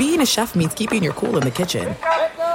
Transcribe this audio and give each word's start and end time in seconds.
being 0.00 0.22
a 0.22 0.26
chef 0.26 0.54
means 0.54 0.72
keeping 0.72 1.02
your 1.02 1.12
cool 1.12 1.36
in 1.36 1.42
the 1.42 1.50
kitchen. 1.50 1.94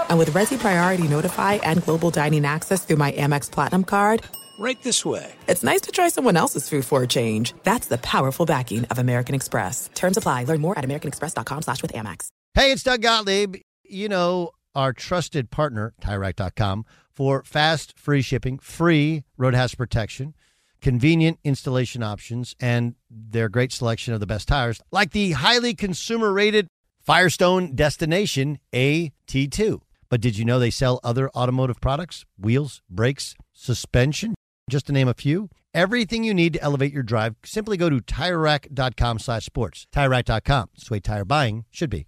And 0.10 0.18
with 0.18 0.32
Resy 0.32 0.58
Priority 0.58 1.08
Notify 1.08 1.54
and 1.62 1.84
Global 1.84 2.10
Dining 2.10 2.44
Access 2.44 2.84
through 2.84 2.96
my 2.96 3.12
Amex 3.12 3.52
Platinum 3.52 3.84
card, 3.84 4.24
Right 4.58 4.82
this 4.82 5.06
way. 5.06 5.32
it's 5.48 5.64
nice 5.64 5.82
to 5.82 5.92
try 5.92 6.08
someone 6.10 6.38
else's 6.38 6.68
food 6.68 6.86
for 6.86 7.04
a 7.04 7.08
change. 7.08 7.54
That's 7.64 7.88
the 7.88 8.00
powerful 8.00 8.48
backing 8.48 8.86
of 8.86 8.98
American 8.98 9.36
Express. 9.36 9.92
Terms 9.94 10.18
apply. 10.18 10.46
Learn 10.46 10.60
more 10.62 10.76
at 10.80 10.84
americanexpress.com 10.86 11.62
slash 11.62 11.84
with 11.84 11.94
Amex. 11.94 12.30
Hey, 12.56 12.72
it's 12.72 12.82
Doug 12.82 13.02
Gottlieb. 13.04 13.58
You 13.84 14.10
know, 14.10 14.50
our 14.74 14.92
trusted 14.92 15.52
partner, 15.52 15.94
TireRack.com, 16.02 16.86
for 17.12 17.44
fast, 17.44 17.96
free 18.00 18.24
shipping, 18.24 18.58
free 18.58 19.24
road 19.38 19.54
hazard 19.54 19.78
protection, 19.78 20.34
convenient 20.82 21.38
installation 21.44 22.02
options, 22.02 22.56
and 22.60 22.96
their 23.12 23.50
great 23.50 23.72
selection 23.72 24.16
of 24.16 24.20
the 24.20 24.26
best 24.26 24.48
tires, 24.48 24.82
like 24.92 25.12
the 25.12 25.34
highly 25.34 25.76
consumer 25.76 26.32
rated 26.34 26.68
Firestone 27.06 27.76
Destination 27.76 28.58
AT2. 28.74 29.82
But 30.10 30.22
did 30.22 30.40
you 30.40 30.44
know 30.44 30.58
they 30.58 30.72
sell 30.72 31.00
other 31.04 31.30
automotive 31.36 31.80
products? 31.80 32.26
Wheels, 32.40 32.82
brakes, 32.90 33.36
suspension, 33.54 34.34
just 34.72 34.88
to 34.88 34.92
name 34.92 35.08
a 35.08 35.14
few. 35.14 35.50
Everything 35.72 36.24
you 36.24 36.34
need 36.34 36.54
to 36.54 36.62
elevate 36.64 36.92
your 36.92 37.04
drive, 37.04 37.36
simply 37.46 37.78
go 37.78 37.92
to 37.92 37.98
TireRack.com 37.98 39.20
slash 39.20 39.46
sports. 39.46 39.86
TireRack.com. 39.94 40.70
It's 40.74 40.88
the 40.88 40.94
way 40.94 41.00
tire 41.00 41.26
buying 41.26 41.66
should 41.70 41.92
be. 41.92 42.08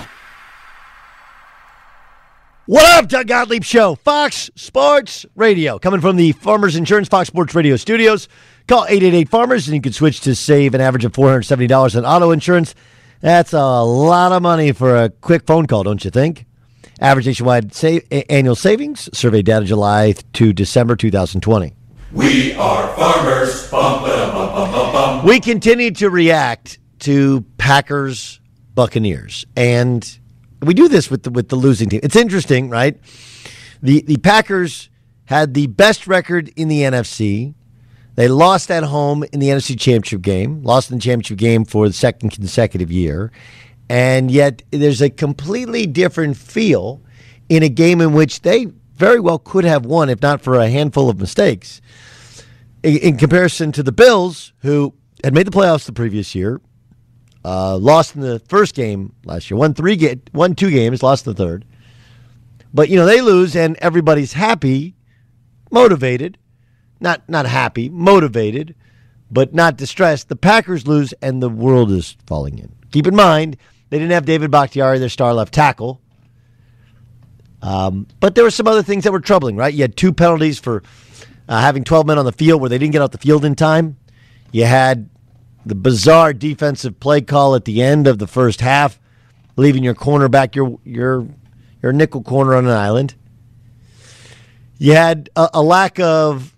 What 2.71 2.85
up, 2.85 3.09
Doug 3.09 3.27
Gottlieb 3.27 3.65
Show, 3.65 3.95
Fox 3.95 4.49
Sports 4.55 5.25
Radio, 5.35 5.77
coming 5.77 5.99
from 5.99 6.15
the 6.15 6.31
Farmers 6.31 6.77
Insurance 6.77 7.09
Fox 7.09 7.27
Sports 7.27 7.53
Radio 7.53 7.75
studios. 7.75 8.29
Call 8.65 8.85
888 8.85 9.27
Farmers 9.27 9.67
and 9.67 9.75
you 9.75 9.81
can 9.81 9.91
switch 9.91 10.21
to 10.21 10.33
save 10.33 10.73
an 10.73 10.79
average 10.79 11.03
of 11.03 11.11
$470 11.11 11.97
on 11.97 12.05
auto 12.05 12.31
insurance. 12.31 12.73
That's 13.19 13.51
a 13.51 13.81
lot 13.81 14.31
of 14.31 14.41
money 14.41 14.71
for 14.71 14.95
a 14.95 15.09
quick 15.09 15.45
phone 15.45 15.67
call, 15.67 15.83
don't 15.83 16.01
you 16.05 16.11
think? 16.11 16.45
Average 17.01 17.25
nationwide 17.25 17.73
save, 17.73 18.07
annual 18.29 18.55
savings, 18.55 19.09
survey 19.11 19.41
data 19.41 19.65
July 19.65 20.13
to 20.31 20.53
December 20.53 20.95
2020. 20.95 21.73
We 22.13 22.53
are 22.53 22.87
farmers. 22.95 23.69
Bum, 23.69 24.03
ba, 24.03 24.31
bum, 24.33 24.53
bum, 24.53 24.71
bum, 24.71 24.93
bum. 24.93 25.25
We 25.25 25.41
continue 25.41 25.91
to 25.91 26.09
react 26.09 26.79
to 26.99 27.41
Packers 27.57 28.39
Buccaneers, 28.75 29.45
and 29.57 30.20
we 30.61 30.73
do 30.73 30.87
this 30.87 31.09
with 31.09 31.23
the 31.23 31.31
with 31.31 31.49
the 31.49 31.55
losing 31.55 31.89
team. 31.89 31.99
It's 32.03 32.15
interesting, 32.15 32.69
right? 32.69 32.97
The 33.81 34.01
the 34.01 34.17
Packers 34.17 34.89
had 35.25 35.53
the 35.53 35.67
best 35.67 36.07
record 36.07 36.51
in 36.55 36.67
the 36.67 36.81
NFC. 36.81 37.53
They 38.15 38.27
lost 38.27 38.69
at 38.69 38.83
home 38.83 39.23
in 39.31 39.39
the 39.39 39.47
NFC 39.47 39.79
Championship 39.79 40.21
game, 40.21 40.61
lost 40.63 40.91
in 40.91 40.97
the 40.97 41.01
championship 41.01 41.37
game 41.37 41.63
for 41.63 41.87
the 41.87 41.93
second 41.93 42.31
consecutive 42.31 42.91
year, 42.91 43.31
and 43.89 44.29
yet 44.29 44.61
there's 44.71 45.01
a 45.01 45.09
completely 45.09 45.85
different 45.87 46.37
feel 46.37 47.01
in 47.49 47.63
a 47.63 47.69
game 47.69 48.01
in 48.01 48.13
which 48.13 48.41
they 48.41 48.67
very 48.95 49.19
well 49.19 49.39
could 49.39 49.63
have 49.63 49.85
won, 49.85 50.09
if 50.09 50.21
not 50.21 50.41
for 50.41 50.59
a 50.59 50.69
handful 50.69 51.09
of 51.09 51.19
mistakes. 51.19 51.81
In, 52.83 52.97
in 52.97 53.17
comparison 53.17 53.71
to 53.71 53.83
the 53.83 53.91
Bills, 53.91 54.53
who 54.59 54.93
had 55.23 55.33
made 55.33 55.47
the 55.47 55.51
playoffs 55.51 55.85
the 55.85 55.93
previous 55.93 56.35
year, 56.35 56.61
uh, 57.43 57.77
lost 57.77 58.15
in 58.15 58.21
the 58.21 58.39
first 58.47 58.75
game 58.75 59.13
last 59.25 59.49
year, 59.49 59.57
won 59.57 59.73
three, 59.73 59.95
ga- 59.95 60.21
won 60.33 60.55
two 60.55 60.69
games, 60.69 61.01
lost 61.01 61.25
the 61.25 61.33
third. 61.33 61.65
But 62.73 62.89
you 62.89 62.95
know 62.95 63.05
they 63.05 63.21
lose, 63.21 63.55
and 63.55 63.75
everybody's 63.77 64.33
happy, 64.33 64.95
motivated, 65.71 66.37
not 66.99 67.27
not 67.27 67.45
happy, 67.45 67.89
motivated, 67.89 68.75
but 69.29 69.53
not 69.53 69.77
distressed. 69.77 70.29
The 70.29 70.35
Packers 70.35 70.87
lose, 70.87 71.13
and 71.21 71.41
the 71.41 71.49
world 71.49 71.91
is 71.91 72.15
falling 72.25 72.59
in. 72.59 72.71
Keep 72.91 73.07
in 73.07 73.15
mind 73.15 73.57
they 73.91 73.99
didn't 73.99 74.13
have 74.13 74.25
David 74.25 74.51
Bakhtiari, 74.51 74.99
their 74.99 75.09
star 75.09 75.33
left 75.33 75.53
tackle. 75.53 76.01
Um, 77.61 78.07
but 78.19 78.33
there 78.35 78.43
were 78.43 78.51
some 78.51 78.67
other 78.67 78.81
things 78.81 79.03
that 79.03 79.11
were 79.11 79.19
troubling, 79.19 79.55
right? 79.55 79.73
You 79.73 79.81
had 79.81 79.95
two 79.95 80.13
penalties 80.13 80.57
for 80.57 80.81
uh, 81.47 81.59
having 81.61 81.83
12 81.83 82.07
men 82.07 82.17
on 82.17 82.25
the 82.25 82.31
field 82.31 82.61
where 82.61 82.69
they 82.69 82.77
didn't 82.77 82.93
get 82.93 83.01
off 83.01 83.11
the 83.11 83.17
field 83.17 83.45
in 83.45 83.53
time. 83.53 83.97
You 84.51 84.65
had 84.65 85.09
the 85.65 85.75
bizarre 85.75 86.33
defensive 86.33 86.99
play 86.99 87.21
call 87.21 87.55
at 87.55 87.65
the 87.65 87.81
end 87.81 88.07
of 88.07 88.19
the 88.19 88.27
first 88.27 88.61
half, 88.61 88.99
leaving 89.55 89.83
your 89.83 89.95
cornerback, 89.95 90.55
your 90.55 90.79
your 90.83 91.27
your 91.81 91.93
nickel 91.93 92.23
corner 92.23 92.55
on 92.55 92.65
an 92.65 92.71
island. 92.71 93.15
You 94.77 94.93
had 94.93 95.29
a, 95.35 95.49
a 95.55 95.61
lack 95.61 95.99
of 95.99 96.55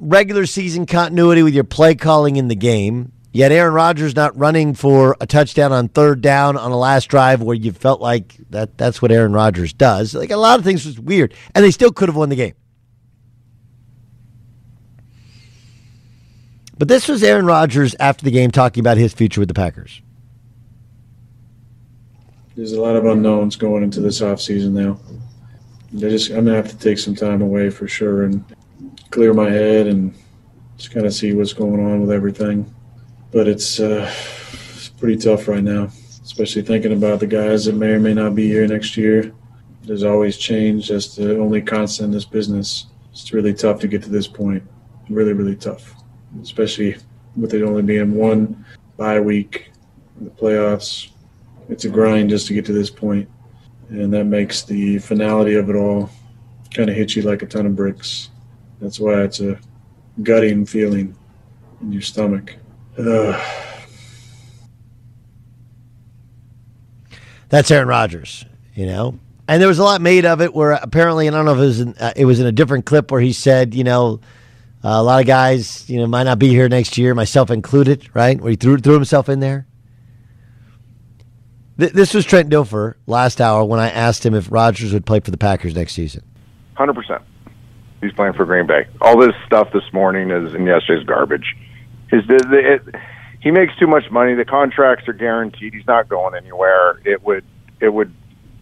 regular 0.00 0.46
season 0.46 0.86
continuity 0.86 1.42
with 1.42 1.54
your 1.54 1.64
play 1.64 1.94
calling 1.94 2.36
in 2.36 2.48
the 2.48 2.54
game. 2.54 3.12
Had 3.34 3.52
Aaron 3.52 3.74
Rodgers 3.74 4.16
not 4.16 4.34
running 4.38 4.72
for 4.72 5.14
a 5.20 5.26
touchdown 5.26 5.70
on 5.70 5.88
third 5.88 6.22
down 6.22 6.56
on 6.56 6.72
a 6.72 6.78
last 6.78 7.08
drive 7.08 7.42
where 7.42 7.54
you 7.54 7.70
felt 7.70 8.00
like 8.00 8.34
that 8.48 8.78
that's 8.78 9.02
what 9.02 9.12
Aaron 9.12 9.34
Rodgers 9.34 9.74
does. 9.74 10.14
Like 10.14 10.30
a 10.30 10.38
lot 10.38 10.58
of 10.58 10.64
things 10.64 10.86
was 10.86 10.98
weird, 10.98 11.34
and 11.54 11.62
they 11.62 11.70
still 11.70 11.92
could 11.92 12.08
have 12.08 12.16
won 12.16 12.30
the 12.30 12.36
game. 12.36 12.54
But 16.78 16.88
this 16.88 17.08
was 17.08 17.22
Aaron 17.22 17.46
Rodgers 17.46 17.94
after 17.98 18.24
the 18.24 18.30
game 18.30 18.50
talking 18.50 18.80
about 18.80 18.98
his 18.98 19.14
future 19.14 19.40
with 19.40 19.48
the 19.48 19.54
Packers. 19.54 20.02
There's 22.54 22.72
a 22.72 22.80
lot 22.80 22.96
of 22.96 23.04
unknowns 23.04 23.56
going 23.56 23.82
into 23.82 24.00
this 24.00 24.20
offseason 24.20 24.72
now. 24.72 24.98
I 25.94 26.10
just 26.10 26.30
I'm 26.30 26.44
gonna 26.44 26.56
have 26.56 26.68
to 26.68 26.78
take 26.78 26.98
some 26.98 27.14
time 27.14 27.42
away 27.42 27.70
for 27.70 27.88
sure 27.88 28.24
and 28.24 28.44
clear 29.10 29.32
my 29.32 29.50
head 29.50 29.86
and 29.86 30.14
just 30.76 30.90
kind 30.90 31.06
of 31.06 31.14
see 31.14 31.32
what's 31.32 31.52
going 31.52 31.84
on 31.84 32.00
with 32.02 32.10
everything. 32.10 32.74
But 33.32 33.48
it's 33.48 33.80
uh, 33.80 34.12
it's 34.74 34.88
pretty 34.88 35.16
tough 35.16 35.48
right 35.48 35.62
now, 35.62 35.88
especially 36.22 36.62
thinking 36.62 36.92
about 36.92 37.20
the 37.20 37.26
guys 37.26 37.64
that 37.64 37.74
may 37.74 37.92
or 37.92 38.00
may 38.00 38.14
not 38.14 38.34
be 38.34 38.48
here 38.48 38.66
next 38.66 38.96
year. 38.96 39.32
There's 39.84 40.04
always 40.04 40.36
change. 40.36 40.88
That's 40.88 41.14
the 41.14 41.38
only 41.38 41.62
constant 41.62 42.06
in 42.06 42.10
this 42.10 42.24
business. 42.24 42.86
It's 43.12 43.32
really 43.32 43.54
tough 43.54 43.80
to 43.80 43.88
get 43.88 44.02
to 44.02 44.10
this 44.10 44.26
point. 44.26 44.62
Really, 45.08 45.32
really 45.32 45.56
tough, 45.56 45.94
especially 46.42 46.96
with 47.36 47.54
it 47.54 47.62
only 47.62 47.82
being 47.82 48.14
one 48.14 48.64
bye 48.96 49.20
week 49.20 49.70
in 50.18 50.24
the 50.24 50.30
playoffs. 50.30 51.10
It's 51.68 51.84
a 51.84 51.88
grind 51.88 52.30
just 52.30 52.46
to 52.46 52.54
get 52.54 52.64
to 52.66 52.72
this 52.72 52.90
point, 52.90 53.28
and 53.88 54.12
that 54.12 54.24
makes 54.24 54.62
the 54.62 54.98
finality 54.98 55.54
of 55.54 55.68
it 55.68 55.76
all 55.76 56.10
kind 56.74 56.88
of 56.88 56.96
hit 56.96 57.16
you 57.16 57.22
like 57.22 57.42
a 57.42 57.46
ton 57.46 57.66
of 57.66 57.74
bricks. 57.74 58.30
That's 58.80 59.00
why 59.00 59.22
it's 59.22 59.40
a 59.40 59.58
gutting 60.22 60.66
feeling 60.66 61.16
in 61.80 61.92
your 61.92 62.02
stomach. 62.02 62.54
Ugh. 62.98 63.40
That's 67.48 67.70
Aaron 67.70 67.86
Rodgers, 67.86 68.44
you 68.74 68.86
know. 68.86 69.20
And 69.48 69.62
there 69.62 69.68
was 69.68 69.78
a 69.78 69.84
lot 69.84 70.00
made 70.00 70.26
of 70.26 70.40
it 70.40 70.52
where 70.52 70.72
apparently, 70.72 71.28
I 71.28 71.30
don't 71.30 71.44
know 71.44 71.52
if 71.52 71.58
it 71.58 71.60
was 71.60 71.80
in, 71.80 71.94
uh, 71.94 72.12
it 72.16 72.24
was 72.24 72.40
in 72.40 72.46
a 72.46 72.52
different 72.52 72.86
clip 72.86 73.12
where 73.12 73.20
he 73.20 73.32
said, 73.32 73.74
you 73.74 73.84
know, 73.84 74.20
Uh, 74.86 75.00
a 75.00 75.02
lot 75.02 75.20
of 75.20 75.26
guys, 75.26 75.90
you 75.90 75.98
know, 75.98 76.06
might 76.06 76.22
not 76.22 76.38
be 76.38 76.46
here 76.46 76.68
next 76.68 76.96
year, 76.96 77.12
myself 77.12 77.50
included, 77.50 78.08
right? 78.14 78.40
Where 78.40 78.50
he 78.50 78.56
threw 78.56 78.78
threw 78.78 78.94
himself 78.94 79.28
in 79.28 79.40
there. 79.40 79.66
Th- 81.76 81.90
this 81.90 82.14
was 82.14 82.24
Trent 82.24 82.50
Dilfer 82.50 82.94
last 83.08 83.40
hour 83.40 83.64
when 83.64 83.80
I 83.80 83.90
asked 83.90 84.24
him 84.24 84.32
if 84.32 84.48
Rodgers 84.52 84.92
would 84.92 85.04
play 85.04 85.18
for 85.18 85.32
the 85.32 85.38
Packers 85.38 85.74
next 85.74 85.94
season. 85.94 86.22
Hundred 86.74 86.94
percent. 86.94 87.22
He's 88.00 88.12
playing 88.12 88.34
for 88.34 88.44
Green 88.44 88.68
Bay. 88.68 88.86
All 89.00 89.18
this 89.18 89.34
stuff 89.44 89.72
this 89.72 89.92
morning 89.92 90.30
is 90.30 90.54
and 90.54 90.64
yesterday's 90.64 91.04
garbage. 91.04 91.56
His 92.08 92.24
the, 92.28 92.36
it, 92.54 92.94
he 93.40 93.50
makes 93.50 93.76
too 93.80 93.88
much 93.88 94.08
money. 94.12 94.34
The 94.34 94.44
contracts 94.44 95.08
are 95.08 95.14
guaranteed. 95.14 95.74
He's 95.74 95.86
not 95.88 96.08
going 96.08 96.36
anywhere. 96.36 97.00
It 97.04 97.24
would 97.24 97.44
it 97.80 97.88
would 97.88 98.14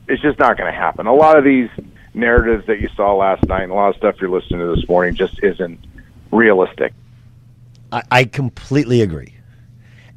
it's 0.09 0.23
just 0.23 0.39
not 0.39 0.57
going 0.57 0.73
to 0.73 0.79
happen. 0.79 1.07
A 1.07 1.15
lot 1.15 1.37
of 1.37 1.45
these 1.45 1.69
narratives 2.15 2.67
that 2.69 2.81
you 2.81 2.89
saw 2.97 3.15
last 3.15 3.47
night 3.47 3.65
and 3.65 3.73
a 3.73 3.75
lot 3.75 3.91
of 3.91 3.97
stuff 3.97 4.15
you're 4.23 4.31
listening 4.31 4.61
to 4.61 4.75
this 4.75 4.89
morning 4.89 5.15
just 5.15 5.43
isn't 5.43 5.79
realistic. 6.35 6.93
I, 7.93 8.03
I 8.11 8.25
completely 8.25 9.03
agree. 9.03 9.35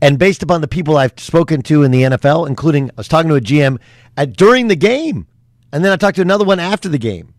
And 0.01 0.19
based 0.19 0.43
upon 0.43 0.61
the 0.61 0.67
people 0.67 0.97
I've 0.97 1.13
spoken 1.17 1.61
to 1.63 1.83
in 1.83 1.91
the 1.91 2.03
NFL, 2.03 2.47
including 2.47 2.89
I 2.89 2.93
was 2.97 3.07
talking 3.07 3.29
to 3.29 3.35
a 3.35 3.41
GM 3.41 3.79
at, 4.15 4.35
during 4.35 4.67
the 4.67 4.75
game, 4.75 5.27
and 5.71 5.83
then 5.83 5.91
I 5.91 5.95
talked 5.95 6.15
to 6.17 6.21
another 6.21 6.45
one 6.45 6.59
after 6.59 6.87
the 6.87 6.99
game, 6.99 7.33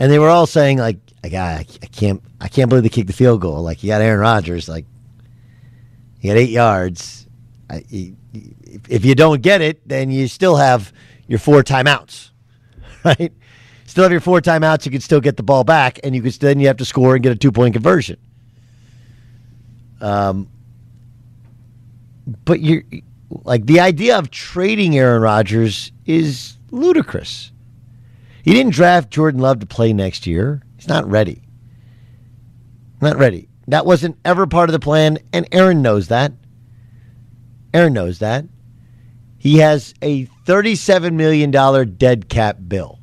and 0.00 0.10
they 0.10 0.18
were 0.18 0.28
all 0.28 0.46
saying 0.46 0.78
like, 0.78 0.98
"I 1.22 1.28
got, 1.28 1.60
I 1.60 1.86
can't, 1.86 2.22
I 2.40 2.48
can't 2.48 2.68
believe 2.68 2.82
they 2.82 2.88
kicked 2.88 3.06
the 3.06 3.12
field 3.12 3.40
goal. 3.40 3.62
Like 3.62 3.82
you 3.82 3.88
got 3.88 4.02
Aaron 4.02 4.20
Rodgers, 4.20 4.68
like 4.68 4.86
he 6.18 6.28
had 6.28 6.36
eight 6.36 6.50
yards. 6.50 7.26
I, 7.70 7.84
if 8.88 9.04
you 9.04 9.14
don't 9.14 9.42
get 9.42 9.60
it, 9.60 9.86
then 9.86 10.10
you 10.10 10.26
still 10.26 10.56
have 10.56 10.92
your 11.26 11.38
four 11.38 11.62
timeouts, 11.62 12.30
right? 13.04 13.32
Still 13.98 14.04
have 14.04 14.12
your 14.12 14.20
four 14.20 14.40
timeouts. 14.40 14.84
You 14.86 14.92
can 14.92 15.00
still 15.00 15.20
get 15.20 15.36
the 15.36 15.42
ball 15.42 15.64
back, 15.64 15.98
and 16.04 16.14
you 16.14 16.22
can 16.22 16.30
then 16.38 16.60
you 16.60 16.68
have 16.68 16.76
to 16.76 16.84
score 16.84 17.16
and 17.16 17.22
get 17.24 17.32
a 17.32 17.34
two 17.34 17.50
point 17.50 17.74
conversion. 17.74 18.16
Um, 20.00 20.48
but 22.44 22.60
you're 22.60 22.84
like 23.42 23.66
the 23.66 23.80
idea 23.80 24.16
of 24.16 24.30
trading 24.30 24.96
Aaron 24.96 25.20
Rodgers 25.20 25.90
is 26.06 26.56
ludicrous. 26.70 27.50
He 28.44 28.52
didn't 28.52 28.72
draft 28.72 29.10
Jordan 29.10 29.40
Love 29.40 29.58
to 29.58 29.66
play 29.66 29.92
next 29.92 30.28
year. 30.28 30.62
He's 30.76 30.86
not 30.86 31.04
ready. 31.10 31.42
Not 33.00 33.16
ready. 33.16 33.48
That 33.66 33.84
wasn't 33.84 34.16
ever 34.24 34.46
part 34.46 34.68
of 34.68 34.74
the 34.74 34.78
plan, 34.78 35.18
and 35.32 35.48
Aaron 35.50 35.82
knows 35.82 36.06
that. 36.06 36.30
Aaron 37.74 37.94
knows 37.94 38.20
that. 38.20 38.44
He 39.38 39.58
has 39.58 39.92
a 40.02 40.26
$37 40.46 41.14
million 41.14 41.50
dead 41.96 42.28
cap 42.28 42.58
bill. 42.68 42.97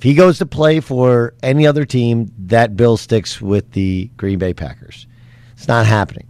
If 0.00 0.04
he 0.04 0.14
goes 0.14 0.38
to 0.38 0.46
play 0.46 0.80
for 0.80 1.34
any 1.42 1.66
other 1.66 1.84
team, 1.84 2.32
that 2.46 2.74
bill 2.74 2.96
sticks 2.96 3.38
with 3.38 3.72
the 3.72 4.06
Green 4.16 4.38
Bay 4.38 4.54
Packers. 4.54 5.06
It's 5.52 5.68
not 5.68 5.84
happening. 5.84 6.26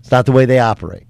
It's 0.00 0.10
not 0.10 0.26
the 0.26 0.32
way 0.32 0.44
they 0.44 0.58
operate. 0.58 1.06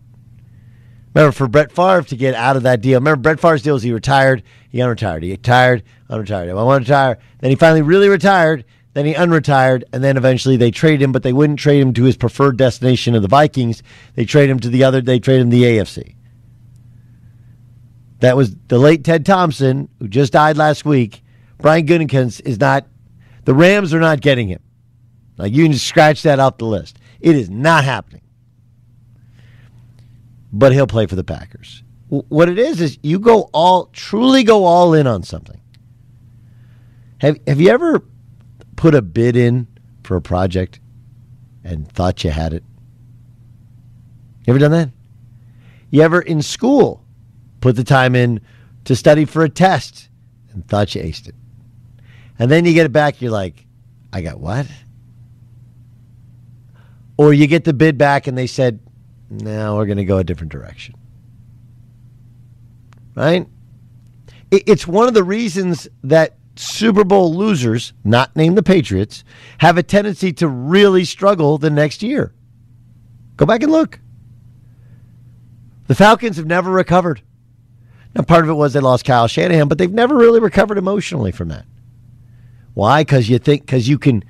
Remember, 1.14 1.32
for 1.32 1.48
Brett 1.48 1.72
Favre 1.72 2.02
to 2.02 2.16
get 2.16 2.34
out 2.34 2.58
of 2.58 2.64
that 2.64 2.82
deal, 2.82 3.00
remember 3.00 3.22
Brett 3.22 3.40
Favre's 3.40 3.62
deal 3.62 3.76
is 3.76 3.82
he 3.82 3.94
retired, 3.94 4.42
he 4.68 4.76
unretired, 4.76 5.22
he 5.22 5.30
retired, 5.30 5.82
unretired. 6.10 6.50
I 6.50 6.52
want 6.52 6.84
to 6.84 6.92
retire. 6.92 7.18
Then 7.38 7.48
he 7.48 7.56
finally 7.56 7.80
really 7.80 8.10
retired, 8.10 8.66
then 8.92 9.06
he 9.06 9.14
unretired, 9.14 9.84
and 9.90 10.04
then 10.04 10.18
eventually 10.18 10.58
they 10.58 10.70
trade 10.70 11.00
him, 11.00 11.12
but 11.12 11.22
they 11.22 11.32
wouldn't 11.32 11.60
trade 11.60 11.80
him 11.80 11.94
to 11.94 12.04
his 12.04 12.18
preferred 12.18 12.58
destination 12.58 13.14
of 13.14 13.22
the 13.22 13.28
Vikings. 13.28 13.82
They 14.16 14.26
trade 14.26 14.50
him 14.50 14.60
to 14.60 14.68
the 14.68 14.84
other, 14.84 15.00
they 15.00 15.18
trade 15.18 15.40
him 15.40 15.48
the 15.48 15.62
AFC. 15.62 16.14
That 18.18 18.36
was 18.36 18.54
the 18.68 18.78
late 18.78 19.02
Ted 19.02 19.24
Thompson, 19.24 19.88
who 19.98 20.08
just 20.08 20.34
died 20.34 20.58
last 20.58 20.84
week. 20.84 21.22
Brian 21.60 21.86
Gutekunst 21.86 22.42
is 22.44 22.58
not, 22.58 22.86
the 23.44 23.54
Rams 23.54 23.92
are 23.94 24.00
not 24.00 24.20
getting 24.20 24.48
him. 24.48 24.62
Like 25.36 25.52
you 25.52 25.64
can 25.64 25.74
scratch 25.74 26.22
that 26.22 26.38
off 26.38 26.58
the 26.58 26.66
list. 26.66 26.98
It 27.20 27.36
is 27.36 27.48
not 27.48 27.84
happening. 27.84 28.22
But 30.52 30.72
he'll 30.72 30.86
play 30.86 31.06
for 31.06 31.16
the 31.16 31.24
Packers. 31.24 31.82
What 32.08 32.48
it 32.48 32.58
is 32.58 32.80
is 32.80 32.98
you 33.02 33.20
go 33.20 33.48
all 33.54 33.86
truly 33.92 34.42
go 34.42 34.64
all 34.64 34.94
in 34.94 35.06
on 35.06 35.22
something. 35.22 35.60
Have 37.18 37.38
have 37.46 37.60
you 37.60 37.70
ever 37.70 38.04
put 38.76 38.94
a 38.94 39.02
bid 39.02 39.36
in 39.36 39.68
for 40.02 40.16
a 40.16 40.20
project 40.20 40.80
and 41.62 41.90
thought 41.90 42.24
you 42.24 42.30
had 42.30 42.52
it? 42.52 42.64
You 44.46 44.52
ever 44.52 44.58
done 44.58 44.72
that? 44.72 44.90
You 45.90 46.02
ever 46.02 46.20
in 46.20 46.42
school 46.42 47.04
put 47.60 47.76
the 47.76 47.84
time 47.84 48.16
in 48.16 48.40
to 48.86 48.96
study 48.96 49.24
for 49.24 49.44
a 49.44 49.48
test 49.48 50.08
and 50.52 50.66
thought 50.66 50.94
you 50.94 51.02
aced 51.02 51.28
it? 51.28 51.34
And 52.40 52.50
then 52.50 52.64
you 52.64 52.72
get 52.72 52.86
it 52.86 52.92
back, 52.92 53.20
you're 53.20 53.30
like, 53.30 53.66
I 54.14 54.22
got 54.22 54.40
what? 54.40 54.66
Or 57.18 57.34
you 57.34 57.46
get 57.46 57.64
the 57.64 57.74
bid 57.74 57.98
back 57.98 58.26
and 58.26 58.36
they 58.36 58.46
said, 58.46 58.80
no, 59.28 59.76
we're 59.76 59.84
going 59.84 59.98
to 59.98 60.06
go 60.06 60.16
a 60.16 60.24
different 60.24 60.50
direction. 60.50 60.94
Right? 63.14 63.46
It's 64.50 64.86
one 64.86 65.06
of 65.06 65.12
the 65.12 65.22
reasons 65.22 65.86
that 66.02 66.38
Super 66.56 67.04
Bowl 67.04 67.34
losers, 67.34 67.92
not 68.04 68.34
named 68.34 68.56
the 68.56 68.62
Patriots, 68.62 69.22
have 69.58 69.76
a 69.76 69.82
tendency 69.82 70.32
to 70.32 70.48
really 70.48 71.04
struggle 71.04 71.58
the 71.58 71.68
next 71.68 72.02
year. 72.02 72.32
Go 73.36 73.44
back 73.44 73.62
and 73.62 73.70
look. 73.70 74.00
The 75.88 75.94
Falcons 75.94 76.38
have 76.38 76.46
never 76.46 76.70
recovered. 76.70 77.20
Now, 78.14 78.22
part 78.22 78.44
of 78.44 78.50
it 78.50 78.54
was 78.54 78.72
they 78.72 78.80
lost 78.80 79.04
Kyle 79.04 79.28
Shanahan, 79.28 79.68
but 79.68 79.76
they've 79.76 79.92
never 79.92 80.16
really 80.16 80.40
recovered 80.40 80.78
emotionally 80.78 81.32
from 81.32 81.48
that. 81.48 81.66
Why? 82.74 83.02
Because 83.02 83.28
you 83.28 83.38
think, 83.38 83.62
because 83.62 83.88
you 83.88 83.98
can, 83.98 84.24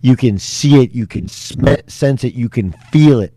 you 0.00 0.16
can 0.16 0.38
see 0.38 0.82
it, 0.82 0.92
you 0.92 1.06
can 1.06 1.28
sense 1.28 2.24
it, 2.24 2.34
you 2.34 2.48
can 2.48 2.72
feel 2.72 3.20
it 3.20 3.36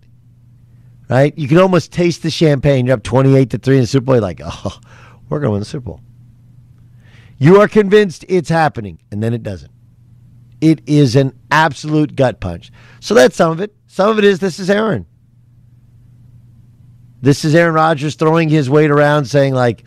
right? 1.10 1.38
You 1.38 1.48
can 1.48 1.58
almost 1.58 1.92
taste 1.92 2.24
the 2.24 2.30
champagne. 2.30 2.86
You're 2.86 2.96
up 2.96 3.04
28 3.04 3.50
to 3.50 3.58
3 3.58 3.76
in 3.76 3.82
the 3.82 3.88
Super 3.88 4.06
Bowl. 4.06 4.16
You're 4.16 4.22
like, 4.22 4.42
oh, 4.44 4.80
we're 5.30 5.40
going 5.40 5.48
to 5.48 5.52
win 5.52 5.60
the 5.60 5.66
Super 5.66 5.86
Bowl. 5.86 6.02
You 7.38 7.60
are 7.62 7.68
convinced 7.68 8.26
it's 8.30 8.50
happening, 8.50 9.00
and 9.12 9.24
then 9.24 9.34
it 9.34 9.44
doesn't. 9.44 9.72
It 10.62 10.82
is 10.88 11.16
an 11.16 11.38
absolute 11.52 12.16
gut 12.16 12.40
punch. 12.40 12.72
So 13.00 13.14
that's 13.14 13.36
some 13.36 13.52
of 13.52 13.62
it. 13.62 13.74
Some 13.88 14.10
of 14.10 14.18
it 14.18 14.26
is 14.26 14.40
this 14.40 14.60
is 14.60 14.70
Aaron. 14.70 15.06
This 17.22 17.44
is 17.44 17.56
Aaron 17.56 17.74
Rodgers 17.74 18.16
throwing 18.16 18.50
his 18.50 18.70
weight 18.70 18.92
around 18.92 19.26
saying, 19.26 19.54
like, 19.54 19.86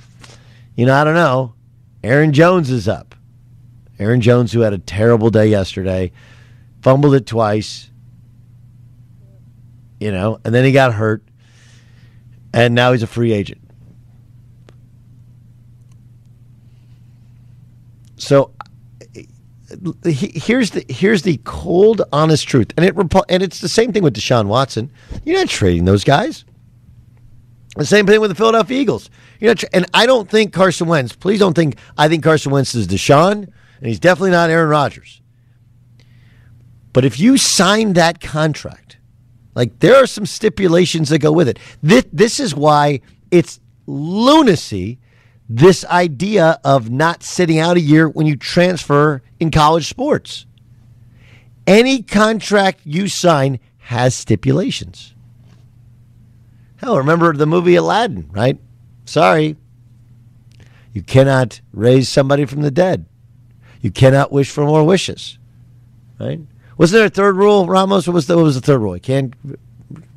you 0.76 0.86
know, 0.86 0.94
I 0.94 1.04
don't 1.04 1.14
know. 1.14 1.54
Aaron 2.02 2.32
Jones 2.32 2.70
is 2.70 2.88
up. 2.88 3.11
Aaron 4.02 4.20
Jones, 4.20 4.52
who 4.52 4.60
had 4.60 4.72
a 4.72 4.78
terrible 4.78 5.30
day 5.30 5.46
yesterday, 5.46 6.12
fumbled 6.82 7.14
it 7.14 7.26
twice 7.26 7.90
you 10.02 10.10
know, 10.10 10.40
and 10.44 10.52
then 10.52 10.64
he 10.64 10.72
got 10.72 10.92
hurt, 10.92 11.22
and 12.52 12.74
now 12.74 12.90
he's 12.90 13.04
a 13.04 13.06
free 13.06 13.32
agent. 13.32 13.60
So 18.16 18.52
here's 20.04 20.72
the 20.72 20.84
here's 20.88 21.22
the 21.22 21.40
cold, 21.44 22.02
honest 22.12 22.48
truth, 22.48 22.72
and 22.76 22.84
it 22.84 22.96
and 23.28 23.42
it's 23.44 23.60
the 23.60 23.68
same 23.68 23.92
thing 23.92 24.02
with 24.02 24.16
Deshaun 24.16 24.46
Watson. 24.46 24.90
You're 25.24 25.38
not 25.38 25.48
trading 25.48 25.84
those 25.84 26.02
guys. 26.02 26.44
The 27.76 27.86
same 27.86 28.04
thing 28.04 28.20
with 28.20 28.30
the 28.30 28.34
Philadelphia 28.34 28.80
Eagles. 28.80 29.08
You 29.38 29.48
know, 29.48 29.54
and 29.72 29.86
I 29.94 30.06
don't 30.06 30.28
think 30.28 30.52
Carson 30.52 30.88
Wentz. 30.88 31.14
Please 31.14 31.38
don't 31.38 31.54
think 31.54 31.78
I 31.96 32.08
think 32.08 32.24
Carson 32.24 32.50
Wentz 32.50 32.74
is 32.74 32.88
Deshaun, 32.88 33.52
and 33.82 33.88
he's 33.88 34.00
definitely 34.00 34.30
not 34.30 34.48
Aaron 34.48 34.70
Rodgers. 34.70 35.20
But 36.92 37.04
if 37.04 37.18
you 37.20 37.36
sign 37.36 37.94
that 37.94 38.20
contract 38.20 38.98
Like 39.54 39.80
there 39.80 39.96
are 39.96 40.06
some 40.06 40.26
stipulations 40.26 41.08
that 41.10 41.18
go 41.18 41.32
with 41.32 41.48
it. 41.48 41.58
This, 41.82 42.06
this 42.12 42.40
is 42.40 42.54
why 42.54 43.00
it's 43.30 43.60
lunacy. 43.86 45.00
This 45.48 45.84
idea 45.86 46.60
of 46.64 46.90
not 46.90 47.22
sitting 47.24 47.58
out 47.58 47.76
a 47.76 47.80
year 47.80 48.08
when 48.08 48.26
you 48.26 48.36
transfer 48.36 49.22
in 49.40 49.50
college 49.50 49.88
sports. 49.88 50.46
Any 51.66 52.02
contract 52.02 52.80
you 52.84 53.08
sign 53.08 53.60
has 53.78 54.14
stipulations. 54.14 55.14
Hell, 56.76 56.98
remember 56.98 57.32
the 57.34 57.46
movie 57.46 57.74
Aladdin, 57.74 58.30
right? 58.32 58.58
Sorry. 59.04 59.56
You 60.92 61.02
cannot 61.02 61.60
raise 61.72 62.08
somebody 62.08 62.44
from 62.44 62.62
the 62.62 62.70
dead. 62.70 63.06
You 63.82 63.90
cannot 63.90 64.32
wish 64.32 64.50
for 64.50 64.64
more 64.64 64.84
wishes. 64.84 65.38
Right? 66.18 66.40
Wasn't 66.78 66.98
there 66.98 67.06
a 67.06 67.10
third 67.10 67.36
rule, 67.36 67.66
Ramos? 67.66 68.06
What 68.06 68.14
was 68.14 68.26
the, 68.26 68.36
what 68.36 68.44
was 68.44 68.54
the 68.54 68.60
third 68.60 68.78
rule? 68.78 68.94
You 68.96 69.00
can't 69.00 69.34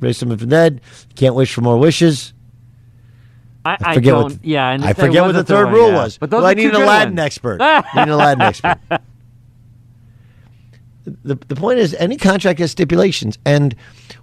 raise 0.00 0.16
somebody 0.18 0.40
from 0.40 0.48
dead. 0.48 0.80
You 1.10 1.14
can't 1.16 1.34
wish 1.34 1.52
for 1.52 1.60
more 1.60 1.76
wishes. 1.76 2.32
I, 3.64 3.76
I 3.80 3.94
forget 3.94 4.14
what. 4.14 4.44
Yeah, 4.44 4.78
I 4.80 4.92
forget 4.92 5.22
what 5.24 5.32
the 5.32 5.42
third 5.44 5.72
rule 5.72 5.92
was. 5.92 6.16
But 6.16 6.30
those 6.30 6.42
well, 6.42 6.50
I 6.50 6.54
need 6.54 6.66
an 6.66 6.76
Aladdin 6.76 7.16
ones. 7.16 7.26
expert. 7.26 7.60
I 7.60 7.82
need 7.96 8.02
an 8.02 8.08
Aladdin 8.10 8.42
expert. 8.42 8.78
The, 11.04 11.34
the 11.34 11.56
point 11.56 11.80
is, 11.80 11.94
any 11.94 12.16
contract 12.16 12.60
has 12.60 12.70
stipulations, 12.70 13.38
and 13.44 13.74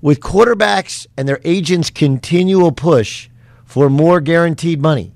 with 0.01 0.21
quarterbacks 0.21 1.07
and 1.17 1.27
their 1.27 1.41
agents' 1.43 1.89
continual 1.89 2.71
push 2.71 3.29
for 3.65 3.89
more 3.89 4.21
guaranteed 4.21 4.81
money, 4.81 5.13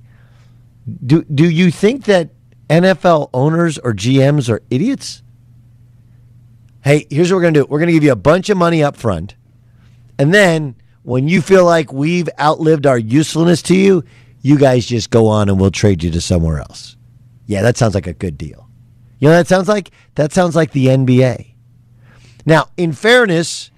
do 1.06 1.24
do 1.24 1.50
you 1.50 1.72
think 1.72 2.04
that 2.06 2.30
NFL 2.70 3.30
owners 3.34 3.78
or 3.78 3.94
GMs 3.94 4.50
are 4.50 4.62
idiots? 4.70 5.24
Hey, 6.84 7.06
here's 7.10 7.32
what 7.32 7.38
we're 7.38 7.42
going 7.44 7.54
to 7.54 7.60
do. 7.62 7.66
We're 7.66 7.80
going 7.80 7.88
to 7.88 7.94
give 7.94 8.04
you 8.04 8.12
a 8.12 8.16
bunch 8.16 8.50
of 8.50 8.58
money 8.58 8.84
up 8.84 8.96
front. 8.96 9.36
And 10.20 10.34
then 10.34 10.76
when 11.04 11.28
you 11.28 11.42
feel 11.42 11.66
like 11.66 11.92
we've 11.92 12.30
outlived 12.40 12.86
our 12.86 12.98
usefulness 12.98 13.62
to 13.64 13.76
you, 13.76 14.04
you 14.42 14.58
guys 14.58 14.86
just 14.86 15.10
go 15.10 15.28
on 15.28 15.50
and 15.50 15.60
we'll 15.60 15.72
trade 15.72 16.04
you 16.04 16.12
to 16.12 16.22
somewhere 16.22 16.60
else. 16.60 16.96
Yeah, 17.46 17.62
that 17.62 17.78
sounds 17.78 17.96
like 17.96 18.08
a 18.08 18.14
good 18.14 18.38
deal. 18.38 18.70
You 19.20 19.30
know 19.30 19.36
that 19.36 19.48
sounds 19.48 19.68
like? 19.68 19.92
That 20.16 20.32
sounds 20.32 20.56
like 20.56 20.72
the 20.72 20.88
NBA. 20.88 21.54
Now, 22.46 22.70
in 22.78 22.94
fairness, 22.94 23.72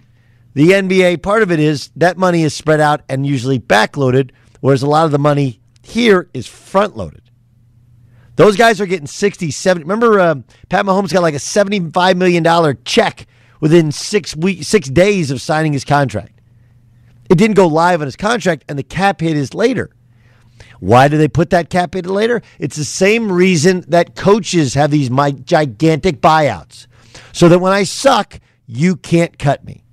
the 0.53 0.71
NBA 0.71 1.21
part 1.21 1.43
of 1.43 1.51
it 1.51 1.59
is 1.59 1.91
that 1.95 2.17
money 2.17 2.43
is 2.43 2.53
spread 2.53 2.79
out 2.79 3.01
and 3.07 3.25
usually 3.25 3.59
backloaded, 3.59 4.31
whereas 4.59 4.81
a 4.81 4.87
lot 4.87 5.05
of 5.05 5.11
the 5.11 5.19
money 5.19 5.61
here 5.81 6.29
is 6.33 6.47
front 6.47 6.97
loaded. 6.97 7.28
Those 8.39 8.55
guys 8.55 8.79
are 8.79 8.85
getting 8.85 9.05
60, 9.05 9.51
70. 9.51 9.83
Remember, 9.83 10.17
uh, 10.17 10.35
Pat 10.69 10.85
Mahomes 10.85 11.11
got 11.11 11.23
like 11.23 11.33
a 11.33 11.39
$75 11.39 12.15
million 12.15 12.77
check 12.85 13.27
within 13.59 13.91
six 13.91 14.33
weeks, 14.33 14.65
six 14.65 14.87
days 14.87 15.29
of 15.29 15.41
signing 15.41 15.73
his 15.73 15.83
contract. 15.83 16.39
It 17.29 17.37
didn't 17.37 17.57
go 17.57 17.67
live 17.67 17.99
on 17.99 18.07
his 18.07 18.15
contract, 18.15 18.63
and 18.69 18.79
the 18.79 18.83
cap 18.83 19.19
hit 19.19 19.35
is 19.35 19.53
later. 19.53 19.89
Why 20.79 21.09
do 21.09 21.17
they 21.17 21.27
put 21.27 21.49
that 21.49 21.69
cap 21.69 21.95
hit 21.95 22.05
later? 22.05 22.41
It's 22.59 22.77
the 22.77 22.85
same 22.85 23.29
reason 23.29 23.83
that 23.89 24.15
coaches 24.15 24.73
have 24.73 24.89
these 24.89 25.09
my 25.09 25.31
gigantic 25.31 26.21
buyouts, 26.21 26.87
so 27.33 27.49
that 27.49 27.59
when 27.59 27.73
I 27.73 27.83
suck, 27.83 28.39
you 28.65 28.95
can't 28.95 29.37
cut 29.37 29.65
me. 29.65 29.83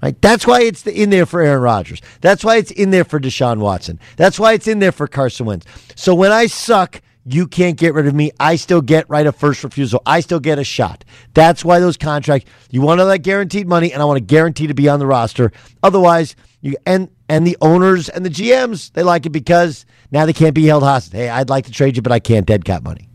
Right? 0.00 0.22
That's 0.22 0.46
why 0.46 0.60
it's 0.60 0.86
in 0.86 1.10
there 1.10 1.26
for 1.26 1.42
Aaron 1.42 1.62
Rodgers. 1.62 2.00
That's 2.20 2.44
why 2.44 2.58
it's 2.58 2.70
in 2.70 2.90
there 2.90 3.02
for 3.02 3.18
Deshaun 3.18 3.58
Watson. 3.58 3.98
That's 4.16 4.38
why 4.38 4.52
it's 4.52 4.68
in 4.68 4.78
there 4.78 4.92
for 4.92 5.08
Carson 5.08 5.46
Wentz. 5.46 5.66
So 5.96 6.14
when 6.14 6.30
I 6.30 6.46
suck, 6.46 7.02
you 7.28 7.48
can't 7.48 7.76
get 7.76 7.92
rid 7.92 8.06
of 8.06 8.14
me. 8.14 8.30
I 8.38 8.54
still 8.54 8.80
get 8.80 9.10
right 9.10 9.26
of 9.26 9.34
first 9.34 9.64
refusal. 9.64 10.00
I 10.06 10.20
still 10.20 10.38
get 10.38 10.60
a 10.60 10.64
shot. 10.64 11.04
That's 11.34 11.64
why 11.64 11.80
those 11.80 11.96
contracts, 11.96 12.48
you 12.70 12.80
want 12.80 13.00
all 13.00 13.08
that 13.08 13.18
guaranteed 13.18 13.66
money, 13.66 13.92
and 13.92 14.00
I 14.00 14.04
want 14.04 14.18
to 14.18 14.24
guarantee 14.24 14.68
to 14.68 14.74
be 14.74 14.88
on 14.88 15.00
the 15.00 15.06
roster. 15.06 15.50
Otherwise, 15.82 16.36
you 16.60 16.76
and 16.86 17.10
and 17.28 17.44
the 17.44 17.56
owners 17.60 18.08
and 18.08 18.24
the 18.24 18.30
GMs, 18.30 18.92
they 18.92 19.02
like 19.02 19.26
it 19.26 19.30
because 19.30 19.84
now 20.12 20.24
they 20.24 20.32
can't 20.32 20.54
be 20.54 20.66
held 20.66 20.84
hostage. 20.84 21.14
Hey, 21.14 21.28
I'd 21.28 21.50
like 21.50 21.64
to 21.66 21.72
trade 21.72 21.96
you, 21.96 22.02
but 22.02 22.12
I 22.12 22.20
can't 22.20 22.46
dead 22.46 22.64
cap 22.64 22.84
money. 22.84 23.08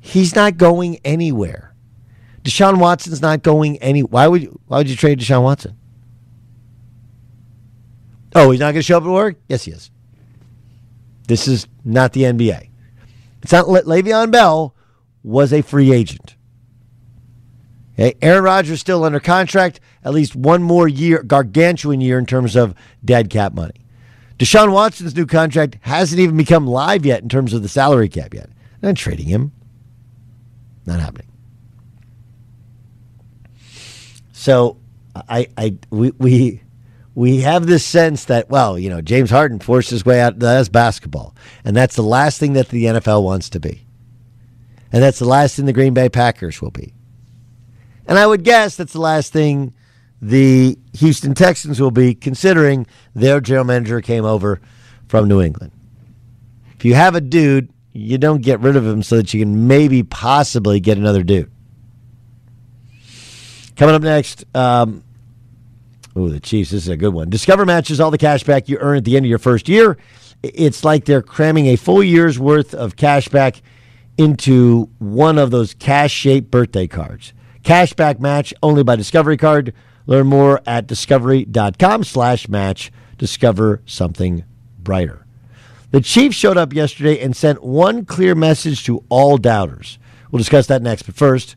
He's 0.00 0.34
not 0.34 0.58
going 0.58 0.98
anywhere. 1.04 1.74
Deshaun 2.42 2.78
Watson's 2.78 3.22
not 3.22 3.42
going 3.42 3.78
any. 3.78 4.02
Why 4.02 4.28
would 4.28 4.42
you, 4.42 4.60
why 4.66 4.78
would 4.78 4.90
you 4.90 4.96
trade 4.96 5.20
Deshaun 5.20 5.42
Watson? 5.42 5.76
Oh, 8.34 8.50
he's 8.50 8.60
not 8.60 8.72
going 8.72 8.76
to 8.76 8.82
show 8.82 8.98
up 8.98 9.04
at 9.04 9.08
work? 9.08 9.36
Yes, 9.48 9.64
he 9.64 9.72
is. 9.72 9.90
This 11.30 11.46
is 11.46 11.68
not 11.84 12.12
the 12.12 12.24
NBA. 12.24 12.70
It's 13.40 13.52
not 13.52 13.68
Le- 13.68 13.84
Le'Veon 13.84 14.32
Bell 14.32 14.74
was 15.22 15.52
a 15.52 15.62
free 15.62 15.92
agent. 15.92 16.34
Okay, 17.92 18.16
Aaron 18.20 18.42
Rodgers 18.42 18.80
still 18.80 19.04
under 19.04 19.20
contract, 19.20 19.78
at 20.02 20.12
least 20.12 20.34
one 20.34 20.60
more 20.60 20.88
year, 20.88 21.22
gargantuan 21.22 22.00
year 22.00 22.18
in 22.18 22.26
terms 22.26 22.56
of 22.56 22.74
dead 23.04 23.30
cap 23.30 23.54
money. 23.54 23.86
Deshaun 24.40 24.72
Watson's 24.72 25.14
new 25.14 25.24
contract 25.24 25.76
hasn't 25.82 26.18
even 26.18 26.36
become 26.36 26.66
live 26.66 27.06
yet 27.06 27.22
in 27.22 27.28
terms 27.28 27.52
of 27.52 27.62
the 27.62 27.68
salary 27.68 28.08
cap 28.08 28.34
yet. 28.34 28.50
Not 28.82 28.96
trading 28.96 29.26
him. 29.26 29.52
Not 30.84 30.98
happening. 30.98 31.28
So 34.32 34.78
I 35.14 35.46
I 35.56 35.76
we 35.90 36.10
we 36.18 36.62
we 37.20 37.42
have 37.42 37.66
this 37.66 37.84
sense 37.84 38.24
that, 38.24 38.48
well, 38.48 38.78
you 38.78 38.88
know, 38.88 39.02
James 39.02 39.28
Harden 39.28 39.58
forced 39.58 39.90
his 39.90 40.06
way 40.06 40.22
out. 40.22 40.38
That's 40.38 40.70
basketball. 40.70 41.36
And 41.66 41.76
that's 41.76 41.94
the 41.94 42.02
last 42.02 42.40
thing 42.40 42.54
that 42.54 42.70
the 42.70 42.84
NFL 42.84 43.22
wants 43.22 43.50
to 43.50 43.60
be. 43.60 43.84
And 44.90 45.02
that's 45.02 45.18
the 45.18 45.26
last 45.26 45.54
thing 45.54 45.66
the 45.66 45.74
Green 45.74 45.92
Bay 45.92 46.08
Packers 46.08 46.62
will 46.62 46.70
be. 46.70 46.94
And 48.06 48.18
I 48.18 48.26
would 48.26 48.42
guess 48.42 48.74
that's 48.74 48.94
the 48.94 49.02
last 49.02 49.34
thing 49.34 49.74
the 50.22 50.78
Houston 50.94 51.34
Texans 51.34 51.78
will 51.78 51.90
be, 51.90 52.14
considering 52.14 52.86
their 53.14 53.42
general 53.42 53.66
manager 53.66 54.00
came 54.00 54.24
over 54.24 54.58
from 55.06 55.28
New 55.28 55.42
England. 55.42 55.72
If 56.76 56.86
you 56.86 56.94
have 56.94 57.16
a 57.16 57.20
dude, 57.20 57.70
you 57.92 58.16
don't 58.16 58.40
get 58.40 58.60
rid 58.60 58.76
of 58.76 58.86
him 58.86 59.02
so 59.02 59.16
that 59.16 59.34
you 59.34 59.40
can 59.40 59.68
maybe 59.68 60.02
possibly 60.02 60.80
get 60.80 60.96
another 60.96 61.22
dude. 61.22 61.52
Coming 63.76 63.94
up 63.94 64.00
next, 64.00 64.46
um, 64.54 65.04
Oh, 66.20 66.28
the 66.28 66.38
Chiefs. 66.38 66.70
This 66.70 66.82
is 66.82 66.88
a 66.88 66.98
good 66.98 67.14
one. 67.14 67.30
Discover 67.30 67.64
matches 67.64 67.98
all 67.98 68.10
the 68.10 68.18
cash 68.18 68.44
back 68.44 68.68
you 68.68 68.76
earn 68.78 68.98
at 68.98 69.06
the 69.06 69.16
end 69.16 69.24
of 69.24 69.30
your 69.30 69.38
first 69.38 69.70
year. 69.70 69.96
It's 70.42 70.84
like 70.84 71.06
they're 71.06 71.22
cramming 71.22 71.66
a 71.68 71.76
full 71.76 72.02
year's 72.02 72.38
worth 72.38 72.74
of 72.74 72.96
cash 72.96 73.28
back 73.30 73.62
into 74.18 74.90
one 74.98 75.38
of 75.38 75.50
those 75.50 75.72
cash 75.72 76.12
shaped 76.12 76.50
birthday 76.50 76.86
cards. 76.86 77.32
Cashback 77.62 78.20
match 78.20 78.52
only 78.62 78.82
by 78.82 78.96
Discover 78.96 79.38
Card. 79.38 79.72
Learn 80.04 80.26
more 80.26 80.60
at 80.66 80.86
discover.com 80.86 82.04
slash 82.04 82.48
match. 82.50 82.92
Discover 83.16 83.80
something 83.86 84.44
brighter. 84.78 85.24
The 85.90 86.02
Chiefs 86.02 86.36
showed 86.36 86.58
up 86.58 86.74
yesterday 86.74 87.18
and 87.18 87.34
sent 87.34 87.62
one 87.62 88.04
clear 88.04 88.34
message 88.34 88.84
to 88.84 89.02
all 89.08 89.38
doubters. 89.38 89.98
We'll 90.30 90.38
discuss 90.38 90.66
that 90.66 90.82
next. 90.82 91.04
But 91.04 91.14
first, 91.14 91.56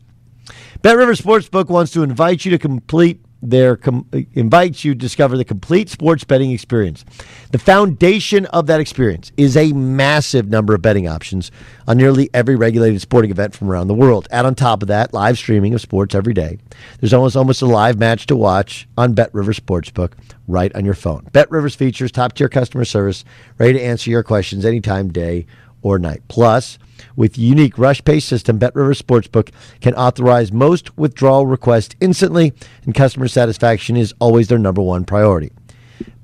BetRivers 0.80 1.20
Sportsbook 1.20 1.68
wants 1.68 1.92
to 1.92 2.02
invite 2.02 2.46
you 2.46 2.50
to 2.50 2.58
complete 2.58 3.23
their 3.50 3.76
com- 3.76 4.08
invites 4.32 4.84
you 4.84 4.94
to 4.94 4.98
discover 4.98 5.36
the 5.36 5.44
complete 5.44 5.88
sports 5.88 6.24
betting 6.24 6.50
experience. 6.50 7.04
The 7.52 7.58
foundation 7.58 8.46
of 8.46 8.66
that 8.66 8.80
experience 8.80 9.32
is 9.36 9.56
a 9.56 9.72
massive 9.72 10.48
number 10.48 10.74
of 10.74 10.82
betting 10.82 11.06
options 11.06 11.50
on 11.86 11.98
nearly 11.98 12.30
every 12.32 12.56
regulated 12.56 13.00
sporting 13.00 13.30
event 13.30 13.54
from 13.54 13.70
around 13.70 13.88
the 13.88 13.94
world. 13.94 14.26
Add 14.30 14.46
on 14.46 14.54
top 14.54 14.82
of 14.82 14.88
that, 14.88 15.12
live 15.12 15.38
streaming 15.38 15.74
of 15.74 15.80
sports 15.80 16.14
every 16.14 16.34
day. 16.34 16.58
There's 17.00 17.12
almost 17.12 17.36
almost 17.36 17.62
a 17.62 17.66
live 17.66 17.98
match 17.98 18.26
to 18.26 18.36
watch 18.36 18.88
on 18.96 19.14
BetRivers 19.14 19.60
Sportsbook 19.60 20.12
right 20.48 20.74
on 20.74 20.84
your 20.84 20.94
phone. 20.94 21.26
Bet 21.32 21.50
Rivers 21.50 21.74
features 21.74 22.10
top 22.10 22.34
tier 22.34 22.48
customer 22.48 22.84
service, 22.84 23.24
ready 23.58 23.74
to 23.74 23.84
answer 23.84 24.10
your 24.10 24.22
questions 24.22 24.64
anytime, 24.64 25.12
day 25.12 25.46
or 25.82 25.98
night. 25.98 26.22
Plus, 26.28 26.78
with 27.16 27.38
unique 27.38 27.78
rush 27.78 28.02
pay 28.04 28.20
system, 28.20 28.58
BetRivers 28.58 29.02
Sportsbook 29.02 29.50
can 29.80 29.94
authorize 29.94 30.52
most 30.52 30.96
withdrawal 30.96 31.46
requests 31.46 31.96
instantly, 32.00 32.52
and 32.84 32.94
customer 32.94 33.28
satisfaction 33.28 33.96
is 33.96 34.14
always 34.18 34.48
their 34.48 34.58
number 34.58 34.82
one 34.82 35.04
priority. 35.04 35.50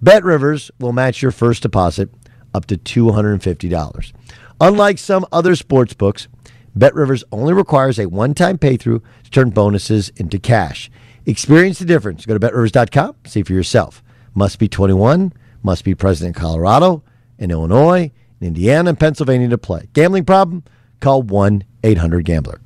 BetRivers 0.02 0.70
will 0.78 0.92
match 0.92 1.22
your 1.22 1.32
first 1.32 1.62
deposit 1.62 2.10
up 2.54 2.66
to 2.66 2.76
$250. 2.76 4.12
Unlike 4.60 4.98
some 4.98 5.26
other 5.32 5.54
sports 5.54 5.94
books, 5.94 6.28
BetRivers 6.76 7.24
only 7.32 7.52
requires 7.52 7.98
a 7.98 8.06
one-time 8.06 8.58
pay-through 8.58 9.02
to 9.24 9.30
turn 9.30 9.50
bonuses 9.50 10.10
into 10.16 10.38
cash. 10.38 10.90
Experience 11.26 11.78
the 11.78 11.84
difference. 11.84 12.24
Go 12.26 12.34
to 12.34 12.40
betrivers.com, 12.40 13.16
see 13.26 13.42
for 13.42 13.52
yourself. 13.52 14.02
Must 14.34 14.58
be 14.58 14.68
21, 14.68 15.32
must 15.62 15.84
be 15.84 15.94
present 15.94 16.28
in 16.28 16.40
Colorado, 16.40 17.02
and 17.38 17.50
Illinois, 17.50 18.12
in 18.40 18.48
Indiana, 18.48 18.90
and 18.90 18.98
Pennsylvania 18.98 19.48
to 19.48 19.58
play. 19.58 19.88
Gambling 19.92 20.24
problem? 20.24 20.64
Call 21.00 21.22
1 21.22 21.64
800 21.82 22.24
Gambler. 22.24 22.60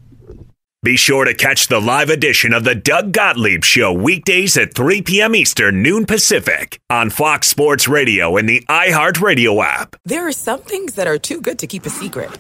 Be 0.85 0.97
sure 0.99 1.25
to 1.25 1.33
catch 1.33 1.69
the 1.69 1.81
live 1.81 2.11
edition 2.11 2.53
of 2.53 2.65
the 2.65 2.75
Doug 2.75 3.13
Gottlieb 3.13 3.65
Show 3.65 3.91
weekdays 3.91 4.55
at 4.59 4.75
3 4.75 5.01
p.m. 5.01 5.35
Eastern, 5.35 5.83
noon 5.83 6.05
Pacific 6.05 6.79
on 6.91 7.09
Fox 7.09 7.49
Sports 7.49 7.89
Radio 7.89 8.37
and 8.37 8.47
the 8.47 8.61
iHeartRadio 8.69 9.65
app. 9.65 9.97
There 10.05 10.29
are 10.29 10.33
some 10.33 10.61
things 10.61 10.97
that 10.97 11.07
are 11.07 11.17
too 11.17 11.41
good 11.41 11.59
to 11.61 11.67
keep 11.67 11.87
a 11.87 11.91
secret, 11.91 12.31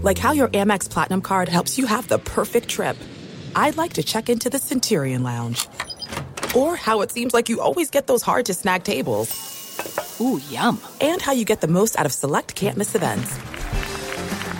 like 0.00 0.16
how 0.16 0.32
your 0.32 0.48
Amex 0.48 0.88
Platinum 0.88 1.20
card 1.20 1.50
helps 1.50 1.76
you 1.76 1.84
have 1.84 2.08
the 2.08 2.18
perfect 2.18 2.70
trip. 2.70 2.96
I'd 3.54 3.76
like 3.76 3.92
to 3.94 4.02
check 4.02 4.30
into 4.30 4.48
the 4.48 4.58
Centurion 4.58 5.22
Lounge. 5.22 5.68
Or 6.56 6.76
how 6.76 7.02
it 7.02 7.10
seems 7.12 7.34
like 7.34 7.50
you 7.50 7.60
always 7.60 7.90
get 7.90 8.06
those 8.06 8.22
hard 8.22 8.46
to 8.46 8.54
snag 8.54 8.84
tables. 8.84 9.55
Ooh, 10.20 10.40
yum. 10.50 10.80
And 11.00 11.20
how 11.20 11.32
you 11.32 11.44
get 11.44 11.60
the 11.60 11.68
most 11.68 11.98
out 11.98 12.06
of 12.06 12.12
select 12.12 12.54
can't 12.54 12.76
miss 12.76 12.94
events. 12.94 13.34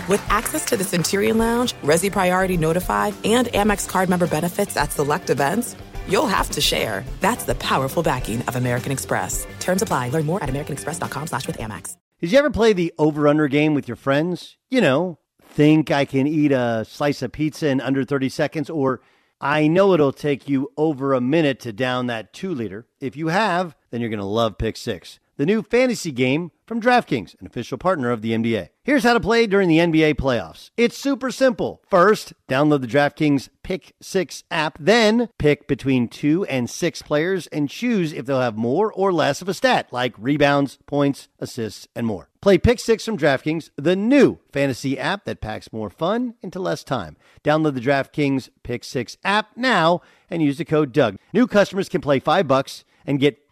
With 0.07 0.23
access 0.29 0.63
to 0.65 0.77
the 0.77 0.83
Centurion 0.83 1.37
Lounge, 1.37 1.73
Resy 1.83 2.11
Priority 2.11 2.57
Notified, 2.57 3.13
and 3.25 3.47
Amex 3.47 3.87
card 3.87 4.09
member 4.09 4.27
benefits 4.27 4.77
at 4.77 4.91
select 4.91 5.29
events, 5.29 5.75
you'll 6.07 6.27
have 6.27 6.49
to 6.51 6.61
share. 6.61 7.03
That's 7.19 7.43
the 7.43 7.55
powerful 7.55 8.03
backing 8.03 8.41
of 8.43 8.55
American 8.55 8.91
Express. 8.91 9.45
Terms 9.59 9.81
apply. 9.81 10.09
Learn 10.09 10.25
more 10.25 10.41
at 10.41 10.49
americanexpress.com 10.49 11.27
slash 11.27 11.45
with 11.45 11.57
Amex. 11.57 11.97
Did 12.19 12.31
you 12.31 12.39
ever 12.39 12.49
play 12.49 12.73
the 12.73 12.93
over-under 12.97 13.47
game 13.47 13.75
with 13.75 13.87
your 13.87 13.97
friends? 13.97 14.57
You 14.71 14.81
know, 14.81 15.19
think 15.43 15.91
I 15.91 16.05
can 16.05 16.25
eat 16.25 16.51
a 16.51 16.83
slice 16.87 17.21
of 17.21 17.31
pizza 17.31 17.67
in 17.67 17.79
under 17.79 18.03
30 18.03 18.29
seconds, 18.29 18.69
or 18.71 19.01
I 19.39 19.67
know 19.67 19.93
it'll 19.93 20.11
take 20.11 20.49
you 20.49 20.71
over 20.77 21.13
a 21.13 21.21
minute 21.21 21.59
to 21.59 21.73
down 21.73 22.07
that 22.07 22.33
two 22.33 22.55
liter. 22.55 22.87
If 22.99 23.15
you 23.15 23.27
have, 23.27 23.75
then 23.89 24.01
you're 24.01 24.09
going 24.09 24.19
to 24.19 24.25
love 24.25 24.57
Pick 24.57 24.77
Six, 24.77 25.19
the 25.37 25.45
new 25.45 25.61
fantasy 25.61 26.11
game 26.11 26.51
from 26.65 26.81
DraftKings, 26.81 27.39
an 27.39 27.47
official 27.47 27.77
partner 27.77 28.11
of 28.11 28.21
the 28.21 28.33
NBA. 28.33 28.69
Here's 28.83 29.03
how 29.03 29.13
to 29.13 29.19
play 29.19 29.47
during 29.47 29.69
the 29.69 29.77
NBA 29.77 30.15
playoffs. 30.15 30.71
It's 30.75 30.97
super 30.97 31.31
simple. 31.31 31.81
First, 31.87 32.33
download 32.49 32.81
the 32.81 32.87
DraftKings 32.87 33.49
Pick 33.63 33.93
6 34.01 34.43
app, 34.49 34.77
then 34.79 35.29
pick 35.37 35.67
between 35.67 36.07
2 36.07 36.45
and 36.45 36.69
6 36.69 37.01
players 37.03 37.47
and 37.47 37.69
choose 37.69 38.11
if 38.11 38.25
they'll 38.25 38.41
have 38.41 38.57
more 38.57 38.91
or 38.91 39.13
less 39.13 39.41
of 39.41 39.47
a 39.47 39.53
stat 39.53 39.87
like 39.91 40.13
rebounds, 40.17 40.77
points, 40.85 41.29
assists, 41.39 41.87
and 41.95 42.07
more. 42.07 42.29
Play 42.41 42.57
Pick 42.57 42.79
6 42.79 43.05
from 43.05 43.17
DraftKings, 43.17 43.69
the 43.75 43.95
new 43.95 44.39
fantasy 44.51 44.97
app 44.97 45.25
that 45.25 45.41
packs 45.41 45.71
more 45.71 45.89
fun 45.89 46.35
into 46.41 46.59
less 46.59 46.83
time. 46.83 47.15
Download 47.43 47.73
the 47.73 47.81
DraftKings 47.81 48.49
Pick 48.63 48.83
6 48.83 49.17
app 49.23 49.55
now 49.55 50.01
and 50.29 50.41
use 50.41 50.57
the 50.57 50.65
code 50.65 50.91
Doug. 50.91 51.17
New 51.31 51.47
customers 51.47 51.89
can 51.89 52.01
play 52.01 52.19
5 52.19 52.47
bucks 52.47 52.83
and 53.05 53.19
get 53.19 53.46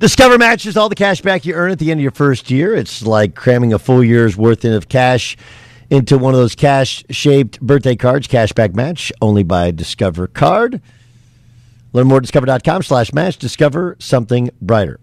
Discover 0.00 0.38
matches 0.38 0.78
all 0.78 0.88
the 0.88 0.94
cash 0.94 1.20
back 1.20 1.44
you 1.44 1.52
earn 1.52 1.70
at 1.70 1.78
the 1.78 1.90
end 1.90 2.00
of 2.00 2.02
your 2.02 2.10
first 2.10 2.50
year. 2.50 2.74
It's 2.74 3.02
like 3.02 3.34
cramming 3.34 3.74
a 3.74 3.78
full 3.78 4.02
year's 4.02 4.34
worth 4.34 4.64
of 4.64 4.88
cash 4.88 5.36
into 5.90 6.16
one 6.16 6.32
of 6.32 6.40
those 6.40 6.54
cash 6.54 7.04
shaped 7.10 7.60
birthday 7.60 7.96
cards. 7.96 8.26
Cashback 8.26 8.74
match 8.74 9.12
only 9.20 9.42
by 9.42 9.70
Discover 9.72 10.28
Card. 10.28 10.80
Learn 11.92 12.06
more 12.06 12.16
at 12.16 12.22
discover.com 12.22 12.82
slash 12.82 13.12
match. 13.12 13.36
Discover 13.36 13.96
something 13.98 14.48
brighter. 14.62 14.98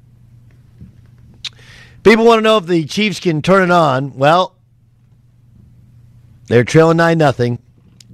People 2.01 2.25
want 2.25 2.39
to 2.39 2.43
know 2.43 2.57
if 2.57 2.65
the 2.65 2.83
Chiefs 2.85 3.19
can 3.19 3.43
turn 3.43 3.61
it 3.61 3.71
on. 3.71 4.17
Well, 4.17 4.55
they're 6.47 6.63
trailing 6.63 6.97
9 6.97 7.19
nothing 7.19 7.59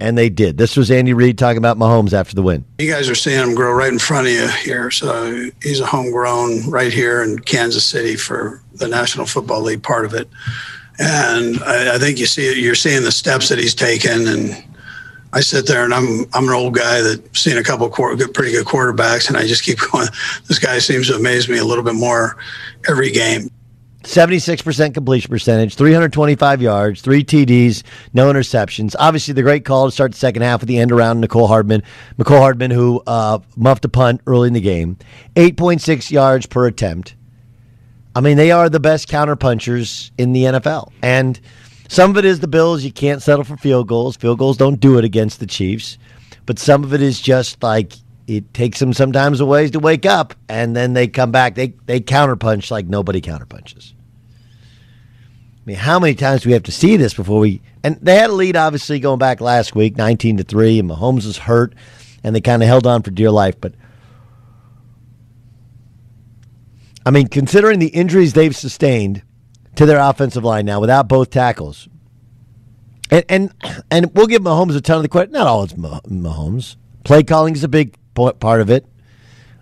and 0.03 0.17
they 0.17 0.29
did. 0.29 0.57
This 0.57 0.75
was 0.75 0.91
Andy 0.91 1.13
Reid 1.13 1.37
talking 1.37 1.57
about 1.57 1.77
Mahomes 1.77 2.11
after 2.11 2.35
the 2.35 2.41
win. 2.41 2.65
You 2.77 2.91
guys 2.91 3.09
are 3.09 3.15
seeing 3.15 3.39
him 3.39 3.55
grow 3.55 3.71
right 3.71 3.91
in 3.91 3.99
front 3.99 4.27
of 4.27 4.33
you 4.33 4.47
here. 4.49 4.91
So 4.91 5.49
he's 5.61 5.79
a 5.79 5.85
homegrown 5.85 6.69
right 6.69 6.91
here 6.91 7.23
in 7.23 7.39
Kansas 7.39 7.85
City 7.85 8.17
for 8.17 8.61
the 8.73 8.89
National 8.89 9.25
Football 9.25 9.61
League 9.61 9.81
part 9.81 10.03
of 10.03 10.13
it. 10.13 10.27
And 10.99 11.63
I, 11.63 11.95
I 11.95 11.97
think 11.99 12.19
you 12.19 12.25
see 12.25 12.61
you're 12.61 12.75
seeing 12.75 13.03
the 13.03 13.13
steps 13.13 13.47
that 13.47 13.59
he's 13.59 13.73
taken. 13.73 14.27
And 14.27 14.63
I 15.31 15.39
sit 15.39 15.67
there 15.67 15.85
and 15.85 15.93
I'm 15.93 16.25
I'm 16.33 16.49
an 16.49 16.53
old 16.53 16.75
guy 16.75 17.01
that's 17.01 17.39
seen 17.39 17.57
a 17.57 17.63
couple 17.63 17.89
pretty 17.89 18.51
good 18.51 18.65
quarterbacks, 18.65 19.29
and 19.29 19.37
I 19.37 19.47
just 19.47 19.63
keep 19.63 19.79
going. 19.91 20.07
This 20.47 20.59
guy 20.59 20.79
seems 20.79 21.07
to 21.07 21.15
amaze 21.15 21.47
me 21.47 21.59
a 21.59 21.65
little 21.65 21.83
bit 21.83 21.95
more 21.95 22.35
every 22.89 23.09
game. 23.09 23.49
76% 24.03 24.93
completion 24.93 25.29
percentage, 25.29 25.75
325 25.75 26.61
yards, 26.61 27.01
three 27.01 27.23
TDs, 27.23 27.83
no 28.13 28.31
interceptions. 28.31 28.95
Obviously, 28.99 29.33
the 29.33 29.41
great 29.41 29.65
call 29.65 29.85
to 29.85 29.91
start 29.91 30.11
the 30.11 30.17
second 30.17 30.41
half 30.41 30.61
at 30.61 30.67
the 30.67 30.77
end 30.77 30.91
around 30.91 31.23
Mecole 31.23 31.47
Hardman. 31.47 31.83
Mecole 32.17 32.39
Hardman, 32.39 32.71
who 32.71 33.01
uh, 33.07 33.39
muffed 33.55 33.85
a 33.85 33.89
punt 33.89 34.21
early 34.27 34.47
in 34.47 34.53
the 34.53 34.61
game, 34.61 34.97
8.6 35.35 36.11
yards 36.11 36.45
per 36.45 36.67
attempt. 36.67 37.15
I 38.15 38.21
mean, 38.21 38.37
they 38.37 38.51
are 38.51 38.69
the 38.69 38.79
best 38.79 39.09
counterpunchers 39.09 40.11
in 40.17 40.33
the 40.33 40.43
NFL. 40.43 40.91
And 41.01 41.39
some 41.87 42.11
of 42.11 42.17
it 42.17 42.25
is 42.25 42.41
the 42.41 42.47
Bills. 42.47 42.83
You 42.83 42.91
can't 42.91 43.21
settle 43.21 43.43
for 43.43 43.57
field 43.57 43.87
goals. 43.87 44.17
Field 44.17 44.37
goals 44.37 44.57
don't 44.57 44.79
do 44.79 44.97
it 44.97 45.05
against 45.05 45.39
the 45.39 45.47
Chiefs. 45.47 45.97
But 46.45 46.59
some 46.59 46.83
of 46.83 46.93
it 46.93 47.01
is 47.01 47.21
just 47.21 47.63
like 47.63 47.93
it 48.27 48.53
takes 48.53 48.79
them 48.79 48.93
sometimes 48.93 49.39
a 49.39 49.45
ways 49.45 49.71
to 49.71 49.79
wake 49.79 50.05
up, 50.05 50.33
and 50.47 50.75
then 50.75 50.93
they 50.93 51.07
come 51.07 51.31
back. 51.31 51.55
They 51.55 51.73
they 51.85 51.99
counterpunch 51.99 52.71
like 52.71 52.85
nobody 52.85 53.21
counterpunches. 53.21 53.93
I 53.93 55.65
mean, 55.65 55.75
how 55.77 55.99
many 55.99 56.15
times 56.15 56.41
do 56.41 56.49
we 56.49 56.53
have 56.53 56.63
to 56.63 56.71
see 56.71 56.97
this 56.97 57.13
before 57.13 57.39
we? 57.39 57.61
And 57.83 57.97
they 58.01 58.15
had 58.15 58.29
a 58.29 58.33
lead, 58.33 58.55
obviously, 58.55 58.99
going 58.99 59.19
back 59.19 59.41
last 59.41 59.75
week, 59.75 59.97
nineteen 59.97 60.37
to 60.37 60.43
three, 60.43 60.79
and 60.79 60.89
Mahomes 60.89 61.25
was 61.25 61.37
hurt, 61.37 61.73
and 62.23 62.35
they 62.35 62.41
kind 62.41 62.61
of 62.61 62.67
held 62.67 62.87
on 62.87 63.01
for 63.01 63.11
dear 63.11 63.31
life. 63.31 63.59
But 63.59 63.73
I 67.05 67.11
mean, 67.11 67.27
considering 67.27 67.79
the 67.79 67.87
injuries 67.87 68.33
they've 68.33 68.55
sustained 68.55 69.23
to 69.75 69.85
their 69.85 69.99
offensive 69.99 70.43
line 70.43 70.65
now 70.65 70.79
without 70.79 71.07
both 71.07 71.29
tackles, 71.29 71.89
and 73.09 73.25
and 73.27 73.53
and 73.91 74.11
we'll 74.13 74.27
give 74.27 74.41
Mahomes 74.41 74.75
a 74.77 74.81
ton 74.81 74.97
of 74.97 75.03
the 75.03 75.09
credit. 75.09 75.31
Not 75.31 75.47
all 75.47 75.63
it's 75.63 75.73
Mahomes. 75.73 76.77
Play 77.03 77.23
calling 77.23 77.53
is 77.53 77.65
a 77.65 77.67
big 77.67 77.97
part 78.13 78.61
of 78.61 78.69
it. 78.69 78.85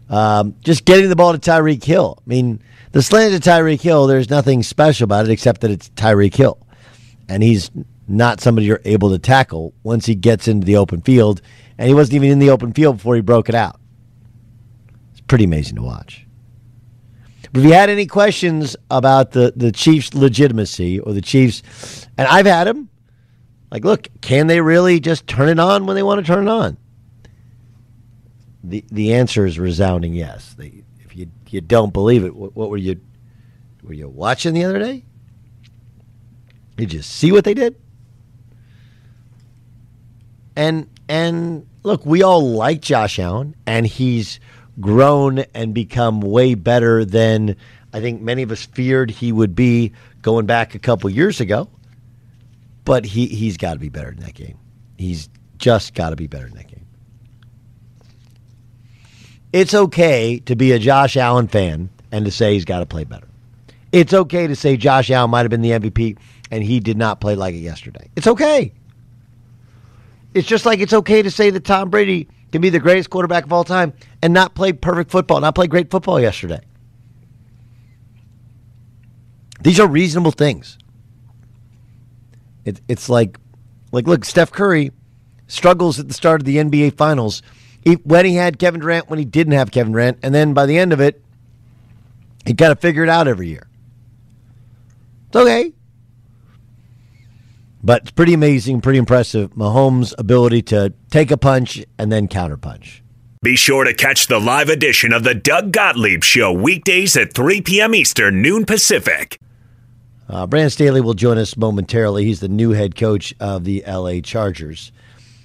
Um, 0.10 0.56
just 0.62 0.86
getting 0.86 1.10
the 1.10 1.16
ball 1.16 1.32
to 1.32 1.40
Tyreek 1.40 1.84
Hill. 1.84 2.18
I 2.20 2.30
mean, 2.30 2.62
the 2.92 3.02
slant 3.02 3.34
to 3.34 3.50
Tyreek 3.50 3.82
Hill, 3.82 4.08
there's 4.08 4.30
nothing 4.30 4.62
special 4.64 5.06
about 5.06 5.26
it 5.26 5.32
except 5.32 5.62
that 5.62 5.72
it's 5.72 5.90
Tyreek 5.92 6.36
Hill. 6.36 6.58
And 7.30 7.42
he's 7.42 7.72
not 8.08 8.42
somebody 8.42 8.68
you're 8.68 8.82
able 8.84 9.12
to 9.12 9.20
tackle 9.20 9.74
once 9.84 10.06
he 10.06 10.16
gets 10.16 10.48
into 10.50 10.66
the 10.66 10.76
open 10.76 11.02
field. 11.02 11.42
And 11.78 11.88
he 11.88 11.94
wasn't 11.94 12.16
even 12.16 12.30
in 12.30 12.40
the 12.40 12.50
open 12.50 12.74
field 12.74 12.98
before 12.98 13.16
he 13.16 13.22
broke 13.22 13.48
it 13.48 13.56
out. 13.56 13.80
It's 15.12 15.22
pretty 15.22 15.46
amazing 15.46 15.78
to 15.78 15.82
watch. 15.82 16.26
But 17.54 17.60
if 17.62 17.66
you 17.66 17.74
had 17.74 17.90
any 17.90 18.06
questions 18.06 18.76
about 18.90 19.32
the, 19.32 19.54
the 19.56 19.72
Chiefs' 19.72 20.14
legitimacy 20.14 21.00
or 21.00 21.14
the 21.14 21.22
Chiefs, 21.22 22.08
and 22.18 22.28
I've 22.28 22.46
had 22.46 22.66
them, 22.66 22.90
like, 23.72 23.86
look, 23.86 24.08
can 24.22 24.48
they 24.48 24.62
really 24.62 25.00
just 25.00 25.28
turn 25.28 25.50
it 25.50 25.60
on 25.60 25.86
when 25.86 25.96
they 25.96 26.04
want 26.04 26.20
to 26.20 26.26
turn 26.26 26.48
it 26.48 26.52
on? 26.52 26.78
The 28.64 28.86
the 28.92 29.14
answer 29.14 29.46
is 29.46 29.58
resounding 29.58 30.14
yes. 30.14 30.54
They, 30.54 30.84
if 31.00 31.16
you 31.16 31.28
you 31.50 31.62
don't 31.62 31.92
believe 31.92 32.24
it, 32.24 32.36
what, 32.36 32.56
what 32.56 32.70
were 32.70 32.78
you 32.78 33.00
were 33.84 33.94
you 33.94 34.08
watching 34.08 34.54
the 34.54 34.64
other 34.64 34.80
day? 34.80 35.04
Did 36.78 36.94
you 36.94 37.02
see 37.02 37.32
what 37.32 37.44
they 37.44 37.54
did? 37.54 37.76
And 40.56 40.90
and 41.10 41.68
look, 41.84 42.06
we 42.06 42.24
all 42.24 42.52
like 42.52 42.82
Josh 42.82 43.18
Allen, 43.20 43.56
and 43.66 43.86
he's 43.86 44.40
grown 44.80 45.40
and 45.54 45.74
become 45.74 46.22
way 46.22 46.54
better 46.54 47.04
than 47.04 47.56
I 47.94 48.00
think 48.00 48.22
many 48.22 48.44
of 48.44 48.52
us 48.52 48.66
feared 48.66 49.10
he 49.10 49.32
would 49.32 49.56
be 49.56 49.94
going 50.22 50.46
back 50.46 50.76
a 50.76 50.80
couple 50.80 51.10
years 51.10 51.42
ago. 51.42 51.68
But 52.86 53.06
he 53.06 53.28
he's 53.28 53.58
got 53.58 53.74
to 53.74 53.80
be 53.80 53.90
better 53.90 54.12
in 54.12 54.20
that 54.20 54.34
game. 54.34 54.58
He's 54.98 55.30
just 55.58 55.94
got 55.96 56.12
to 56.12 56.16
be 56.16 56.28
better 56.28 56.48
in 56.48 56.54
that 56.54 56.68
game 56.68 56.71
it's 59.54 59.74
okay 59.74 60.40
to 60.40 60.56
be 60.56 60.72
a 60.72 60.80
Josh 60.80 61.18
Allen 61.18 61.48
fan 61.48 61.90
and 62.12 62.26
to 62.26 62.32
say 62.32 62.54
he's 62.54 62.66
got 62.66 62.80
to 62.80 62.86
play 62.86 63.04
better. 63.04 63.28
It's 63.92 64.14
okay 64.14 64.48
to 64.48 64.56
say 64.56 64.78
Josh 64.78 65.12
Allen 65.12 65.32
might 65.32 65.42
have 65.42 65.50
been 65.50 65.62
the 65.62 65.72
MVP 65.72 66.18
and 66.50 66.64
he 66.64 66.80
did 66.80 66.98
not 66.98 67.20
play 67.20 67.36
like 67.36 67.56
it 67.56 67.60
yesterday. 67.60 68.10
It's 68.16 68.28
okay. 68.28 68.74
It's 70.34 70.48
just 70.48 70.66
like 70.66 70.80
it's 70.80 70.94
okay 70.94 71.22
to 71.22 71.32
say 71.32 71.50
that 71.50 71.66
Tom 71.66 71.90
Brady 71.90 72.28
can 72.52 72.62
be 72.62 72.70
the 72.70 72.80
greatest 72.80 73.10
quarterback 73.10 73.46
of 73.46 73.54
all 73.54 73.64
time 73.64 73.94
and 74.22 74.34
not 74.34 74.56
play 74.56 74.72
perfect 74.74 75.12
football, 75.12 75.42
not 75.42 75.56
play 75.56 75.68
great 75.68 75.90
football 75.90 76.20
yesterday. 76.20 76.62
These 79.62 79.80
are 79.80 79.88
reasonable 79.88 80.32
things. 80.32 80.78
It, 82.66 82.82
it's 82.88 83.10
like, 83.10 83.38
like, 83.92 84.08
look, 84.08 84.26
Steph 84.26 84.52
Curry 84.52 84.92
struggles 85.48 86.00
at 86.00 86.08
the 86.08 86.14
start 86.14 86.42
of 86.42 86.46
the 86.46 86.58
NBA 86.58 86.96
Finals 86.96 87.42
he, 87.84 87.94
when 87.96 88.26
he 88.26 88.36
had 88.36 88.60
Kevin 88.60 88.82
Durant, 88.82 89.10
when 89.10 89.20
he 89.20 89.26
didn't 89.26 89.54
have 89.54 89.72
Kevin 89.72 89.94
Durant, 89.94 90.20
and 90.24 90.34
then 90.34 90.54
by 90.54 90.66
the 90.66 90.78
end 90.78 90.94
of 90.94 91.00
it, 91.00 91.22
he 92.46 92.54
kind 92.54 92.72
of 92.72 92.80
figured 92.80 93.08
it 93.08 93.12
out 93.12 93.28
every 93.28 93.48
year. 93.48 93.68
It's 95.28 95.36
okay. 95.36 95.74
But 97.84 98.04
it's 98.04 98.12
pretty 98.12 98.34
amazing, 98.34 98.82
pretty 98.82 99.00
impressive. 99.00 99.52
Mahomes' 99.52 100.14
ability 100.18 100.62
to 100.64 100.94
take 101.10 101.32
a 101.32 101.38
punch 101.38 101.84
and 101.98 102.12
then 102.12 102.28
counterpunch. 102.28 103.02
Be 103.44 103.56
sure 103.56 103.84
to 103.86 103.94
catch 103.94 104.28
the 104.28 104.40
live 104.40 104.70
edition 104.70 105.12
of 105.14 105.24
the 105.24 105.34
Doug 105.34 105.72
Gottlieb 105.72 106.24
Show 106.24 106.54
weekdays 106.54 107.18
at 107.18 107.34
3 107.34 107.62
p.m. 107.62 107.96
Eastern, 107.96 108.40
noon 108.44 108.66
Pacific. 108.66 109.40
Uh, 110.30 110.46
Brandon 110.46 110.70
Staley 110.70 111.02
will 111.02 111.16
join 111.16 111.40
us 111.40 111.58
momentarily. 111.58 112.24
He's 112.24 112.40
the 112.40 112.48
new 112.48 112.72
head 112.72 112.96
coach 112.96 113.34
of 113.40 113.64
the 113.64 113.84
LA 113.88 114.20
Chargers. 114.22 114.92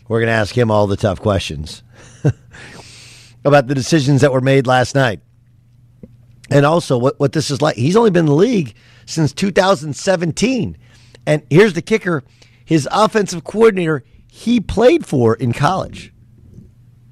We're 0.09 0.21
going 0.21 0.29
to 0.29 0.35
ask 0.35 0.57
him 0.57 0.71
all 0.71 0.87
the 0.87 0.97
tough 0.97 1.21
questions. 1.21 1.83
About 3.47 3.69
the 3.69 3.75
decisions 3.75 4.21
that 4.21 4.33
were 4.33 4.41
made 4.41 4.67
last 4.67 4.95
night. 4.95 5.21
And 6.51 6.67
also 6.67 6.99
what, 6.99 7.19
what 7.19 7.33
this 7.33 7.51
is 7.51 7.63
like. 7.63 7.77
He's 7.77 7.97
only 7.97 8.11
been 8.11 8.21
in 8.21 8.27
the 8.27 8.35
league 8.35 8.75
since 9.07 9.33
2017. 9.33 10.77
And 11.27 11.43
here's 11.49 11.73
the 11.73 11.83
kicker 11.83 12.25
his 12.65 12.89
offensive 12.91 13.45
coordinator 13.45 14.05
he 14.27 14.61
played 14.61 15.07
for 15.07 15.35
in 15.37 15.53
college. 15.53 16.13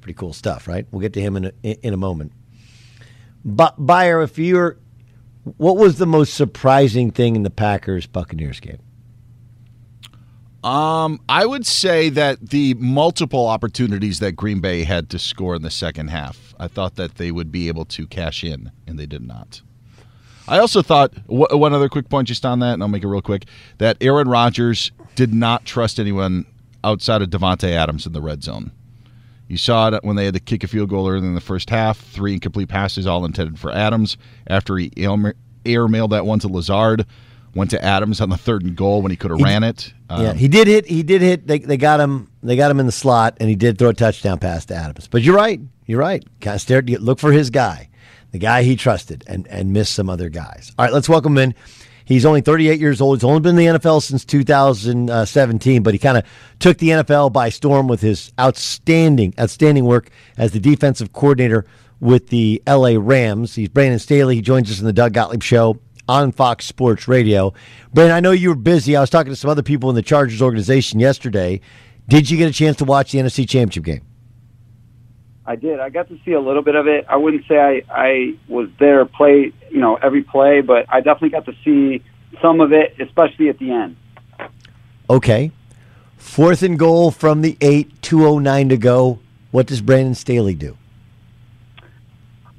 Pretty 0.00 0.14
cool 0.14 0.32
stuff, 0.32 0.66
right? 0.66 0.86
We'll 0.90 1.00
get 1.00 1.12
to 1.14 1.20
him 1.20 1.36
in 1.36 1.44
a, 1.46 1.86
in 1.86 1.94
a 1.94 1.96
moment. 1.96 2.32
But 3.44 3.86
Beyer, 3.86 4.20
if 4.22 4.38
you're, 4.38 4.78
what 5.56 5.76
was 5.76 5.98
the 5.98 6.06
most 6.06 6.34
surprising 6.34 7.12
thing 7.12 7.36
in 7.36 7.44
the 7.44 7.50
Packers 7.50 8.06
Buccaneers 8.06 8.58
game? 8.60 8.80
Um, 10.64 11.20
I 11.28 11.44
would 11.44 11.66
say 11.66 12.08
that 12.08 12.48
the 12.48 12.72
multiple 12.74 13.46
opportunities 13.46 14.18
that 14.20 14.32
Green 14.32 14.60
Bay 14.60 14.84
had 14.84 15.10
to 15.10 15.18
score 15.18 15.54
in 15.54 15.60
the 15.60 15.70
second 15.70 16.08
half, 16.08 16.54
I 16.58 16.68
thought 16.68 16.94
that 16.94 17.16
they 17.16 17.30
would 17.30 17.52
be 17.52 17.68
able 17.68 17.84
to 17.84 18.06
cash 18.06 18.42
in, 18.42 18.72
and 18.86 18.98
they 18.98 19.04
did 19.04 19.22
not. 19.22 19.60
I 20.48 20.58
also 20.58 20.80
thought 20.80 21.12
one 21.26 21.74
other 21.74 21.90
quick 21.90 22.08
point 22.08 22.28
just 22.28 22.46
on 22.46 22.60
that, 22.60 22.72
and 22.72 22.82
I'll 22.82 22.88
make 22.88 23.04
it 23.04 23.08
real 23.08 23.20
quick. 23.20 23.44
That 23.76 23.98
Aaron 24.00 24.26
Rodgers 24.26 24.90
did 25.16 25.34
not 25.34 25.66
trust 25.66 26.00
anyone 26.00 26.46
outside 26.82 27.20
of 27.20 27.28
Davante 27.28 27.70
Adams 27.70 28.06
in 28.06 28.14
the 28.14 28.22
red 28.22 28.42
zone. 28.42 28.72
You 29.48 29.58
saw 29.58 29.88
it 29.88 30.02
when 30.02 30.16
they 30.16 30.24
had 30.24 30.34
to 30.34 30.40
kick 30.40 30.64
a 30.64 30.68
field 30.68 30.88
goal 30.88 31.08
early 31.08 31.26
in 31.26 31.34
the 31.34 31.40
first 31.42 31.68
half. 31.68 31.98
Three 31.98 32.32
incomplete 32.32 32.70
passes, 32.70 33.06
all 33.06 33.26
intended 33.26 33.58
for 33.58 33.70
Adams. 33.70 34.16
After 34.46 34.78
he 34.78 34.90
air 35.66 35.88
mailed 35.88 36.12
that 36.12 36.24
one 36.24 36.38
to 36.38 36.48
Lazard, 36.48 37.04
went 37.54 37.70
to 37.70 37.84
Adams 37.84 38.20
on 38.20 38.28
the 38.30 38.36
third 38.36 38.62
and 38.62 38.76
goal 38.76 39.02
when 39.02 39.10
he 39.10 39.16
could 39.16 39.30
have 39.30 39.40
ran 39.40 39.62
it. 39.62 39.92
Um, 40.08 40.22
yeah, 40.22 40.32
he 40.34 40.48
did 40.48 40.66
hit. 40.66 40.86
He 40.86 41.02
did 41.02 41.22
hit. 41.22 41.46
They, 41.46 41.58
they 41.58 41.76
got 41.76 42.00
him. 42.00 42.30
They 42.42 42.56
got 42.56 42.70
him 42.70 42.80
in 42.80 42.86
the 42.86 42.92
slot, 42.92 43.36
and 43.40 43.48
he 43.48 43.56
did 43.56 43.78
throw 43.78 43.90
a 43.90 43.94
touchdown 43.94 44.38
pass 44.38 44.64
to 44.66 44.74
Adams. 44.74 45.08
But 45.08 45.22
you're 45.22 45.36
right. 45.36 45.60
You're 45.86 46.00
right. 46.00 46.24
Kind 46.40 46.56
of 46.56 46.60
stared. 46.60 46.90
Look 46.90 47.18
for 47.18 47.32
his 47.32 47.50
guy, 47.50 47.88
the 48.32 48.38
guy 48.38 48.62
he 48.62 48.76
trusted, 48.76 49.24
and 49.26 49.46
and 49.48 49.72
missed 49.72 49.94
some 49.94 50.10
other 50.10 50.28
guys. 50.28 50.72
All 50.78 50.84
right, 50.84 50.92
let's 50.92 51.08
welcome 51.08 51.36
him 51.38 51.50
in. 51.50 51.54
He's 52.06 52.26
only 52.26 52.42
38 52.42 52.78
years 52.80 53.00
old. 53.00 53.18
He's 53.18 53.24
only 53.24 53.40
been 53.40 53.58
in 53.58 53.74
the 53.74 53.78
NFL 53.78 54.02
since 54.02 54.26
2017, 54.26 55.82
but 55.82 55.94
he 55.94 55.98
kind 55.98 56.18
of 56.18 56.24
took 56.58 56.76
the 56.76 56.90
NFL 56.90 57.32
by 57.32 57.48
storm 57.48 57.88
with 57.88 58.02
his 58.02 58.30
outstanding, 58.38 59.32
outstanding 59.40 59.86
work 59.86 60.10
as 60.36 60.52
the 60.52 60.60
defensive 60.60 61.14
coordinator 61.14 61.64
with 62.00 62.28
the 62.28 62.62
LA 62.66 62.96
Rams. 62.98 63.54
He's 63.54 63.70
Brandon 63.70 63.98
Staley. 63.98 64.36
He 64.36 64.42
joins 64.42 64.70
us 64.70 64.80
in 64.80 64.84
the 64.84 64.92
Doug 64.92 65.14
Gottlieb 65.14 65.42
Show 65.42 65.78
on 66.08 66.32
Fox 66.32 66.66
Sports 66.66 67.08
Radio. 67.08 67.52
Brandon, 67.92 68.16
I 68.16 68.20
know 68.20 68.30
you 68.30 68.50
were 68.50 68.54
busy. 68.54 68.96
I 68.96 69.00
was 69.00 69.10
talking 69.10 69.32
to 69.32 69.36
some 69.36 69.50
other 69.50 69.62
people 69.62 69.88
in 69.90 69.96
the 69.96 70.02
Chargers 70.02 70.42
organization 70.42 71.00
yesterday. 71.00 71.60
Did 72.08 72.30
you 72.30 72.36
get 72.36 72.48
a 72.48 72.52
chance 72.52 72.76
to 72.78 72.84
watch 72.84 73.12
the 73.12 73.18
NFC 73.18 73.48
Championship 73.48 73.84
game? 73.84 74.02
I 75.46 75.56
did. 75.56 75.78
I 75.78 75.90
got 75.90 76.08
to 76.08 76.18
see 76.24 76.32
a 76.32 76.40
little 76.40 76.62
bit 76.62 76.74
of 76.74 76.86
it. 76.86 77.04
I 77.08 77.16
wouldn't 77.16 77.44
say 77.46 77.58
I, 77.58 77.82
I 77.90 78.34
was 78.48 78.68
there 78.78 79.04
play, 79.04 79.52
you 79.70 79.78
know, 79.78 79.96
every 79.96 80.22
play, 80.22 80.62
but 80.62 80.86
I 80.88 81.00
definitely 81.00 81.30
got 81.30 81.44
to 81.46 81.54
see 81.64 82.02
some 82.40 82.60
of 82.60 82.72
it, 82.72 82.94
especially 83.00 83.48
at 83.48 83.58
the 83.58 83.70
end. 83.70 83.96
Okay. 85.10 85.52
Fourth 86.16 86.62
and 86.62 86.78
goal 86.78 87.10
from 87.10 87.42
the 87.42 87.58
eight, 87.60 88.00
209 88.00 88.70
to 88.70 88.76
go. 88.78 89.18
What 89.50 89.66
does 89.66 89.82
Brandon 89.82 90.14
Staley 90.14 90.54
do? 90.54 90.78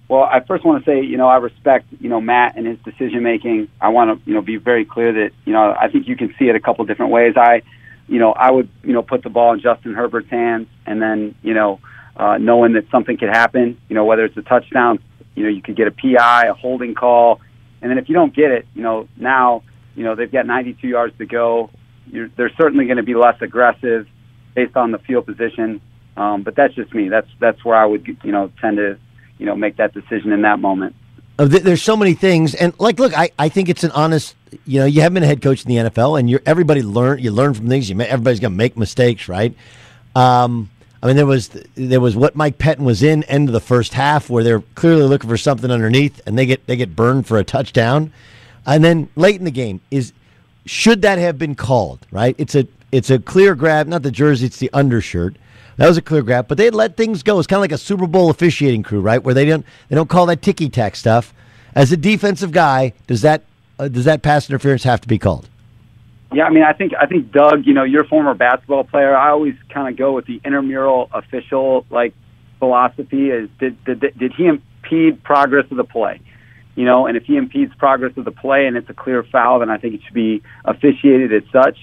Well, 0.08 0.24
I 0.24 0.40
first 0.42 0.64
want 0.64 0.84
to 0.84 0.90
say, 0.90 1.02
you 1.02 1.18
know, 1.18 1.28
I 1.28 1.38
respect, 1.38 1.88
you 2.00 2.10
know, 2.10 2.22
Matt 2.22 2.58
and 2.58 2.68
his 2.68 2.78
decision 2.80 3.24
making. 3.24 3.70
I 3.82 3.90
want 3.90 4.20
to, 4.24 4.30
you 4.30 4.36
know, 4.36 4.42
be 4.42 4.58
very 4.58 4.86
clear 4.86 5.12
that, 5.14 5.32
you 5.46 5.54
know, 5.54 5.76
I 5.80 5.90
think 5.90 6.08
you 6.08 6.16
can 6.16 6.34
see 6.38 6.46
it 6.46 6.56
a 6.56 6.60
couple 6.60 6.86
different 6.86 7.12
ways. 7.12 7.34
I, 7.36 7.64
you 8.08 8.20
know, 8.20 8.32
I 8.32 8.52
would, 8.52 8.70
you 8.84 8.94
know, 8.94 9.02
put 9.02 9.24
the 9.24 9.30
ball 9.30 9.54
in 9.54 9.62
Justin 9.62 9.96
Herbert's 9.96 10.30
hands, 10.30 10.68
and 10.86 11.02
then, 11.02 11.34
you 11.42 11.56
know, 11.56 11.80
uh, 12.16 12.38
knowing 12.38 12.74
that 12.74 12.90
something 12.92 13.18
could 13.18 13.30
happen, 13.30 13.80
you 13.90 13.96
know, 13.96 14.06
whether 14.06 14.24
it's 14.26 14.38
a 14.38 14.44
touchdown, 14.44 15.00
you 15.36 15.44
know, 15.44 15.50
you 15.50 15.62
could 15.62 15.76
get 15.76 15.88
a 15.88 15.92
PI, 15.92 16.48
a 16.48 16.54
holding 16.54 16.94
call, 16.94 17.42
And 17.82 17.92
then 17.92 17.98
if 17.98 18.08
you 18.08 18.16
don't 18.16 18.34
get 18.34 18.52
it, 18.52 18.68
you 18.74 18.84
know, 18.84 19.08
now, 19.18 19.64
you 19.96 20.04
know, 20.04 20.16
they've 20.16 20.32
got 20.32 20.46
92 20.46 20.88
yards 20.88 21.18
to 21.18 21.26
go. 21.26 21.70
You're, 22.08 22.30
they're 22.30 22.52
certainly 22.58 22.86
going 22.86 22.98
to 22.98 23.04
be 23.04 23.16
less 23.16 23.42
aggressive 23.42 24.08
based 24.56 24.78
on 24.78 24.92
the 24.92 25.00
field 25.00 25.26
position. 25.26 25.82
Um, 26.16 26.44
but 26.44 26.56
that's 26.56 26.74
just 26.74 26.94
me. 26.94 27.10
That's 27.10 27.28
that's 27.40 27.64
where 27.66 27.76
I 27.76 27.86
would, 27.86 28.08
you 28.24 28.32
know, 28.32 28.52
tend 28.62 28.78
to, 28.78 28.98
you 29.38 29.46
know, 29.46 29.56
make 29.56 29.78
that 29.78 29.94
decision 29.94 30.32
in 30.32 30.42
that 30.44 30.60
moment. 30.60 30.96
There's 31.38 31.84
so 31.84 31.98
many 31.98 32.14
things, 32.14 32.56
and 32.56 32.74
like, 32.80 32.98
look, 32.98 33.18
I, 33.18 33.30
I 33.38 33.50
think 33.50 33.68
it's 33.68 33.84
an 33.84 33.92
honest. 33.92 34.36
You 34.66 34.80
know, 34.80 34.86
you 34.86 35.02
haven't 35.02 35.16
been 35.16 35.24
a 35.24 35.28
head 35.28 35.42
coach 35.42 35.66
in 35.66 35.70
the 35.70 35.90
NFL, 35.90 36.18
and 36.18 36.30
you're 36.30 36.42
everybody 36.46 36.82
learn. 36.82 37.20
You 37.20 37.32
learn 37.32 37.54
from 37.54 37.68
things. 37.68 37.90
You 37.90 38.00
everybody's 38.00 38.40
gonna 38.40 38.56
make 38.56 38.78
mistakes, 38.78 39.28
right? 39.28 39.54
Um, 40.16 40.70
I 41.04 41.08
mean, 41.08 41.18
there 41.18 41.26
was 41.26 41.50
there 41.76 42.00
was 42.00 42.16
what 42.16 42.38
Mike 42.38 42.58
Pettine 42.58 42.86
was 42.86 43.04
in 43.04 43.24
end 43.26 43.50
of 43.50 43.54
the 43.54 43.60
first 43.60 43.94
half, 43.94 44.30
where 44.30 44.46
they're 44.46 44.62
clearly 44.76 45.04
looking 45.04 45.30
for 45.30 45.36
something 45.36 45.70
underneath, 45.70 46.22
and 46.26 46.38
they 46.38 46.46
get 46.46 46.66
they 46.68 46.78
get 46.78 46.96
burned 46.96 47.28
for 47.28 47.38
a 47.38 47.44
touchdown, 47.44 48.14
and 48.66 48.82
then 48.82 49.10
late 49.18 49.36
in 49.36 49.44
the 49.44 49.52
game 49.52 49.82
is 49.92 50.14
should 50.66 51.02
that 51.02 51.18
have 51.18 51.38
been 51.38 51.54
called? 51.54 52.08
Right? 52.12 52.34
It's 52.38 52.56
a 52.56 52.66
it's 52.94 53.10
a 53.10 53.20
clear 53.20 53.56
grab, 53.56 53.88
not 53.88 54.04
the 54.04 54.12
jersey, 54.12 54.46
it's 54.46 54.58
the 54.58 54.70
undershirt. 54.72 55.36
That 55.78 55.88
was 55.88 55.98
a 55.98 56.02
clear 56.02 56.22
grab, 56.22 56.48
but 56.48 56.58
they 56.58 56.70
let 56.70 56.96
things 56.96 57.22
go. 57.22 57.38
It's 57.38 57.48
kind 57.48 57.58
of 57.58 57.62
like 57.62 57.72
a 57.72 57.78
Super 57.78 58.08
Bowl 58.08 58.30
officiating 58.30 58.84
crew, 58.84 59.02
right? 59.02 59.22
Where 59.22 59.34
they 59.34 59.46
don't 59.46 59.66
they 59.90 59.96
don't 59.96 60.10
call 60.10 60.26
that 60.28 60.42
ticky 60.42 60.70
tack 60.70 60.96
stuff. 60.96 61.34
As 61.74 61.92
a 61.92 61.98
defensive 61.98 62.52
guy, 62.52 62.94
does 63.08 63.22
that 63.22 63.44
uh, 63.78 63.90
does 63.90 64.06
that 64.06 64.22
pass 64.22 64.50
interference 64.50 64.84
have 64.84 65.02
to 65.02 65.08
be 65.08 65.18
called? 65.18 65.50
Yeah, 66.34 66.46
I 66.46 66.50
mean, 66.50 66.64
I 66.64 66.74
think 66.74 66.94
I 67.00 67.06
think 67.06 67.32
Doug, 67.32 67.66
you 67.66 67.74
know, 67.74 67.84
you're 67.84 68.04
a 68.04 68.08
former 68.08 68.34
basketball 68.34 68.86
player. 68.86 69.16
I 69.16 69.30
always 69.30 69.56
kind 69.70 69.90
of 69.90 69.98
go 69.98 70.14
with 70.14 70.26
the 70.26 70.40
intramural 70.44 71.10
official 71.14 71.86
like 71.90 72.14
philosophy. 72.60 73.30
Is 73.30 73.50
did 73.60 73.84
did 73.84 74.00
did 74.18 74.34
he 74.34 74.48
impede 74.48 75.24
progress 75.24 75.66
of 75.72 75.78
the 75.78 75.84
play? 75.84 76.22
You 76.76 76.86
know, 76.86 77.06
and 77.08 77.16
if 77.16 77.24
he 77.24 77.38
impedes 77.38 77.74
progress 77.76 78.18
of 78.18 78.26
the 78.26 78.32
play 78.32 78.66
and 78.66 78.76
it's 78.76 78.90
a 78.90 78.94
clear 78.94 79.24
foul, 79.24 79.60
then 79.60 79.70
I 79.70 79.78
think 79.78 79.96
it 79.96 80.02
should 80.04 80.14
be 80.14 80.42
officiated 80.66 81.34
as 81.34 81.44
such. 81.52 81.78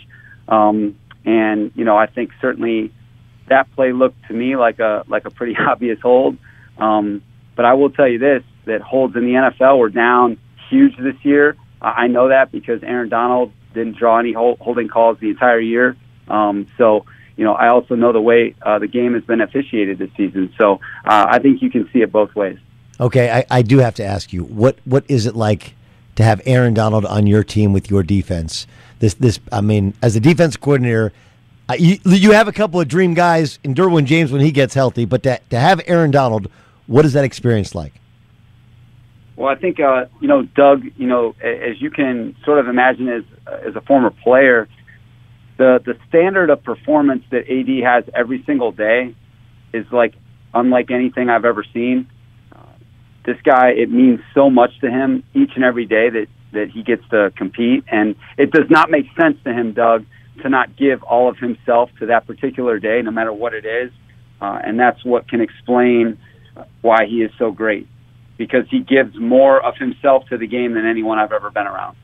Um, 0.49 0.99
and 1.25 1.73
you 1.75 1.85
know, 1.85 1.97
I 1.97 2.07
think 2.07 2.31
certainly 2.41 2.93
that 3.53 3.71
play 3.75 3.93
looked 3.93 4.27
to 4.29 4.33
me 4.35 4.57
like 4.57 4.81
a 4.81 5.05
like 5.07 5.27
a 5.27 5.31
pretty 5.31 5.57
obvious 5.71 6.01
hold. 6.01 6.39
Um, 6.79 7.23
but 7.55 7.65
I 7.67 7.75
will 7.75 7.91
tell 7.91 8.09
you 8.09 8.19
this: 8.19 8.43
that 8.65 8.81
holds 8.81 9.15
in 9.15 9.25
the 9.25 9.35
NFL 9.35 9.79
were 9.79 9.91
down 9.91 10.39
huge 10.69 10.97
this 10.97 11.17
year. 11.23 11.57
I 11.81 12.07
know 12.07 12.29
that 12.29 12.53
because 12.53 12.83
Aaron 12.83 13.09
Donald 13.09 13.53
didn't 13.75 13.97
draw 13.97 14.19
any 14.19 14.33
holding 14.33 14.89
calls 14.89 15.19
the 15.19 15.31
entire 15.31 15.61
year. 15.61 15.97
Um, 16.29 16.67
so 16.79 17.05
you 17.37 17.45
know, 17.45 17.55
I 17.55 17.69
also 17.69 17.95
know 17.95 18.13
the 18.13 18.21
way 18.21 18.55
uh, 18.63 18.79
the 18.79 18.87
game 18.87 19.15
has 19.15 19.25
been 19.25 19.41
officiated 19.41 19.99
this 19.99 20.11
season. 20.17 20.53
So 20.59 20.75
uh, 21.05 21.27
I 21.29 21.39
think 21.39 21.63
you 21.63 21.71
can 21.71 21.89
see 21.93 22.01
it 22.01 22.13
both 22.13 22.35
ways. 22.35 22.59
Okay, 23.01 23.31
I, 23.31 23.45
I 23.51 23.63
do 23.63 23.79
have 23.79 23.95
to 23.97 24.05
ask 24.05 24.33
you 24.33 24.45
what 24.45 24.79
what 24.85 25.05
is 25.09 25.27
it 25.27 25.35
like 25.35 25.75
to 26.17 26.23
have 26.23 26.41
Aaron 26.45 26.75
Donald 26.75 27.05
on 27.05 27.27
your 27.27 27.43
team 27.43 27.73
with 27.73 27.91
your 27.91 28.03
defense? 28.03 28.67
This 29.01 29.15
this 29.15 29.41
I 29.51 29.61
mean, 29.61 29.95
as 30.03 30.15
a 30.15 30.21
defense 30.21 30.57
coordinator 30.57 31.13
you, 31.79 31.99
you 32.05 32.33
have 32.33 32.49
a 32.49 32.53
couple 32.53 32.81
of 32.81 32.89
dream 32.89 33.15
guys 33.15 33.59
in 33.65 33.75
Derwin 33.75 34.05
James 34.05 34.33
when 34.33 34.41
he 34.41 34.51
gets 34.51 34.75
healthy, 34.75 35.05
but 35.05 35.23
to, 35.23 35.41
to 35.51 35.59
have 35.59 35.81
Aaron 35.87 36.11
Donald, 36.11 36.49
what 36.87 37.05
is 37.05 37.13
that 37.13 37.25
experience 37.25 37.75
like? 37.75 37.95
Well, 39.37 39.49
I 39.49 39.57
think 39.57 39.81
uh, 39.81 40.07
you 40.21 40.29
know, 40.29 40.43
Doug. 40.43 40.85
You 40.97 41.07
know, 41.07 41.35
as 41.43 41.81
you 41.81 41.91
can 41.91 42.37
sort 42.45 42.59
of 42.59 42.69
imagine, 42.69 43.09
as 43.09 43.25
as 43.67 43.75
a 43.75 43.81
former 43.81 44.11
player, 44.11 44.69
the 45.57 45.81
the 45.85 45.97
standard 46.09 46.51
of 46.51 46.63
performance 46.63 47.25
that 47.31 47.49
AD 47.51 47.83
has 47.85 48.05
every 48.15 48.43
single 48.45 48.73
day 48.73 49.15
is 49.73 49.87
like 49.91 50.15
unlike 50.55 50.91
anything 50.91 51.31
I've 51.31 51.45
ever 51.45 51.65
seen. 51.73 52.09
Uh, 52.55 52.59
this 53.25 53.39
guy, 53.43 53.71
it 53.71 53.91
means 53.91 54.21
so 54.35 54.51
much 54.51 54.79
to 54.81 54.91
him 54.91 55.25
each 55.35 55.53
and 55.55 55.65
every 55.65 55.87
day 55.87 56.11
that 56.11 56.27
that 56.53 56.71
he 56.71 56.83
gets 56.83 57.03
to 57.09 57.33
compete, 57.35 57.85
and 57.89 58.15
it 58.37 58.51
does 58.51 58.69
not 58.69 58.91
make 58.91 59.07
sense 59.19 59.39
to 59.45 59.53
him, 59.53 59.73
Doug, 59.73 60.05
to 60.43 60.49
not 60.49 60.77
give 60.77 61.03
all 61.03 61.29
of 61.29 61.39
himself 61.39 61.91
to 61.99 62.07
that 62.07 62.27
particular 62.27 62.79
day, 62.79 63.03
no 63.03 63.11
matter 63.11 63.33
what 63.33 63.55
it 63.55 63.65
is. 63.65 63.91
Uh, 64.41 64.61
and 64.65 64.79
that's 64.79 65.05
what 65.05 65.29
can 65.29 65.41
explain 65.41 66.19
why 66.81 67.07
he 67.07 67.23
is 67.23 67.31
so 67.39 67.51
great, 67.51 67.89
because 68.37 68.67
he 68.69 68.81
gives 68.81 69.17
more 69.17 69.65
of 69.65 69.77
himself 69.77 70.27
to 70.29 70.37
the 70.37 70.47
game 70.47 70.75
than 70.75 70.85
anyone 70.87 71.19
I've 71.19 71.33
ever 71.33 71.51
been 71.51 71.67
around. 71.67 71.97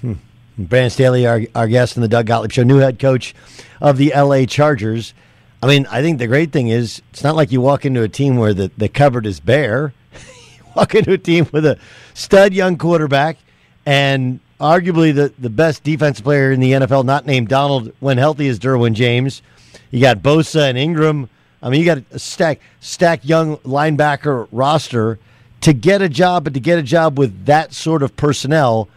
Hmm. 0.00 0.14
Brandon 0.58 0.90
Staley, 0.90 1.26
our, 1.26 1.42
our 1.54 1.68
guest 1.68 1.96
in 1.96 2.02
the 2.02 2.08
Doug 2.08 2.26
Gottlieb 2.26 2.50
Show, 2.50 2.62
new 2.62 2.78
head 2.78 2.98
coach 2.98 3.34
of 3.80 3.98
the 3.98 4.12
LA 4.14 4.46
Chargers. 4.46 5.14
I 5.62 5.66
mean, 5.66 5.86
I 5.90 6.02
think 6.02 6.18
the 6.18 6.26
great 6.26 6.50
thing 6.50 6.68
is 6.68 7.02
it's 7.10 7.22
not 7.22 7.36
like 7.36 7.52
you 7.52 7.60
walk 7.60 7.84
into 7.84 8.02
a 8.02 8.08
team 8.08 8.36
where 8.36 8.54
the, 8.54 8.70
the 8.76 8.88
cupboard 8.88 9.26
is 9.26 9.38
bare. 9.38 9.92
you 10.56 10.64
walk 10.74 10.94
into 10.94 11.12
a 11.12 11.18
team 11.18 11.46
with 11.52 11.66
a 11.66 11.78
stud 12.14 12.52
young 12.52 12.78
quarterback 12.78 13.36
and 13.84 14.40
arguably 14.60 15.14
the, 15.14 15.32
the 15.38 15.50
best 15.50 15.82
defensive 15.82 16.24
player 16.24 16.52
in 16.52 16.60
the 16.60 16.72
NFL, 16.72 17.04
not 17.04 17.26
named 17.26 17.48
Donald 17.48 17.92
when 18.00 18.18
healthy, 18.18 18.46
is 18.46 18.58
Derwin 18.58 18.94
James. 18.94 19.42
You 19.90 20.00
got 20.00 20.18
Bosa 20.18 20.68
and 20.68 20.78
Ingram. 20.78 21.28
I 21.62 21.70
mean, 21.70 21.80
you 21.80 21.86
got 21.86 22.02
a 22.10 22.18
stack 22.18 22.60
stack 22.80 23.24
young 23.24 23.56
linebacker 23.58 24.48
roster 24.52 25.18
to 25.62 25.72
get 25.72 26.02
a 26.02 26.08
job, 26.08 26.44
but 26.44 26.54
to 26.54 26.60
get 26.60 26.78
a 26.78 26.82
job 26.82 27.18
with 27.18 27.46
that 27.46 27.72
sort 27.72 28.02
of 28.02 28.16
personnel. 28.16 28.88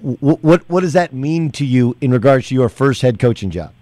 What 0.00 0.68
what, 0.68 0.80
does 0.80 0.92
that 0.92 1.12
mean 1.12 1.50
to 1.52 1.64
you 1.64 1.96
in 2.00 2.10
regards 2.10 2.48
to 2.48 2.54
your 2.54 2.68
first 2.68 3.02
head 3.02 3.18
coaching 3.18 3.50
job? 3.50 3.72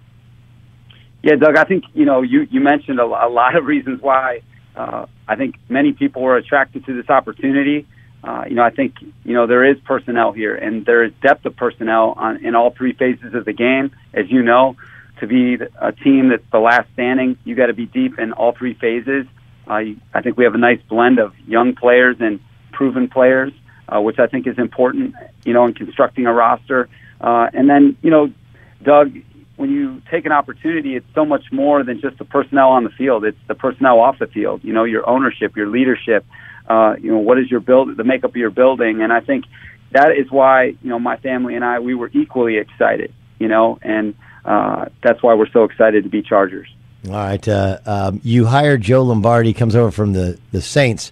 Yeah, 1.21 1.35
Doug, 1.35 1.57
I 1.57 1.63
think 1.65 1.85
you 1.93 2.05
know 2.05 2.21
you 2.21 2.47
you 2.49 2.61
mentioned 2.61 2.99
a, 2.99 3.03
a 3.03 3.29
lot 3.29 3.55
of 3.55 3.65
reasons 3.65 4.01
why 4.01 4.41
uh, 4.75 5.07
I 5.27 5.35
think 5.35 5.55
many 5.69 5.93
people 5.93 6.21
were 6.21 6.37
attracted 6.37 6.85
to 6.85 6.93
this 6.93 7.09
opportunity 7.09 7.85
uh, 8.25 8.45
you 8.47 8.55
know, 8.55 8.63
I 8.63 8.71
think 8.71 8.95
you 9.23 9.33
know 9.33 9.45
there 9.45 9.63
is 9.63 9.77
personnel 9.85 10.31
here, 10.31 10.55
and 10.55 10.83
there 10.85 11.03
is 11.03 11.13
depth 11.21 11.45
of 11.45 11.55
personnel 11.55 12.15
on, 12.17 12.43
in 12.43 12.55
all 12.55 12.71
three 12.71 12.93
phases 12.93 13.35
of 13.35 13.45
the 13.45 13.53
game. 13.53 13.91
As 14.15 14.31
you 14.31 14.41
know, 14.41 14.75
to 15.19 15.27
be 15.27 15.57
a 15.79 15.91
team 15.91 16.29
that's 16.29 16.43
the 16.51 16.57
last 16.57 16.91
standing, 16.93 17.37
you 17.43 17.53
got 17.53 17.67
to 17.67 17.73
be 17.73 17.85
deep 17.85 18.17
in 18.17 18.33
all 18.33 18.53
three 18.53 18.73
phases. 18.73 19.27
Uh, 19.67 19.81
I 20.13 20.21
think 20.23 20.37
we 20.37 20.43
have 20.43 20.55
a 20.55 20.59
nice 20.59 20.81
blend 20.89 21.19
of 21.19 21.33
young 21.47 21.75
players 21.75 22.17
and 22.19 22.39
proven 22.71 23.09
players, 23.09 23.53
uh, 23.87 24.01
which 24.01 24.17
I 24.17 24.25
think 24.25 24.47
is 24.47 24.57
important. 24.57 25.13
You 25.43 25.53
know, 25.53 25.65
in 25.65 25.75
constructing 25.75 26.25
a 26.25 26.33
roster, 26.33 26.89
uh, 27.21 27.49
and 27.53 27.69
then 27.69 27.95
you 28.01 28.09
know, 28.09 28.33
Doug, 28.81 29.15
when 29.55 29.69
you 29.69 30.01
take 30.09 30.25
an 30.25 30.31
opportunity, 30.31 30.95
it's 30.95 31.13
so 31.13 31.25
much 31.25 31.51
more 31.51 31.83
than 31.83 32.01
just 32.01 32.17
the 32.17 32.25
personnel 32.25 32.69
on 32.69 32.85
the 32.85 32.89
field. 32.89 33.23
It's 33.23 33.37
the 33.47 33.53
personnel 33.53 33.99
off 33.99 34.17
the 34.17 34.25
field. 34.27 34.63
You 34.63 34.73
know, 34.73 34.83
your 34.83 35.07
ownership, 35.07 35.55
your 35.55 35.67
leadership 35.67 36.25
uh, 36.67 36.95
you 36.99 37.11
know, 37.11 37.19
what 37.19 37.39
is 37.39 37.49
your 37.49 37.59
build, 37.59 37.95
the 37.95 38.03
makeup 38.03 38.31
of 38.31 38.35
your 38.35 38.49
building, 38.49 39.01
and 39.01 39.13
I 39.13 39.19
think 39.19 39.45
that 39.91 40.11
is 40.17 40.29
why 40.31 40.65
you 40.65 40.89
know 40.89 40.99
my 40.99 41.17
family 41.17 41.55
and 41.55 41.63
I 41.63 41.79
we 41.79 41.95
were 41.95 42.09
equally 42.13 42.57
excited, 42.57 43.13
you 43.39 43.47
know, 43.47 43.79
and 43.81 44.15
uh, 44.43 44.85
that's 45.03 45.21
why 45.21 45.33
we're 45.35 45.49
so 45.49 45.63
excited 45.63 46.03
to 46.03 46.09
be 46.09 46.21
Chargers. 46.21 46.67
All 47.07 47.13
right, 47.13 47.47
uh, 47.47 47.79
um, 47.85 48.19
you 48.23 48.47
hired 48.47 48.81
Joe 48.81 49.03
Lombardi, 49.03 49.53
comes 49.53 49.75
over 49.75 49.91
from 49.91 50.13
the 50.13 50.39
the 50.51 50.61
Saints, 50.61 51.11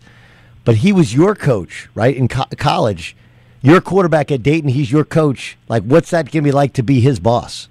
but 0.66 0.78
he 0.78 0.92
was 0.92 1.14
your 1.14 1.36
coach, 1.36 1.90
right, 1.94 2.16
in 2.16 2.28
co- 2.28 2.46
college. 2.58 3.16
Your 3.62 3.80
quarterback 3.80 4.30
at 4.30 4.44
Dayton, 4.44 4.70
he's 4.70 4.92
your 4.92 5.06
coach. 5.06 5.58
Like, 5.70 5.84
what's 5.84 6.10
that 6.10 6.26
going 6.26 6.44
to 6.44 6.48
be 6.48 6.52
like 6.52 6.74
to 6.74 6.84
be 6.84 7.00
his 7.00 7.22
boss? 7.22 7.70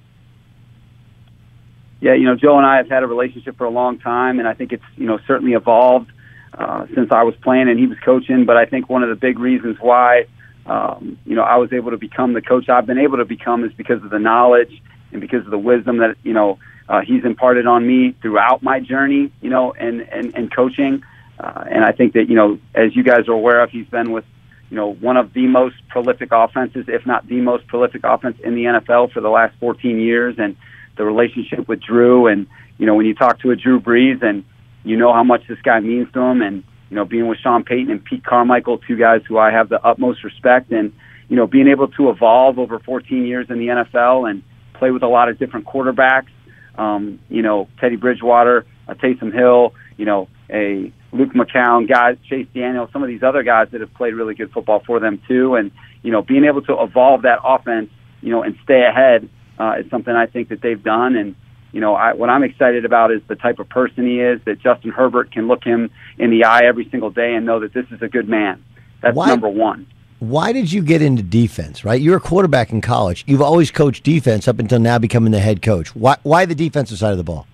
Yeah, 2.00 2.14
you 2.14 2.24
know, 2.24 2.34
Joe 2.34 2.56
and 2.56 2.66
I 2.66 2.78
have 2.78 2.88
had 2.88 3.02
a 3.02 3.06
relationship 3.06 3.58
for 3.58 3.64
a 3.64 3.70
long 3.70 3.98
time, 3.98 4.38
and 4.38 4.48
I 4.48 4.54
think 4.54 4.72
it's 4.72 4.84
you 4.96 5.06
know 5.06 5.18
certainly 5.26 5.52
evolved 5.52 6.10
uh, 6.56 6.86
since 6.94 7.10
I 7.10 7.22
was 7.22 7.34
playing 7.42 7.68
and 7.68 7.78
he 7.78 7.86
was 7.86 7.98
coaching. 8.04 8.44
But 8.44 8.56
I 8.56 8.66
think 8.66 8.88
one 8.88 9.02
of 9.02 9.08
the 9.08 9.16
big 9.16 9.38
reasons 9.38 9.78
why, 9.80 10.26
um, 10.66 11.18
you 11.24 11.34
know, 11.34 11.42
I 11.42 11.56
was 11.56 11.72
able 11.72 11.90
to 11.90 11.96
become 11.96 12.34
the 12.34 12.42
coach 12.42 12.68
I've 12.68 12.86
been 12.86 12.98
able 12.98 13.18
to 13.18 13.24
become 13.24 13.64
is 13.64 13.72
because 13.72 14.02
of 14.02 14.10
the 14.10 14.18
knowledge 14.18 14.82
and 15.12 15.20
because 15.20 15.44
of 15.44 15.50
the 15.50 15.58
wisdom 15.58 15.98
that 15.98 16.16
you 16.22 16.32
know 16.32 16.58
uh, 16.88 17.00
he's 17.00 17.24
imparted 17.24 17.66
on 17.66 17.86
me 17.86 18.14
throughout 18.20 18.62
my 18.62 18.80
journey, 18.80 19.32
you 19.40 19.50
know, 19.50 19.72
and 19.72 20.00
and, 20.00 20.34
and 20.34 20.54
coaching. 20.54 21.02
Uh, 21.38 21.64
and 21.70 21.84
I 21.84 21.92
think 21.92 22.14
that 22.14 22.28
you 22.28 22.36
know, 22.36 22.58
as 22.74 22.94
you 22.94 23.02
guys 23.02 23.28
are 23.28 23.32
aware 23.32 23.62
of, 23.62 23.70
he's 23.70 23.86
been 23.86 24.12
with 24.12 24.24
you 24.70 24.76
know 24.76 24.92
one 24.92 25.16
of 25.16 25.32
the 25.32 25.46
most 25.46 25.76
prolific 25.88 26.30
offenses, 26.32 26.86
if 26.88 27.06
not 27.06 27.26
the 27.26 27.40
most 27.40 27.66
prolific 27.66 28.02
offense 28.04 28.38
in 28.44 28.54
the 28.54 28.64
NFL 28.64 29.12
for 29.12 29.20
the 29.20 29.30
last 29.30 29.54
14 29.60 29.98
years, 29.98 30.36
and 30.38 30.56
the 30.96 31.04
relationship 31.04 31.66
with 31.68 31.80
Drew 31.80 32.26
and 32.26 32.46
you 32.78 32.86
know 32.86 32.94
when 32.94 33.06
you 33.06 33.14
talk 33.14 33.40
to 33.40 33.50
a 33.50 33.56
Drew 33.56 33.80
Brees 33.80 34.22
and 34.22 34.44
you 34.84 34.96
know 34.96 35.12
how 35.12 35.24
much 35.24 35.42
this 35.48 35.60
guy 35.62 35.80
means 35.80 36.12
to 36.12 36.20
him, 36.20 36.42
and 36.42 36.64
you 36.90 36.96
know 36.96 37.04
being 37.04 37.28
with 37.28 37.38
Sean 37.38 37.64
Payton 37.64 37.90
and 37.90 38.04
Pete 38.04 38.24
Carmichael, 38.24 38.78
two 38.78 38.96
guys 38.96 39.22
who 39.26 39.38
I 39.38 39.50
have 39.50 39.68
the 39.68 39.82
utmost 39.84 40.24
respect, 40.24 40.72
and 40.72 40.92
you 41.28 41.36
know 41.36 41.46
being 41.46 41.68
able 41.68 41.88
to 41.88 42.10
evolve 42.10 42.58
over 42.58 42.78
14 42.78 43.26
years 43.26 43.46
in 43.50 43.58
the 43.58 43.68
NFL 43.68 44.28
and 44.28 44.42
play 44.74 44.90
with 44.90 45.02
a 45.02 45.08
lot 45.08 45.28
of 45.28 45.38
different 45.38 45.66
quarterbacks. 45.66 46.30
Um, 46.76 47.20
you 47.28 47.42
know 47.42 47.68
Teddy 47.80 47.96
Bridgewater, 47.96 48.66
a 48.88 48.94
Taysom 48.94 49.32
Hill, 49.32 49.74
you 49.96 50.04
know 50.04 50.28
a 50.50 50.92
Luke 51.12 51.32
McCown, 51.34 51.88
guys, 51.88 52.16
Chase 52.28 52.46
Daniel, 52.54 52.88
some 52.92 53.02
of 53.02 53.08
these 53.08 53.22
other 53.22 53.42
guys 53.42 53.68
that 53.72 53.80
have 53.80 53.92
played 53.94 54.14
really 54.14 54.34
good 54.34 54.50
football 54.52 54.82
for 54.86 54.98
them 54.98 55.20
too, 55.28 55.54
and 55.54 55.70
you 56.02 56.10
know 56.10 56.22
being 56.22 56.44
able 56.44 56.62
to 56.62 56.82
evolve 56.82 57.22
that 57.22 57.38
offense, 57.44 57.90
you 58.20 58.30
know, 58.30 58.42
and 58.42 58.56
stay 58.64 58.84
ahead 58.84 59.28
uh, 59.58 59.74
is 59.78 59.90
something 59.90 60.14
I 60.14 60.26
think 60.26 60.48
that 60.48 60.60
they've 60.62 60.82
done, 60.82 61.16
and 61.16 61.36
you 61.72 61.80
know, 61.80 61.94
I, 61.94 62.12
what 62.12 62.28
I'm 62.28 62.44
excited 62.44 62.84
about 62.84 63.10
is 63.10 63.22
the 63.28 63.34
type 63.34 63.58
of 63.58 63.68
person 63.68 64.06
he 64.06 64.20
is. 64.20 64.40
That 64.44 64.60
Justin 64.60 64.90
Herbert 64.90 65.32
can 65.32 65.48
look 65.48 65.64
him 65.64 65.90
in 66.18 66.30
the 66.30 66.44
eye 66.44 66.62
every 66.64 66.88
single 66.90 67.10
day 67.10 67.34
and 67.34 67.46
know 67.46 67.60
that 67.60 67.72
this 67.72 67.86
is 67.90 68.02
a 68.02 68.08
good 68.08 68.28
man. 68.28 68.62
That's 69.00 69.16
why, 69.16 69.28
number 69.28 69.48
one. 69.48 69.86
why 70.18 70.52
did 70.52 70.70
you 70.70 70.82
get 70.82 71.02
into 71.02 71.22
defense? 71.22 71.84
Right, 71.84 72.00
you're 72.00 72.18
a 72.18 72.20
quarterback 72.20 72.70
in 72.70 72.80
college. 72.82 73.24
You've 73.26 73.42
always 73.42 73.70
coached 73.70 74.04
defense 74.04 74.46
up 74.46 74.58
until 74.58 74.78
now 74.78 74.98
becoming 74.98 75.32
the 75.32 75.40
head 75.40 75.62
coach. 75.62 75.96
Why 75.96 76.16
why 76.22 76.44
the 76.44 76.54
defensive 76.54 76.98
side 76.98 77.12
of 77.12 77.18
the 77.18 77.24
ball? 77.24 77.46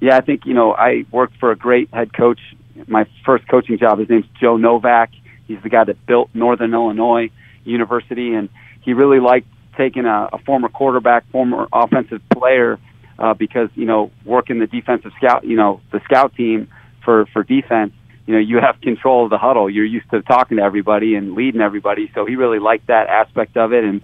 Yeah, 0.00 0.16
I 0.16 0.20
think 0.20 0.46
you 0.46 0.54
know 0.54 0.72
I 0.72 1.04
worked 1.10 1.36
for 1.38 1.50
a 1.50 1.56
great 1.56 1.92
head 1.92 2.12
coach. 2.12 2.40
My 2.86 3.06
first 3.24 3.46
coaching 3.48 3.76
job, 3.78 3.98
his 3.98 4.08
name's 4.08 4.26
Joe 4.40 4.56
Novak. 4.56 5.10
He's 5.46 5.62
the 5.62 5.68
guy 5.68 5.84
that 5.84 6.06
built 6.06 6.30
Northern 6.32 6.72
Illinois 6.72 7.30
University, 7.64 8.34
and 8.34 8.48
he 8.80 8.94
really 8.94 9.20
liked 9.20 9.48
taking 9.76 10.04
a, 10.04 10.28
a 10.32 10.38
former 10.38 10.68
quarterback, 10.68 11.28
former 11.30 11.66
offensive 11.72 12.22
player, 12.30 12.78
uh, 13.18 13.34
because 13.34 13.68
you 13.74 13.86
know 13.86 14.10
working 14.24 14.58
the 14.58 14.66
defensive 14.66 15.12
scout, 15.18 15.44
you 15.44 15.56
know 15.56 15.80
the 15.92 16.00
scout 16.04 16.34
team 16.34 16.68
for 17.04 17.26
for 17.32 17.42
defense. 17.42 17.92
You 18.26 18.34
know 18.34 18.40
you 18.40 18.58
have 18.58 18.80
control 18.80 19.24
of 19.24 19.30
the 19.30 19.38
huddle. 19.38 19.68
You're 19.68 19.84
used 19.84 20.10
to 20.10 20.22
talking 20.22 20.58
to 20.58 20.62
everybody 20.62 21.14
and 21.14 21.34
leading 21.34 21.60
everybody, 21.60 22.10
so 22.14 22.24
he 22.26 22.36
really 22.36 22.58
liked 22.58 22.86
that 22.88 23.08
aspect 23.08 23.56
of 23.56 23.72
it, 23.72 23.84
and 23.84 24.02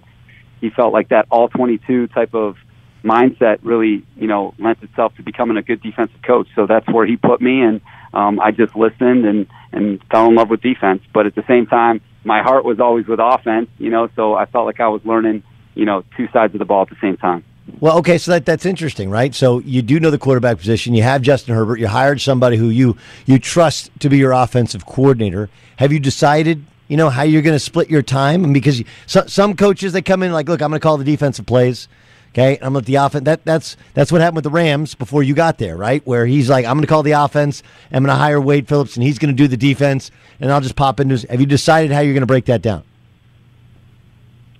he 0.61 0.69
felt 0.69 0.93
like 0.93 1.09
that 1.09 1.27
all 1.31 1.47
22 1.49 2.07
type 2.07 2.33
of 2.33 2.57
mindset 3.03 3.59
really, 3.63 4.05
you 4.17 4.27
know, 4.27 4.53
lent 4.59 4.81
itself 4.83 5.15
to 5.15 5.23
becoming 5.23 5.57
a 5.57 5.61
good 5.61 5.81
defensive 5.81 6.21
coach. 6.21 6.47
So 6.55 6.67
that's 6.67 6.87
where 6.89 7.05
he 7.05 7.15
put 7.17 7.41
me, 7.41 7.61
and 7.61 7.81
um, 8.13 8.39
I 8.39 8.51
just 8.51 8.75
listened 8.75 9.25
and 9.25 9.47
and 9.71 10.01
fell 10.11 10.27
in 10.27 10.35
love 10.35 10.49
with 10.49 10.61
defense. 10.61 11.01
But 11.13 11.25
at 11.25 11.35
the 11.35 11.43
same 11.47 11.65
time, 11.67 12.01
my 12.23 12.41
heart 12.41 12.65
was 12.65 12.79
always 12.79 13.07
with 13.07 13.19
offense, 13.21 13.69
you 13.77 13.89
know. 13.89 14.09
So 14.15 14.35
I 14.35 14.45
felt 14.45 14.65
like 14.65 14.79
I 14.79 14.87
was 14.87 15.01
learning, 15.05 15.43
you 15.75 15.85
know, 15.85 16.03
two 16.17 16.27
sides 16.33 16.53
of 16.55 16.59
the 16.59 16.65
ball 16.65 16.83
at 16.83 16.89
the 16.89 16.97
same 17.01 17.17
time. 17.17 17.43
Well, 17.79 17.97
okay, 17.99 18.17
so 18.17 18.31
that 18.31 18.45
that's 18.45 18.65
interesting, 18.65 19.09
right? 19.09 19.33
So 19.33 19.59
you 19.59 19.81
do 19.81 19.99
know 19.99 20.11
the 20.11 20.17
quarterback 20.17 20.57
position. 20.57 20.93
You 20.93 21.03
have 21.03 21.21
Justin 21.21 21.55
Herbert. 21.55 21.79
You 21.79 21.87
hired 21.87 22.21
somebody 22.21 22.57
who 22.57 22.69
you 22.69 22.97
you 23.25 23.39
trust 23.39 23.91
to 23.99 24.09
be 24.09 24.17
your 24.17 24.31
offensive 24.31 24.85
coordinator. 24.85 25.49
Have 25.77 25.93
you 25.93 25.99
decided, 25.99 26.65
you 26.87 26.97
know, 26.97 27.09
how 27.09 27.23
you're 27.23 27.41
going 27.41 27.55
to 27.55 27.59
split 27.59 27.89
your 27.89 28.01
time? 28.01 28.51
Because 28.51 28.83
some 29.05 29.27
some 29.27 29.55
coaches 29.55 29.93
they 29.93 30.01
come 30.01 30.23
in 30.23 30.31
like, 30.31 30.49
look, 30.49 30.61
I'm 30.61 30.69
going 30.69 30.79
to 30.79 30.83
call 30.83 30.97
the 30.97 31.03
defensive 31.03 31.45
plays. 31.45 31.87
Okay, 32.31 32.59
I'm 32.61 32.75
at 32.75 32.85
the 32.85 32.95
offense. 32.95 33.25
That 33.25 33.43
that's 33.45 33.77
that's 33.93 34.11
what 34.11 34.21
happened 34.21 34.37
with 34.37 34.43
the 34.43 34.51
Rams 34.51 34.93
before 34.95 35.23
you 35.23 35.33
got 35.33 35.57
there, 35.57 35.77
right? 35.77 36.05
Where 36.05 36.25
he's 36.25 36.49
like, 36.49 36.65
I'm 36.65 36.75
going 36.75 36.81
to 36.81 36.87
call 36.87 37.03
the 37.03 37.11
offense. 37.11 37.63
I'm 37.91 38.03
going 38.03 38.15
to 38.15 38.19
hire 38.19 38.39
Wade 38.39 38.67
Phillips, 38.67 38.95
and 38.95 39.03
he's 39.03 39.17
going 39.17 39.35
to 39.35 39.37
do 39.37 39.47
the 39.47 39.57
defense, 39.57 40.11
and 40.39 40.51
I'll 40.51 40.61
just 40.61 40.75
pop 40.75 40.99
into. 40.99 41.25
Have 41.29 41.39
you 41.39 41.47
decided 41.47 41.91
how 41.91 42.01
you're 42.01 42.13
going 42.13 42.21
to 42.21 42.27
break 42.27 42.45
that 42.45 42.61
down? 42.61 42.83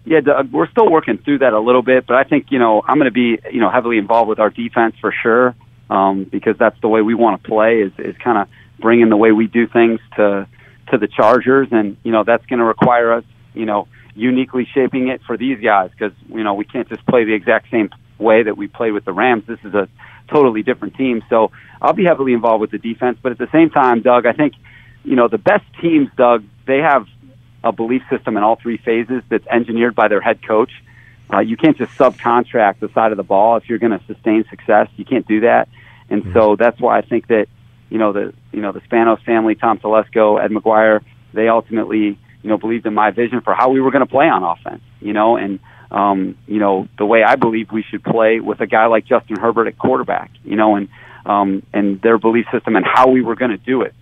Yeah, 0.09 0.21
Doug, 0.21 0.51
we're 0.51 0.67
still 0.71 0.89
working 0.89 1.19
through 1.19 1.37
that 1.39 1.53
a 1.53 1.59
little 1.59 1.83
bit, 1.83 2.07
but 2.07 2.15
I 2.15 2.23
think 2.23 2.47
you 2.49 2.57
know 2.57 2.81
I'm 2.83 2.97
going 2.97 3.05
to 3.05 3.11
be 3.11 3.39
you 3.51 3.59
know 3.59 3.69
heavily 3.69 3.99
involved 3.99 4.27
with 4.27 4.39
our 4.39 4.49
defense 4.49 4.95
for 4.99 5.13
sure, 5.13 5.53
um, 5.91 6.23
because 6.23 6.57
that's 6.57 6.81
the 6.81 6.87
way 6.87 7.03
we 7.03 7.13
want 7.13 7.43
to 7.43 7.47
play. 7.47 7.81
Is 7.81 7.91
is 7.99 8.15
kind 8.17 8.39
of 8.39 8.47
bringing 8.79 9.09
the 9.09 9.17
way 9.17 9.31
we 9.31 9.45
do 9.45 9.67
things 9.67 9.99
to 10.15 10.47
to 10.91 10.97
the 10.97 11.07
Chargers, 11.07 11.67
and 11.71 11.95
you 12.01 12.11
know 12.11 12.23
that's 12.23 12.43
going 12.47 12.57
to 12.57 12.65
require 12.65 13.13
us, 13.13 13.23
you 13.53 13.67
know 13.67 13.87
uniquely 14.15 14.67
shaping 14.73 15.09
it 15.09 15.21
for 15.27 15.37
these 15.37 15.59
guys 15.63 15.91
because 15.91 16.17
you 16.27 16.43
know 16.43 16.55
we 16.55 16.65
can't 16.65 16.89
just 16.89 17.05
play 17.05 17.23
the 17.23 17.35
exact 17.35 17.69
same 17.69 17.91
way 18.17 18.41
that 18.41 18.57
we 18.57 18.67
played 18.67 18.93
with 18.93 19.05
the 19.05 19.13
Rams. 19.13 19.43
This 19.45 19.59
is 19.63 19.75
a 19.75 19.87
totally 20.27 20.63
different 20.63 20.95
team. 20.95 21.21
So 21.29 21.51
I'll 21.83 21.93
be 21.93 22.05
heavily 22.05 22.33
involved 22.33 22.61
with 22.61 22.71
the 22.71 22.79
defense, 22.79 23.19
but 23.21 23.31
at 23.31 23.37
the 23.37 23.47
same 23.51 23.69
time, 23.69 24.01
Doug, 24.01 24.25
I 24.25 24.33
think 24.33 24.55
you 25.03 25.15
know 25.15 25.27
the 25.27 25.37
best 25.37 25.65
teams, 25.79 26.09
Doug, 26.17 26.45
they 26.65 26.79
have 26.79 27.05
a 27.63 27.71
belief 27.71 28.03
system 28.09 28.37
in 28.37 28.43
all 28.43 28.55
three 28.55 28.77
phases 28.77 29.23
that's 29.29 29.45
engineered 29.47 29.95
by 29.95 30.07
their 30.07 30.21
head 30.21 30.45
coach. 30.45 30.71
Uh, 31.31 31.39
you 31.39 31.57
can't 31.57 31.77
just 31.77 31.91
subcontract 31.97 32.79
the 32.79 32.89
side 32.89 33.11
of 33.11 33.17
the 33.17 33.23
ball 33.23 33.57
if 33.57 33.69
you're 33.69 33.77
going 33.77 33.97
to 33.97 34.03
sustain 34.05 34.43
success. 34.49 34.87
You 34.95 35.05
can't 35.05 35.27
do 35.27 35.41
that, 35.41 35.69
and 36.09 36.23
mm-hmm. 36.23 36.33
so 36.33 36.55
that's 36.55 36.79
why 36.79 36.97
I 36.97 37.01
think 37.01 37.27
that 37.27 37.47
you 37.89 37.97
know 37.97 38.13
the 38.13 38.33
you 38.51 38.61
know 38.61 38.71
the 38.71 38.81
Spanos 38.81 39.23
family, 39.23 39.55
Tom 39.55 39.77
Telesco, 39.77 40.43
Ed 40.43 40.51
McGuire, 40.51 41.03
they 41.33 41.47
ultimately 41.47 42.17
you 42.41 42.49
know, 42.49 42.57
believed 42.57 42.85
in 42.85 42.93
my 42.93 43.11
vision 43.11 43.41
for 43.41 43.53
how 43.53 43.69
we 43.69 43.81
were 43.81 43.91
going 43.91 44.05
to 44.05 44.11
play 44.11 44.27
on 44.27 44.43
offense, 44.43 44.81
you 45.01 45.13
know, 45.13 45.35
and, 45.35 45.59
um, 45.91 46.37
you 46.47 46.59
know, 46.59 46.87
the 46.97 47.05
way 47.05 47.23
I 47.23 47.35
believe 47.35 47.71
we 47.71 47.83
should 47.83 48.03
play 48.03 48.39
with 48.39 48.61
a 48.61 48.67
guy 48.67 48.85
like 48.85 49.05
Justin 49.05 49.37
Herbert 49.37 49.67
at 49.67 49.77
quarterback, 49.77 50.31
you 50.43 50.55
know, 50.55 50.75
and, 50.75 50.89
um, 51.25 51.63
and 51.73 52.01
their 52.01 52.17
belief 52.17 52.45
system 52.51 52.75
and 52.75 52.85
how 52.85 53.09
we 53.09 53.21
were 53.21 53.35
going 53.35 53.51
to 53.51 53.57
do 53.57 53.81
it. 53.81 53.93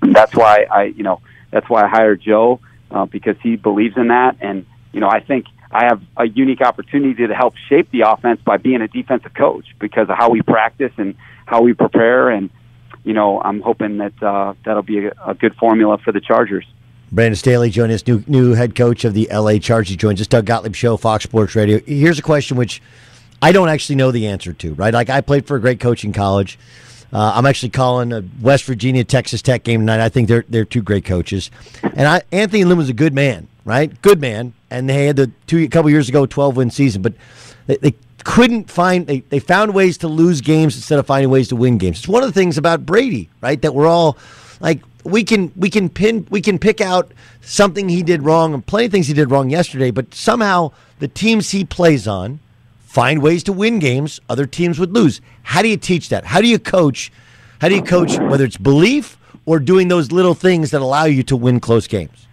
And 0.00 0.14
that's 0.14 0.34
why 0.34 0.66
I, 0.70 0.84
you 0.84 1.02
know, 1.02 1.20
that's 1.50 1.68
why 1.68 1.84
I 1.84 1.88
hired 1.88 2.20
Joe, 2.20 2.60
uh, 2.90 3.06
because 3.06 3.36
he 3.42 3.56
believes 3.56 3.96
in 3.96 4.08
that. 4.08 4.36
And, 4.40 4.66
you 4.92 5.00
know, 5.00 5.08
I 5.08 5.20
think 5.20 5.46
I 5.70 5.84
have 5.84 6.02
a 6.16 6.26
unique 6.26 6.60
opportunity 6.60 7.26
to 7.26 7.34
help 7.34 7.54
shape 7.68 7.90
the 7.90 8.02
offense 8.02 8.40
by 8.44 8.56
being 8.56 8.82
a 8.82 8.88
defensive 8.88 9.34
coach 9.34 9.66
because 9.78 10.08
of 10.08 10.16
how 10.16 10.30
we 10.30 10.42
practice 10.42 10.92
and 10.96 11.14
how 11.46 11.62
we 11.62 11.74
prepare. 11.74 12.30
And, 12.30 12.50
you 13.04 13.12
know, 13.12 13.40
I'm 13.40 13.60
hoping 13.60 13.98
that, 13.98 14.22
uh, 14.22 14.54
that'll 14.64 14.82
be 14.82 15.06
a, 15.06 15.12
a 15.26 15.34
good 15.34 15.54
formula 15.56 15.98
for 15.98 16.12
the 16.12 16.20
Chargers. 16.20 16.66
Brandon 17.12 17.34
Staley 17.34 17.70
joins 17.70 17.92
us, 17.92 18.06
new 18.06 18.22
new 18.28 18.54
head 18.54 18.76
coach 18.76 19.04
of 19.04 19.14
the 19.14 19.28
LA 19.32 19.58
Chargers. 19.58 19.96
Joins 19.96 20.20
us, 20.20 20.28
Doug 20.28 20.46
Gottlieb 20.46 20.76
Show, 20.76 20.96
Fox 20.96 21.24
Sports 21.24 21.56
Radio. 21.56 21.80
Here's 21.84 22.20
a 22.20 22.22
question 22.22 22.56
which 22.56 22.80
I 23.42 23.50
don't 23.50 23.68
actually 23.68 23.96
know 23.96 24.12
the 24.12 24.28
answer 24.28 24.52
to. 24.52 24.74
Right, 24.74 24.94
like 24.94 25.10
I 25.10 25.20
played 25.20 25.46
for 25.46 25.56
a 25.56 25.60
great 25.60 25.80
coach 25.80 26.04
in 26.04 26.12
college. 26.12 26.56
Uh, 27.12 27.32
I'm 27.34 27.46
actually 27.46 27.70
calling 27.70 28.12
a 28.12 28.22
West 28.40 28.64
Virginia 28.64 29.04
Texas 29.04 29.42
Tech 29.42 29.64
game 29.64 29.80
tonight. 29.80 30.00
I 30.00 30.08
think 30.08 30.28
they're 30.28 30.44
they're 30.48 30.64
two 30.64 30.82
great 30.82 31.04
coaches, 31.04 31.50
and 31.82 32.06
I, 32.06 32.22
Anthony 32.30 32.64
Lynn 32.64 32.78
was 32.78 32.88
a 32.88 32.94
good 32.94 33.14
man, 33.14 33.48
right? 33.64 34.00
Good 34.02 34.20
man, 34.20 34.52
and 34.70 34.88
they 34.88 35.06
had 35.06 35.16
the 35.16 35.30
two 35.46 35.58
a 35.58 35.68
couple 35.68 35.90
years 35.90 36.08
ago 36.08 36.24
12 36.26 36.56
win 36.56 36.70
season, 36.70 37.02
but 37.02 37.14
they, 37.66 37.76
they 37.78 37.94
couldn't 38.24 38.70
find 38.70 39.06
they, 39.06 39.20
they 39.20 39.40
found 39.40 39.74
ways 39.74 39.98
to 39.98 40.08
lose 40.08 40.40
games 40.40 40.76
instead 40.76 40.98
of 40.98 41.06
finding 41.06 41.30
ways 41.30 41.48
to 41.48 41.56
win 41.56 41.78
games. 41.78 41.98
It's 41.98 42.08
one 42.08 42.22
of 42.22 42.28
the 42.28 42.38
things 42.38 42.58
about 42.58 42.86
Brady, 42.86 43.28
right? 43.40 43.60
That 43.60 43.74
we're 43.74 43.88
all 43.88 44.16
like 44.60 44.80
we 45.02 45.24
can 45.24 45.52
we 45.56 45.68
can 45.68 45.88
pin 45.88 46.26
we 46.30 46.40
can 46.40 46.58
pick 46.58 46.80
out 46.80 47.10
something 47.40 47.88
he 47.88 48.02
did 48.02 48.22
wrong 48.22 48.54
and 48.54 48.64
plenty 48.64 48.86
of 48.86 48.92
things 48.92 49.08
he 49.08 49.14
did 49.14 49.30
wrong 49.30 49.50
yesterday, 49.50 49.90
but 49.90 50.14
somehow 50.14 50.70
the 51.00 51.08
teams 51.08 51.50
he 51.50 51.64
plays 51.64 52.06
on 52.06 52.38
find 52.90 53.22
ways 53.22 53.44
to 53.44 53.52
win 53.52 53.78
games 53.78 54.18
other 54.28 54.46
teams 54.46 54.80
would 54.80 54.92
lose. 54.92 55.20
How 55.44 55.62
do 55.62 55.68
you 55.68 55.76
teach 55.76 56.08
that? 56.08 56.24
How 56.24 56.40
do 56.40 56.48
you 56.48 56.58
coach? 56.58 57.12
How 57.60 57.68
do 57.68 57.76
you 57.76 57.82
coach 57.82 58.18
whether 58.18 58.44
it's 58.44 58.56
belief 58.56 59.16
or 59.46 59.60
doing 59.60 59.86
those 59.86 60.10
little 60.10 60.34
things 60.34 60.72
that 60.72 60.80
allow 60.80 61.04
you 61.04 61.22
to 61.24 61.36
win 61.36 61.60
close 61.60 61.86
games? 61.86 62.26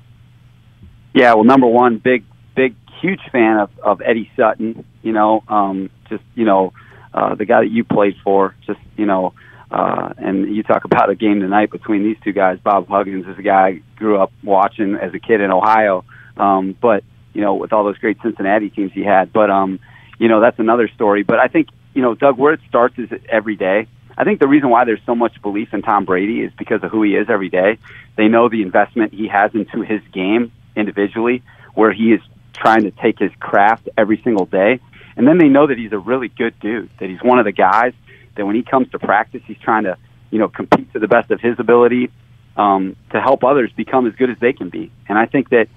Yeah, 1.14 1.36
well, 1.36 1.44
number 1.44 1.68
one, 1.68 2.00
big, 2.00 2.24
big, 2.56 2.76
huge 3.00 3.22
fan 3.32 3.60
of, 3.60 3.70
of 3.84 4.02
Eddie 4.02 4.32
Sutton. 4.36 4.84
You 5.04 5.14
know, 5.14 5.44
um, 5.48 5.92
just 6.10 6.24
you 6.34 6.46
know, 6.46 6.74
uh, 7.14 7.36
the 7.36 7.46
guy 7.46 7.62
that 7.62 7.70
you 7.70 7.84
played 7.84 8.16
for. 8.24 8.56
Just 8.66 8.80
you 8.96 9.06
know, 9.06 9.34
uh, 9.70 10.14
and 10.18 10.56
you 10.56 10.64
talk 10.64 10.86
about 10.86 11.12
a 11.12 11.16
game 11.16 11.40
tonight 11.40 11.70
between 11.70 12.04
these 12.04 12.18
two 12.24 12.32
guys. 12.32 12.58
Bob 12.64 12.88
Huggins 12.88 13.28
is 13.28 13.38
a 13.38 13.44
guy 13.44 13.68
I 13.68 13.82
grew 13.96 14.18
up 14.18 14.32
watching 14.44 14.96
as 14.96 15.14
a 15.14 15.20
kid 15.20 15.42
in 15.42 15.52
Ohio. 15.52 16.06
Um, 16.38 16.76
but, 16.80 17.04
you 17.34 17.42
know, 17.42 17.56
with 17.56 17.74
all 17.74 17.84
those 17.84 17.98
great 17.98 18.18
Cincinnati 18.22 18.70
teams 18.70 18.92
he 18.94 19.04
had. 19.04 19.34
But, 19.34 19.50
um, 19.50 19.80
you 20.18 20.28
know, 20.28 20.40
that's 20.42 20.60
another 20.60 20.88
story. 20.90 21.24
But 21.24 21.40
I 21.40 21.48
think, 21.48 21.70
you 21.94 22.02
know, 22.02 22.16
Doug, 22.16 22.38
where 22.38 22.54
it 22.54 22.62
starts 22.68 22.98
is 22.98 23.10
every 23.30 23.56
day. 23.56 23.88
I 24.18 24.24
think 24.24 24.40
the 24.40 24.48
reason 24.48 24.70
why 24.70 24.86
there's 24.86 25.02
so 25.06 25.14
much 25.14 25.40
belief 25.42 25.74
in 25.74 25.84
Tom 25.84 26.06
Brady 26.06 26.42
is 26.42 26.52
because 26.58 26.84
of 26.84 26.90
who 26.90 27.04
he 27.04 27.16
is 27.16 27.30
every 27.30 27.50
day. 27.50 27.78
They 28.16 28.28
know 28.28 28.50
the 28.50 28.64
investment 28.64 29.14
he 29.14 29.28
has 29.28 29.54
into 29.54 29.82
his 29.82 30.02
game 30.12 30.52
individually, 30.76 31.44
where 31.76 31.94
he 31.94 32.14
is 32.14 32.22
trying 32.54 32.84
to 32.84 32.92
take 32.92 33.20
his 33.20 33.32
craft 33.40 33.90
every 33.96 34.20
single 34.24 34.46
day. 34.48 34.80
And 35.16 35.28
then 35.28 35.38
they 35.38 35.48
know 35.48 35.68
that 35.68 35.78
he's 35.78 35.94
a 35.94 36.00
really 36.00 36.30
good 36.30 36.60
dude, 36.60 36.90
that 37.00 37.10
he's 37.10 37.22
one 37.22 37.38
of 37.38 37.46
the 37.46 37.52
guys 37.52 37.94
that 38.36 38.46
when 38.46 38.56
he 38.56 38.64
comes 38.64 38.90
to 38.92 39.00
practice, 39.00 39.42
he's 39.46 39.58
trying 39.60 39.84
to, 39.84 39.98
you 40.32 40.40
know, 40.40 40.48
compete 40.48 40.92
to 40.94 41.00
the 41.00 41.08
best 41.08 41.30
of 41.32 41.40
his 41.40 41.60
ability 41.60 42.12
um, 42.56 42.96
to 43.12 43.22
help 43.22 43.44
others 43.44 43.72
become 43.76 44.08
as 44.08 44.14
good 44.16 44.30
as 44.30 44.38
they 44.40 44.54
can 44.54 44.70
be. 44.70 44.92
And 45.08 45.18
I 45.18 45.26
think 45.26 45.50
that, 45.50 45.68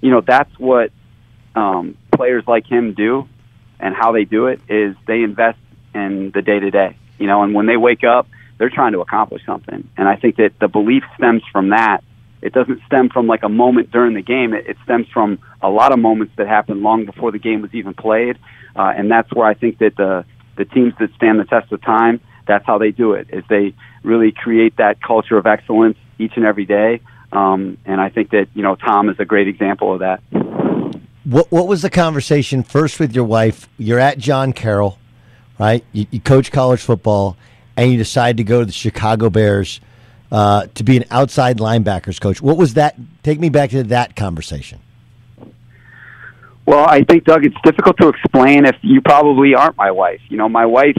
you 0.00 0.10
know, 0.10 0.20
that's 0.20 0.58
what 0.58 0.90
um, 1.54 1.96
players 2.14 2.44
like 2.46 2.66
him 2.66 2.94
do, 2.94 3.28
and 3.80 3.94
how 3.94 4.12
they 4.12 4.24
do 4.24 4.46
it 4.46 4.60
is 4.68 4.96
they 5.06 5.22
invest 5.22 5.58
in 5.94 6.30
the 6.34 6.42
day 6.42 6.58
to 6.58 6.70
day. 6.70 6.96
You 7.18 7.26
know, 7.26 7.42
and 7.42 7.54
when 7.54 7.66
they 7.66 7.76
wake 7.76 8.04
up, 8.04 8.28
they're 8.58 8.70
trying 8.70 8.92
to 8.92 9.00
accomplish 9.00 9.44
something. 9.44 9.88
And 9.96 10.08
I 10.08 10.16
think 10.16 10.36
that 10.36 10.52
the 10.60 10.68
belief 10.68 11.02
stems 11.16 11.42
from 11.52 11.70
that. 11.70 12.02
It 12.42 12.52
doesn't 12.52 12.80
stem 12.86 13.08
from 13.08 13.26
like 13.26 13.42
a 13.42 13.48
moment 13.48 13.90
during 13.90 14.14
the 14.14 14.22
game. 14.22 14.54
It, 14.54 14.66
it 14.66 14.76
stems 14.84 15.06
from 15.12 15.38
a 15.62 15.68
lot 15.68 15.92
of 15.92 15.98
moments 15.98 16.34
that 16.36 16.46
happened 16.46 16.82
long 16.82 17.04
before 17.04 17.32
the 17.32 17.38
game 17.38 17.62
was 17.62 17.74
even 17.74 17.94
played. 17.94 18.38
Uh, 18.74 18.92
and 18.96 19.10
that's 19.10 19.32
where 19.32 19.46
I 19.46 19.54
think 19.54 19.78
that 19.78 19.96
the 19.96 20.24
the 20.56 20.64
teams 20.64 20.94
that 21.00 21.12
stand 21.16 21.38
the 21.38 21.44
test 21.44 21.70
of 21.70 21.82
time, 21.82 22.18
that's 22.46 22.64
how 22.64 22.78
they 22.78 22.90
do 22.90 23.12
it. 23.12 23.28
Is 23.30 23.44
they 23.48 23.74
really 24.02 24.32
create 24.32 24.76
that 24.78 25.02
culture 25.02 25.36
of 25.36 25.46
excellence 25.46 25.98
each 26.18 26.32
and 26.36 26.46
every 26.46 26.64
day. 26.64 27.00
Um, 27.32 27.76
and 27.84 28.00
I 28.00 28.08
think 28.08 28.30
that 28.30 28.48
you 28.54 28.62
know 28.62 28.76
Tom 28.76 29.08
is 29.10 29.16
a 29.18 29.24
great 29.24 29.48
example 29.48 29.92
of 29.92 30.00
that. 30.00 30.22
What 31.26 31.50
What 31.50 31.66
was 31.66 31.82
the 31.82 31.90
conversation 31.90 32.62
first 32.62 33.00
with 33.00 33.12
your 33.12 33.24
wife? 33.24 33.68
You're 33.78 33.98
at 33.98 34.16
John 34.16 34.52
Carroll, 34.52 34.96
right? 35.58 35.84
You, 35.92 36.06
you 36.12 36.20
coach 36.20 36.52
college 36.52 36.80
football, 36.80 37.36
and 37.76 37.90
you 37.90 37.98
decide 37.98 38.36
to 38.36 38.44
go 38.44 38.60
to 38.60 38.66
the 38.66 38.70
Chicago 38.70 39.28
Bears 39.28 39.80
uh, 40.30 40.66
to 40.74 40.84
be 40.84 40.96
an 40.96 41.04
outside 41.10 41.58
linebackers 41.58 42.20
coach. 42.20 42.40
What 42.40 42.56
was 42.56 42.74
that? 42.74 42.96
Take 43.24 43.40
me 43.40 43.48
back 43.48 43.70
to 43.70 43.82
that 43.82 44.14
conversation. 44.14 44.78
Well, 46.64 46.86
I 46.86 47.02
think, 47.02 47.24
Doug, 47.24 47.44
it's 47.44 47.56
difficult 47.64 47.96
to 47.98 48.08
explain 48.08 48.64
if 48.64 48.76
you 48.82 49.00
probably 49.00 49.54
aren't 49.56 49.76
my 49.76 49.90
wife. 49.90 50.20
You 50.28 50.36
know, 50.36 50.48
my 50.48 50.66
wife, 50.66 50.96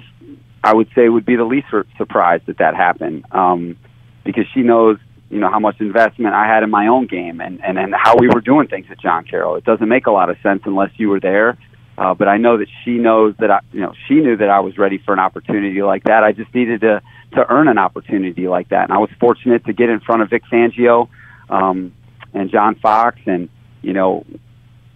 I 0.61 0.73
would 0.73 0.89
say, 0.93 1.07
would 1.07 1.25
be 1.25 1.38
the 1.38 1.45
least 1.45 1.67
surprised 1.97 2.47
that 2.47 2.57
that 2.57 2.75
happened 2.75 3.25
um, 3.32 3.78
because 4.25 4.45
she 4.53 4.61
knows 4.61 4.97
you 5.30 5.39
know 5.39 5.49
how 5.49 5.59
much 5.59 5.80
investment 5.80 6.34
I 6.34 6.47
had 6.47 6.63
in 6.63 6.69
my 6.69 6.88
own 6.88 7.07
game 7.07 7.41
and 7.41 7.63
and 7.63 7.78
and 7.78 7.93
how 7.93 8.15
we 8.17 8.28
were 8.28 8.41
doing 8.41 8.67
things 8.67 8.88
at 8.89 8.99
John 8.99 9.25
Carroll. 9.25 9.55
It 9.55 9.65
doesn't 9.65 9.88
make 9.88 10.07
a 10.07 10.11
lot 10.11 10.30
of 10.30 10.38
sense 10.41 10.63
unless 10.65 10.91
you 10.97 11.09
were 11.09 11.19
there. 11.19 11.57
Uh, 11.97 12.13
but 12.13 12.28
I 12.28 12.38
know 12.38 12.59
that 12.59 12.67
she 12.86 12.91
knows 12.91 13.34
that 13.39 13.49
I, 13.49 13.59
you 13.71 13.82
know, 13.82 13.93
she 14.07 14.15
knew 14.15 14.38
that 14.38 14.49
I 14.49 14.59
was 14.59 14.78
ready 14.78 14.99
for 14.99 15.13
an 15.13 15.19
opportunity 15.19 15.82
like 15.82 16.03
that. 16.03 16.23
I 16.23 16.32
just 16.32 16.53
needed 16.53 16.82
to 16.82 17.01
to 17.34 17.45
earn 17.51 17.67
an 17.67 17.78
opportunity 17.78 18.47
like 18.47 18.69
that, 18.69 18.84
and 18.84 18.93
I 18.93 18.99
was 18.99 19.09
fortunate 19.19 19.65
to 19.65 19.73
get 19.73 19.89
in 19.89 19.99
front 19.99 20.21
of 20.21 20.30
Vic 20.30 20.43
Fangio 20.51 21.09
um, 21.49 21.93
and 22.34 22.51
John 22.51 22.75
Fox, 22.75 23.19
and 23.25 23.49
you 23.82 23.93
know, 23.93 24.25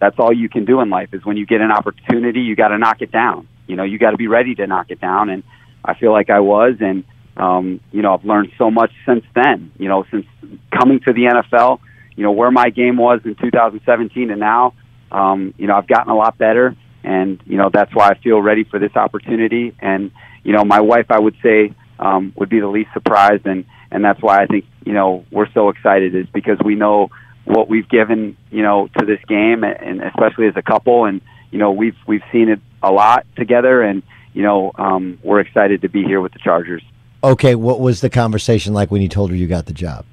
that's 0.00 0.18
all 0.18 0.32
you 0.32 0.48
can 0.48 0.64
do 0.64 0.80
in 0.80 0.90
life 0.90 1.10
is 1.12 1.24
when 1.24 1.36
you 1.36 1.44
get 1.44 1.60
an 1.60 1.72
opportunity, 1.72 2.40
you 2.40 2.56
got 2.56 2.68
to 2.68 2.78
knock 2.78 3.02
it 3.02 3.10
down. 3.10 3.48
You 3.66 3.76
know, 3.76 3.84
you 3.84 3.98
got 3.98 4.12
to 4.12 4.16
be 4.16 4.28
ready 4.28 4.54
to 4.54 4.66
knock 4.66 4.86
it 4.90 5.00
down, 5.00 5.28
and 5.28 5.42
I 5.84 5.94
feel 5.94 6.12
like 6.12 6.30
I 6.30 6.40
was, 6.40 6.76
and 6.80 7.04
um, 7.36 7.80
you 7.90 8.02
know, 8.02 8.14
I've 8.14 8.24
learned 8.24 8.52
so 8.58 8.70
much 8.70 8.92
since 9.06 9.24
then. 9.34 9.72
You 9.78 9.88
know, 9.88 10.04
since 10.10 10.26
coming 10.70 11.00
to 11.00 11.12
the 11.12 11.24
NFL, 11.24 11.80
you 12.16 12.24
know, 12.24 12.32
where 12.32 12.50
my 12.50 12.70
game 12.70 12.96
was 12.96 13.20
in 13.24 13.34
2017 13.34 14.30
and 14.30 14.40
now, 14.40 14.74
um, 15.10 15.54
you 15.58 15.66
know, 15.66 15.76
I've 15.76 15.86
gotten 15.86 16.10
a 16.10 16.16
lot 16.16 16.38
better, 16.38 16.74
and 17.04 17.40
you 17.46 17.58
know, 17.58 17.70
that's 17.72 17.94
why 17.94 18.08
I 18.08 18.14
feel 18.18 18.40
ready 18.40 18.64
for 18.64 18.78
this 18.78 18.96
opportunity. 18.96 19.74
And 19.80 20.10
you 20.42 20.52
know, 20.52 20.64
my 20.64 20.80
wife, 20.80 21.06
I 21.10 21.18
would 21.18 21.36
say, 21.42 21.74
um, 21.98 22.32
would 22.36 22.48
be 22.48 22.60
the 22.60 22.68
least 22.68 22.90
surprised, 22.92 23.46
and 23.46 23.64
and 23.90 24.04
that's 24.04 24.20
why 24.22 24.42
I 24.42 24.46
think 24.46 24.64
you 24.84 24.92
know 24.92 25.24
we're 25.30 25.50
so 25.52 25.68
excited 25.68 26.14
is 26.14 26.26
because 26.32 26.58
we 26.64 26.74
know 26.74 27.10
what 27.44 27.68
we've 27.68 27.88
given 27.88 28.36
you 28.50 28.62
know 28.62 28.88
to 28.98 29.06
this 29.06 29.20
game, 29.28 29.64
and 29.64 30.02
especially 30.02 30.48
as 30.48 30.56
a 30.56 30.62
couple, 30.62 31.04
and 31.04 31.20
you 31.50 31.58
know 31.58 31.72
we've 31.72 31.96
we've 32.06 32.24
seen 32.32 32.48
it 32.48 32.60
a 32.82 32.90
lot 32.90 33.26
together, 33.36 33.82
and 33.82 34.02
you 34.32 34.42
know 34.42 34.72
um, 34.76 35.18
we're 35.22 35.40
excited 35.40 35.82
to 35.82 35.88
be 35.88 36.02
here 36.02 36.20
with 36.20 36.32
the 36.32 36.38
Chargers. 36.38 36.82
Okay, 37.24 37.54
what 37.54 37.78
was 37.78 38.00
the 38.00 38.10
conversation 38.10 38.74
like 38.74 38.90
when 38.90 39.00
you 39.00 39.08
told 39.08 39.30
her 39.30 39.36
you 39.36 39.46
got 39.46 39.66
the 39.66 39.72
job? 39.72 40.04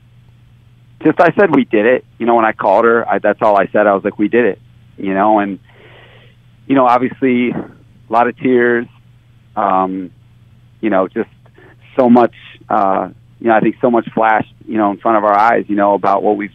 Just 1.03 1.20
I 1.20 1.34
said 1.39 1.55
we 1.55 1.66
did 1.66 1.86
it. 1.86 2.05
You 2.20 2.26
know, 2.26 2.36
when 2.36 2.45
I 2.45 2.51
called 2.51 2.86
her, 2.86 3.07
I, 3.07 3.20
that's 3.20 3.41
all 3.41 3.57
I 3.57 3.68
said. 3.68 3.88
I 3.88 3.95
was 3.95 4.03
like, 4.03 4.20
we 4.20 4.28
did 4.28 4.45
it. 4.45 4.60
You 4.97 5.14
know, 5.14 5.39
and 5.39 5.60
you 6.68 6.76
know, 6.76 6.86
obviously, 6.86 7.49
a 7.49 8.14
lot 8.14 8.28
of 8.28 8.38
tears. 8.38 8.86
Um, 9.55 10.12
you 10.82 10.89
know, 10.89 11.07
just 11.07 11.30
so 11.97 12.10
much. 12.10 12.36
Uh, 12.70 13.10
you 13.39 13.47
know, 13.47 13.55
I 13.55 13.62
think 13.62 13.78
so 13.82 13.89
much 13.89 14.07
flashed. 14.14 14.53
You 14.68 14.78
know, 14.78 14.91
in 14.91 14.97
front 14.97 15.18
of 15.18 15.24
our 15.24 15.36
eyes. 15.36 15.66
You 15.68 15.76
know, 15.76 15.95
about 15.95 16.22
what 16.22 16.38
we've 16.38 16.53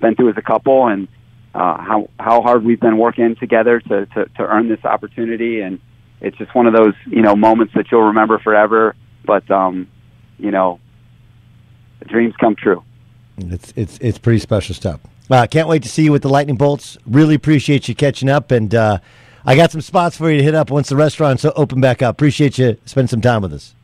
been 0.00 0.14
through 0.14 0.30
as 0.30 0.36
a 0.36 0.42
couple 0.42 0.86
and 0.86 1.08
uh, 1.54 1.82
how 1.82 2.08
how 2.20 2.42
hard 2.42 2.62
we've 2.62 2.78
been 2.78 2.98
working 2.98 3.34
together 3.36 3.80
to, 3.80 4.06
to 4.06 4.26
to 4.26 4.42
earn 4.42 4.68
this 4.68 4.84
opportunity. 4.84 5.60
And 5.60 5.80
it's 6.20 6.36
just 6.36 6.54
one 6.54 6.66
of 6.66 6.74
those 6.74 6.94
you 7.06 7.22
know 7.22 7.34
moments 7.34 7.72
that 7.74 7.86
you'll 7.90 8.08
remember 8.08 8.38
forever 8.38 8.94
but 9.28 9.48
um, 9.50 9.86
you 10.38 10.50
know, 10.50 10.80
dreams 12.08 12.34
come 12.40 12.56
true. 12.56 12.82
It's 13.36 13.72
it's 13.76 13.98
it's 13.98 14.18
pretty 14.18 14.40
special 14.40 14.74
stuff. 14.74 15.00
Uh, 15.30 15.46
can't 15.46 15.68
wait 15.68 15.82
to 15.84 15.88
see 15.88 16.02
you 16.02 16.10
with 16.10 16.22
the 16.22 16.30
lightning 16.30 16.56
bolts. 16.56 16.96
Really 17.06 17.34
appreciate 17.34 17.86
you 17.86 17.94
catching 17.94 18.30
up, 18.30 18.50
and 18.50 18.74
uh, 18.74 18.98
I 19.44 19.54
got 19.54 19.70
some 19.70 19.82
spots 19.82 20.16
for 20.16 20.30
you 20.30 20.38
to 20.38 20.42
hit 20.42 20.54
up 20.54 20.70
once 20.70 20.88
the 20.88 20.96
restaurants 20.96 21.44
open 21.44 21.80
back 21.80 22.02
up. 22.02 22.16
Appreciate 22.16 22.58
you 22.58 22.78
spending 22.86 23.08
some 23.08 23.20
time 23.20 23.42
with 23.42 23.52
us. 23.52 23.74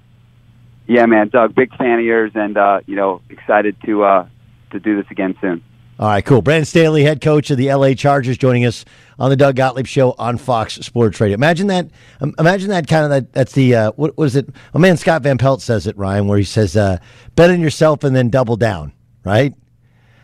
Yeah, 0.87 1.07
man, 1.07 1.29
Doug, 1.29 1.55
big 1.55 1.75
fan 1.77 1.99
of 1.99 2.05
yours, 2.05 2.33
and 2.35 2.57
uh, 2.57 2.81
you 2.87 2.97
know, 2.97 3.21
excited 3.29 3.77
to 3.85 4.03
uh, 4.03 4.27
to 4.73 4.81
do 4.81 4.97
this 4.97 5.11
again 5.11 5.37
soon. 5.41 5.63
All 5.97 6.09
right, 6.09 6.25
cool. 6.25 6.43
Brandon 6.43 6.65
Staley, 6.65 7.05
head 7.05 7.21
coach 7.21 7.53
of 7.53 7.57
the 7.57 7.73
LA 7.73 7.95
Chargers, 7.95 8.37
joining 8.37 8.65
us 8.65 8.85
on 9.17 9.31
the 9.31 9.37
Doug 9.37 9.55
Gottlieb 9.55 9.87
Show 9.87 10.17
on 10.19 10.39
Fox 10.39 10.75
Sports 10.75 11.21
Radio. 11.21 11.35
Imagine 11.35 11.69
that. 11.69 11.89
Imagine 12.37 12.71
that 12.71 12.89
kind 12.89 13.05
of 13.05 13.11
that. 13.11 13.33
That's 13.33 13.53
the 13.53 13.77
uh, 13.77 13.93
what 13.93 14.19
was 14.19 14.35
it? 14.35 14.49
My 14.73 14.81
man 14.81 14.97
Scott 14.97 15.23
Van 15.23 15.39
Pelt 15.39 15.63
says 15.63 15.87
it, 15.87 15.97
Ryan, 15.97 16.27
where 16.27 16.37
he 16.37 16.43
says, 16.43 16.77
uh, 16.77 16.99
"Bet 17.37 17.51
on 17.51 17.61
yourself 17.61 18.03
and 18.03 18.15
then 18.15 18.29
double 18.29 18.57
down." 18.57 18.93
Right? 19.25 19.55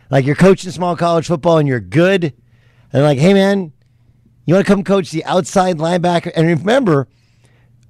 Like 0.09 0.25
you're 0.25 0.35
coaching 0.35 0.71
small 0.71 0.97
college 0.97 1.27
football 1.27 1.57
and 1.57 1.69
you're 1.69 1.79
good, 1.79 2.33
and 2.91 3.03
like, 3.03 3.17
hey 3.17 3.33
man, 3.33 3.71
you 4.45 4.53
want 4.53 4.67
to 4.67 4.71
come 4.73 4.83
coach 4.83 5.11
the 5.11 5.23
outside 5.23 5.77
linebacker? 5.77 6.33
And 6.35 6.47
remember, 6.47 7.07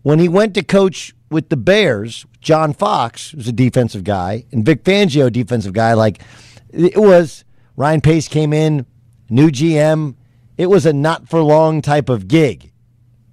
when 0.04 0.20
he 0.20 0.30
went 0.30 0.54
to 0.54 0.62
coach 0.62 1.16
with 1.32 1.50
the 1.50 1.58
Bears, 1.58 2.28
John 2.42 2.74
Fox 2.74 3.34
was 3.34 3.48
a 3.48 3.52
defensive 3.52 4.04
guy, 4.04 4.46
and 4.52 4.64
Vic 4.64 4.84
Fangio, 4.84 5.32
defensive 5.32 5.74
guy. 5.74 5.94
Like 5.94 6.22
it 6.70 7.02
was 7.02 7.44
Ryan 7.76 8.01
Pace 8.01 8.28
came 8.28 8.53
in, 8.53 8.86
new 9.30 9.49
GM. 9.49 10.15
It 10.57 10.67
was 10.67 10.86
a 10.86 10.93
not 10.93 11.30
for 11.30 11.41
long 11.41 11.82
type 11.82 12.09
of 12.09 12.28
gig. 12.28 12.72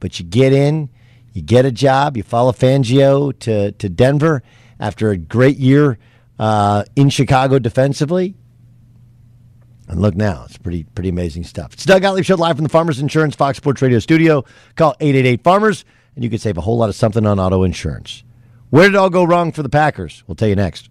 But 0.00 0.18
you 0.18 0.24
get 0.24 0.52
in, 0.52 0.90
you 1.32 1.42
get 1.42 1.64
a 1.64 1.72
job, 1.72 2.16
you 2.16 2.22
follow 2.22 2.52
Fangio 2.52 3.36
to, 3.40 3.72
to 3.72 3.88
Denver 3.88 4.42
after 4.78 5.10
a 5.10 5.16
great 5.16 5.56
year 5.56 5.98
uh, 6.38 6.84
in 6.96 7.10
Chicago 7.10 7.58
defensively. 7.58 8.34
And 9.88 10.00
look 10.02 10.14
now, 10.14 10.44
it's 10.44 10.58
pretty 10.58 10.84
pretty 10.84 11.08
amazing 11.08 11.44
stuff. 11.44 11.72
It's 11.72 11.86
Doug 11.86 12.02
Gottlieb 12.02 12.24
Show 12.24 12.36
live 12.36 12.56
from 12.56 12.64
the 12.64 12.68
Farmers 12.68 13.00
Insurance 13.00 13.34
Fox 13.34 13.56
Sports 13.56 13.80
Radio 13.80 13.98
studio. 13.98 14.44
Call 14.76 14.94
888 15.00 15.42
Farmers, 15.42 15.84
and 16.14 16.22
you 16.22 16.28
can 16.28 16.38
save 16.38 16.58
a 16.58 16.60
whole 16.60 16.76
lot 16.76 16.90
of 16.90 16.94
something 16.94 17.24
on 17.26 17.40
auto 17.40 17.62
insurance. 17.62 18.22
Where 18.68 18.84
did 18.84 18.94
it 18.94 18.98
all 18.98 19.08
go 19.08 19.24
wrong 19.24 19.50
for 19.50 19.62
the 19.62 19.70
Packers? 19.70 20.22
We'll 20.26 20.34
tell 20.34 20.48
you 20.48 20.56
next. 20.56 20.90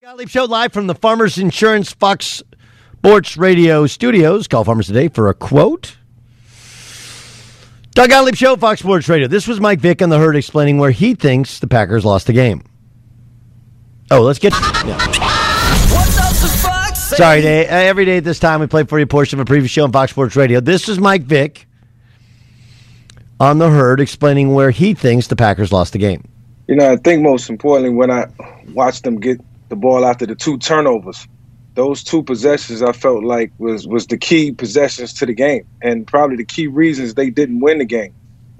Gottlieb 0.00 0.28
Show 0.28 0.44
live 0.44 0.72
from 0.72 0.86
the 0.86 0.94
Farmers 0.94 1.38
Insurance 1.38 1.92
Fox 1.92 2.40
Sports 2.98 3.36
Radio 3.36 3.84
studios. 3.88 4.46
Call 4.46 4.62
Farmers 4.62 4.86
today 4.86 5.08
for 5.08 5.28
a 5.28 5.34
quote. 5.34 5.96
Doug 7.94 8.08
Gottlieb 8.08 8.36
Show, 8.36 8.54
Fox 8.54 8.78
Sports 8.78 9.08
Radio. 9.08 9.26
This 9.26 9.48
was 9.48 9.58
Mike 9.58 9.80
Vick 9.80 10.00
on 10.00 10.08
the 10.08 10.16
herd 10.16 10.36
explaining 10.36 10.78
where 10.78 10.92
he 10.92 11.16
thinks 11.16 11.58
the 11.58 11.66
Packers 11.66 12.04
lost 12.04 12.28
the 12.28 12.32
game. 12.32 12.62
Oh, 14.12 14.22
let's 14.22 14.38
get. 14.38 14.52
What's 14.52 14.86
up, 16.16 16.32
the 16.36 16.58
Fox? 16.62 17.00
Sorry, 17.16 17.42
day. 17.42 17.66
Uh, 17.66 17.74
every 17.74 18.04
day 18.04 18.18
at 18.18 18.24
this 18.24 18.38
time, 18.38 18.60
we 18.60 18.68
play 18.68 18.84
for 18.84 19.00
you 19.00 19.02
a 19.02 19.08
portion 19.08 19.40
of 19.40 19.42
a 19.42 19.46
previous 19.48 19.72
show 19.72 19.82
on 19.82 19.90
Fox 19.90 20.12
Sports 20.12 20.36
Radio. 20.36 20.60
This 20.60 20.88
is 20.88 21.00
Mike 21.00 21.22
Vick 21.22 21.66
on 23.40 23.58
the 23.58 23.68
herd 23.68 24.00
explaining 24.00 24.54
where 24.54 24.70
he 24.70 24.94
thinks 24.94 25.26
the 25.26 25.34
Packers 25.34 25.72
lost 25.72 25.92
the 25.92 25.98
game. 25.98 26.22
You 26.68 26.76
know, 26.76 26.92
I 26.92 26.96
think 26.98 27.20
most 27.22 27.50
importantly, 27.50 27.90
when 27.90 28.12
I 28.12 28.26
watched 28.74 29.02
them 29.02 29.18
get 29.18 29.40
the 29.70 29.76
ball 29.76 30.06
after 30.06 30.26
the 30.26 30.36
two 30.36 30.58
turnovers, 30.58 31.26
those 31.76 32.04
two 32.04 32.22
possessions 32.24 32.82
I 32.82 32.92
felt 32.92 33.24
like 33.24 33.52
was 33.58 33.86
was 33.88 34.06
the 34.06 34.18
key 34.18 34.52
possessions 34.52 35.14
to 35.14 35.26
the 35.26 35.34
game, 35.34 35.64
and 35.82 36.06
probably 36.06 36.36
the 36.36 36.46
key 36.46 36.68
reasons 36.68 37.14
they 37.14 37.30
didn't 37.30 37.60
win 37.60 37.78
the 37.78 37.86
game. 37.86 38.10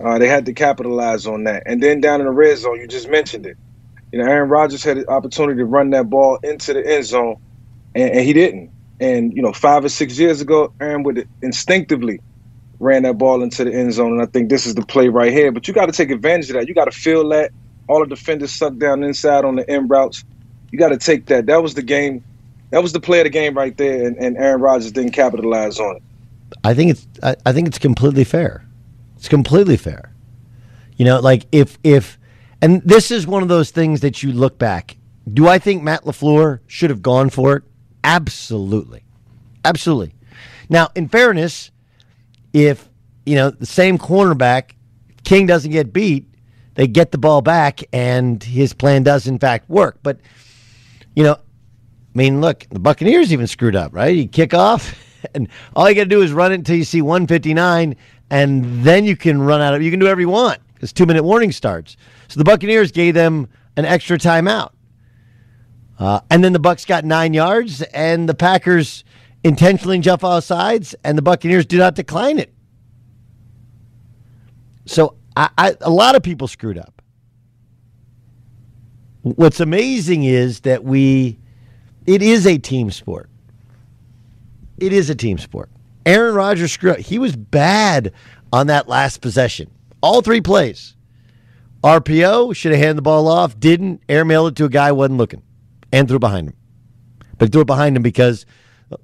Uh, 0.05 0.19
they 0.19 0.29
had 0.29 0.47
to 0.47 0.55
capitalize 0.55 1.27
on 1.27 1.45
that, 1.45 1.63
and 1.67 1.83
then 1.83 2.01
down 2.01 2.21
in 2.21 2.27
the 2.27 2.33
red 2.33 2.59
zone, 2.59 2.81
you 2.81 2.89
just 2.89 3.11
mentioned 3.11 3.47
it. 3.47 3.57
You 4.13 4.21
know, 4.21 4.27
Aaron 4.31 4.51
Rodgers 4.51 4.85
had 4.85 4.99
the 4.99 5.11
opportunity 5.11 5.59
to 5.59 5.67
run 5.67 5.91
that 5.91 6.11
ball 6.11 6.39
into 6.43 6.75
the 6.75 6.87
end 6.87 7.05
zone, 7.07 7.37
and, 7.95 8.11
and 8.13 8.21
he 8.27 8.33
didn't. 8.33 8.73
And 9.01 9.33
you 9.35 9.43
know, 9.43 9.53
five 9.53 9.85
or 9.85 9.91
six 9.91 10.19
years 10.19 10.41
ago, 10.41 10.71
Aaron 10.81 11.05
would 11.05 11.27
instinctively 11.43 12.21
ran 12.81 13.05
that 13.05 13.19
ball 13.19 13.43
into 13.43 13.65
the 13.65 13.75
end 13.75 13.93
zone, 13.95 14.13
and 14.13 14.23
I 14.23 14.27
think 14.33 14.51
this 14.51 14.67
is 14.67 14.75
the 14.75 14.85
play 14.87 15.09
right 15.09 15.33
here. 15.33 15.53
But 15.53 15.69
you 15.69 15.75
got 15.75 15.87
to 15.87 15.93
take 15.93 16.11
advantage 16.11 16.51
of 16.51 16.55
that. 16.57 16.69
You 16.69 16.75
got 16.75 16.87
to 16.87 16.93
feel 16.93 17.29
that. 17.31 17.53
All 17.89 18.01
the 18.01 18.07
defenders 18.09 18.55
suck 18.55 18.77
down 18.79 19.03
inside 19.05 19.45
on 19.45 19.57
the 19.57 19.71
end 19.71 19.91
routes. 19.91 20.25
You 20.71 20.79
got 20.79 20.91
to 20.91 20.99
take 20.99 21.27
that. 21.27 21.47
That 21.47 21.63
was 21.63 21.75
the 21.75 21.83
game. 21.83 22.25
That 22.71 22.83
was 22.83 22.93
the 22.93 23.01
play 23.01 23.21
of 23.21 23.25
the 23.25 23.31
game 23.31 23.57
right 23.57 23.77
there, 23.77 24.07
and, 24.07 24.17
and 24.19 24.37
Aaron 24.37 24.61
Rodgers 24.61 24.93
didn't 24.93 25.13
capitalize 25.13 25.81
on 25.81 25.97
it. 25.97 26.03
I 26.65 26.75
think 26.75 26.91
it's. 26.91 27.07
I, 27.23 27.37
I 27.47 27.53
think 27.53 27.69
it's 27.69 27.79
completely 27.79 28.25
fair. 28.25 28.65
It's 29.17 29.29
completely 29.29 29.77
fair. 29.77 30.13
You 30.97 31.05
know, 31.05 31.21
like 31.21 31.47
if 31.53 31.79
if, 31.83 32.19
and 32.61 32.83
this 32.83 33.11
is 33.11 33.27
one 33.27 33.43
of 33.43 33.49
those 33.49 33.71
things 33.71 34.01
that 34.01 34.23
you 34.23 34.33
look 34.33 34.59
back. 34.59 34.97
Do 35.33 35.47
I 35.47 35.59
think 35.59 35.83
Matt 35.83 36.05
LaFleur 36.05 36.61
should 36.67 36.91
have 36.91 37.03
gone 37.03 37.29
for 37.31 37.57
it? 37.57 37.63
Absolutely, 38.03 39.03
absolutely. 39.65 40.15
Now, 40.71 40.89
in 40.95 41.09
fairness, 41.09 41.71
if 42.53 42.89
you 43.27 43.35
know 43.35 43.51
the 43.51 43.67
same 43.67 43.99
cornerback 43.99 44.73
King 45.29 45.45
doesn't 45.45 45.71
get 45.71 45.93
beat, 45.93 46.27
they 46.75 46.87
get 46.87 47.13
the 47.13 47.19
ball 47.19 47.43
back, 47.43 47.83
and 47.93 48.43
his 48.43 48.73
plan 48.73 49.03
does 49.03 49.27
in 49.27 49.39
fact 49.39 49.69
work. 49.69 49.99
But 50.03 50.21
you 51.19 51.25
know, 51.25 51.33
I 51.35 51.39
mean, 52.15 52.41
look, 52.41 52.65
the 52.71 52.79
Buccaneers 52.79 53.33
even 53.33 53.49
screwed 53.49 53.75
up, 53.75 53.93
right? 53.93 54.15
You 54.15 54.29
kick 54.29 54.55
off, 54.55 54.95
and 55.35 55.49
all 55.75 55.89
you 55.89 55.97
got 55.97 56.05
to 56.05 56.09
do 56.09 56.23
is 56.23 56.31
run 56.31 56.53
it 56.53 56.55
until 56.55 56.77
you 56.77 56.85
see 56.85 57.03
159, 57.03 57.97
and 58.31 58.85
then 58.85 59.05
you 59.05 59.17
can 59.17 59.43
run 59.43 59.61
out 59.61 59.75
of. 59.75 59.83
You 59.83 59.91
can 59.91 59.99
do 59.99 60.07
whatever 60.07 60.21
you 60.21 60.29
want 60.29 60.61
because 60.75 60.93
two 60.93 61.07
minute 61.07 61.25
warning 61.25 61.51
starts. 61.51 61.97
So 62.29 62.39
the 62.39 62.45
Buccaneers 62.45 62.93
gave 62.93 63.15
them 63.15 63.49
an 63.77 63.85
extra 63.85 64.17
timeout, 64.17 64.71
uh, 65.99 66.21
and 66.31 66.45
then 66.45 66.53
the 66.53 66.61
Bucks 66.61 66.85
got 66.85 67.05
nine 67.05 67.35
yards, 67.35 67.83
and 67.83 68.29
the 68.29 68.35
Packers 68.35 69.03
intentionally 69.43 69.99
jump 69.99 70.23
off 70.23 70.45
sides, 70.45 70.95
and 71.03 71.19
the 71.19 71.23
Buccaneers 71.23 71.67
do 71.67 71.79
not 71.79 71.97
decline 71.97 72.39
it. 72.39 72.55
So 74.87 75.17
I, 75.37 75.51
I, 75.59 75.77
a 75.81 75.91
lot 75.91 76.15
of 76.15 76.23
people 76.23 76.47
screwed 76.47 76.79
up. 76.79 76.98
What's 79.37 79.61
amazing 79.61 80.25
is 80.25 80.61
that 80.61 80.85
we, 80.85 81.39
it 82.07 82.23
is 82.23 82.47
a 82.47 82.59
team 82.59 82.91
sport. 82.91 83.29
It 84.79 84.93
is 84.93 85.11
a 85.11 85.15
team 85.15 85.39
sport. 85.39 85.71
Aaron 86.07 86.35
Rodgers 86.35 86.73
screwed 86.73 86.95
up. 86.95 86.99
He 87.01 87.19
was 87.19 87.37
bad 87.37 88.13
on 88.53 88.69
that 88.69 88.89
last 88.89 89.21
possession. 89.21 89.71
All 90.01 90.23
three 90.23 90.41
plays. 90.41 90.95
RPO, 91.83 92.57
should 92.57 92.73
have 92.73 92.81
handed 92.81 92.99
the 92.99 93.03
ball 93.03 93.29
off, 93.29 93.59
didn't, 93.59 94.03
airmail 94.09 94.47
it 94.49 94.57
to 94.57 94.65
a 94.65 94.69
guy 94.69 94.91
wasn't 94.91 95.19
looking, 95.19 95.43
and 95.93 96.09
threw 96.09 96.17
it 96.17 96.21
behind 96.21 96.49
him. 96.49 96.57
But 97.37 97.53
threw 97.53 97.61
it 97.61 97.67
behind 97.67 97.97
him 97.97 98.03
because 98.03 98.47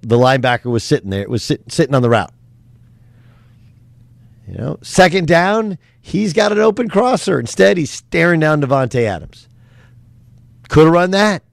the 0.00 0.16
linebacker 0.16 0.70
was 0.70 0.82
sitting 0.82 1.10
there. 1.10 1.22
It 1.22 1.30
was 1.30 1.44
sit, 1.44 1.70
sitting 1.70 1.94
on 1.94 2.02
the 2.02 2.10
route. 2.10 2.32
You 4.48 4.54
know, 4.54 4.78
second 4.82 5.28
down, 5.28 5.78
he's 6.00 6.32
got 6.32 6.52
an 6.52 6.58
open 6.58 6.88
crosser. 6.88 7.38
Instead, 7.38 7.76
he's 7.78 7.90
staring 7.90 8.40
down 8.40 8.60
Davante 8.60 9.04
Adams. 9.04 9.48
Could 10.74 10.86
have 10.86 10.92
run 10.92 11.12
that. 11.12 11.44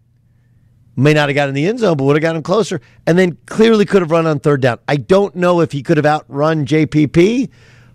May 0.95 1.13
not 1.13 1.29
have 1.29 1.35
got 1.35 1.47
in 1.47 1.53
the 1.53 1.67
end 1.67 1.77
zone, 1.77 1.95
but 1.95 2.05
would 2.05 2.15
have 2.15 2.23
got 2.23 2.35
him 2.35 2.41
closer. 2.41 2.81
And 3.05 3.19
then 3.19 3.37
clearly 3.45 3.85
could 3.85 4.01
have 4.01 4.09
run 4.09 4.25
on 4.25 4.39
third 4.39 4.61
down. 4.61 4.79
I 4.87 4.95
don't 4.95 5.35
know 5.35 5.61
if 5.61 5.71
he 5.71 5.83
could 5.83 5.97
have 5.97 6.07
outrun 6.07 6.65
JPP, 6.65 7.51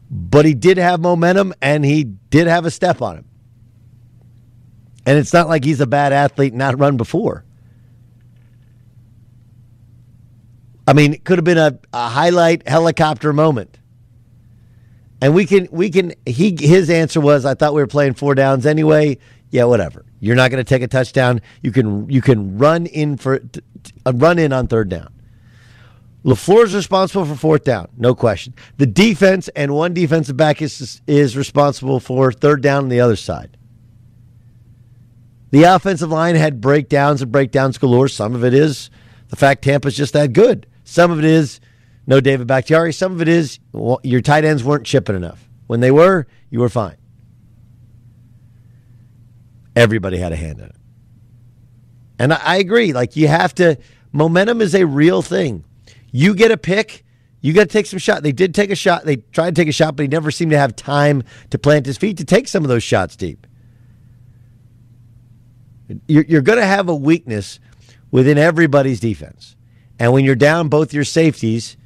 but 0.09 0.45
he 0.45 0.55
did 0.55 0.79
have 0.79 1.01
momentum 1.01 1.53
and 1.61 1.85
he 1.85 2.05
did 2.05 2.47
have 2.47 2.65
a 2.65 2.71
step 2.71 3.03
on 3.03 3.17
him. 3.17 3.25
And 5.05 5.19
it's 5.19 5.33
not 5.33 5.49
like 5.49 5.65
he's 5.65 5.81
a 5.81 5.87
bad 5.89 6.13
athlete 6.13 6.55
not 6.55 6.79
run 6.79 6.97
before. 6.97 7.45
I 10.87 10.93
mean, 10.93 11.13
it 11.13 11.25
could 11.25 11.39
have 11.39 11.45
been 11.45 11.59
a, 11.59 11.77
a 11.93 12.09
highlight 12.09 12.69
helicopter 12.69 13.33
moment. 13.33 13.81
And 15.21 15.35
we 15.35 15.45
can 15.45 15.67
we 15.73 15.91
can 15.91 16.15
he 16.25 16.57
his 16.57 16.89
answer 16.89 17.21
was 17.21 17.45
I 17.45 17.55
thought 17.55 17.75
we 17.75 17.83
were 17.83 17.89
playing 17.89 18.15
four 18.15 18.37
downs 18.37 18.65
anyway. 18.65 19.19
Yeah, 19.51 19.65
whatever. 19.65 20.06
You're 20.21 20.37
not 20.37 20.51
going 20.51 20.65
to 20.65 20.69
take 20.69 20.83
a 20.83 20.89
touchdown. 20.89 21.43
You 21.63 21.73
can 21.73 22.09
you 22.09 22.21
can 22.21 22.59
run 22.59 22.87
in 22.87 23.17
for 23.17 23.37
a 23.37 23.41
uh, 24.07 24.13
run 24.15 24.39
in 24.39 24.53
on 24.53 24.67
third 24.67 24.89
down. 24.89 25.13
LaFleur 26.25 26.65
is 26.65 26.75
responsible 26.75 27.25
for 27.25 27.37
fourth 27.37 27.63
down, 27.63 27.89
no 27.97 28.13
question. 28.13 28.53
The 28.79 28.87
defense 28.87 29.49
and 29.55 29.73
one 29.73 29.95
defensive 29.95 30.37
back 30.37 30.61
is 30.61 31.01
is 31.07 31.37
responsible 31.37 32.01
for 32.01 32.33
third 32.33 32.63
down 32.63 32.85
on 32.85 32.89
the 32.89 33.01
other 33.01 33.17
side. 33.17 33.57
The 35.51 35.63
offensive 35.63 36.11
line 36.11 36.35
had 36.35 36.61
breakdowns 36.61 37.23
and 37.23 37.31
breakdowns 37.31 37.79
galore. 37.79 38.09
Some 38.09 38.35
of 38.35 38.45
it 38.45 38.55
is 38.55 38.91
the 39.29 39.37
fact 39.37 39.63
Tampa's 39.63 39.97
just 39.97 40.13
that 40.15 40.33
good. 40.33 40.67
Some 40.83 41.11
of 41.11 41.19
it 41.19 41.25
is 41.25 41.61
no 42.07 42.21
David 42.21 42.47
Bakhtiari. 42.47 42.93
Some 42.93 43.13
of 43.13 43.21
it 43.21 43.29
is 43.29 43.61
your 44.03 44.21
tight 44.21 44.45
ends 44.45 44.65
weren't 44.65 44.85
chipping 44.85 45.17
enough. 45.17 45.49
When 45.69 45.81
they 45.81 45.91
were, 45.91 46.27
you 46.51 46.61
were 46.61 46.69
fine. 46.69 46.97
Everybody 49.77 50.17
had 50.17 50.33
a 50.33 50.37
hand 50.37 50.59
in 50.59 50.65
it. 50.65 50.77
And 52.19 52.33
I, 52.33 52.41
I 52.43 52.57
agree. 52.57 52.93
Like, 52.93 53.15
you 53.15 53.29
have 53.29 53.55
to, 53.57 53.77
momentum 54.11 54.61
is 54.63 54.75
a 54.75 54.87
real 54.87 55.23
thing. 55.23 55.65
You 56.11 56.35
get 56.35 56.51
a 56.51 56.57
pick, 56.57 57.05
You 57.47 57.53
got 57.53 57.63
to 57.63 57.67
take 57.69 57.87
some 57.87 58.01
shot. 58.01 58.25
They 58.25 58.33
did 58.33 58.57
take 58.57 58.71
a 58.71 58.75
shot. 58.75 59.05
They 59.05 59.17
tried 59.17 59.55
to 59.55 59.61
take 59.61 59.69
a 59.69 59.73
shot, 59.73 59.95
but 59.95 60.03
he 60.03 60.09
never 60.09 60.33
seemed 60.33 60.51
to 60.51 60.59
have 60.59 60.75
time 60.75 61.23
to 61.51 61.59
plant 61.59 61.87
his 61.87 61.97
feet 61.97 62.17
to 62.17 62.25
take 62.25 62.49
some 62.49 62.65
of 62.65 62.69
those 62.69 62.83
shots 62.83 63.15
deep. 63.15 63.47
You're, 66.09 66.25
you're 66.25 66.43
going 66.43 66.59
to 66.59 66.67
have 66.67 66.89
a 66.89 66.95
weakness 66.97 67.61
within 68.11 68.37
everybody's 68.37 68.99
defense. 68.99 69.55
And 70.01 70.13
when 70.13 70.25
you're 70.25 70.35
down 70.35 70.69
both 70.69 70.93
your 70.93 71.05
safeties, 71.05 71.77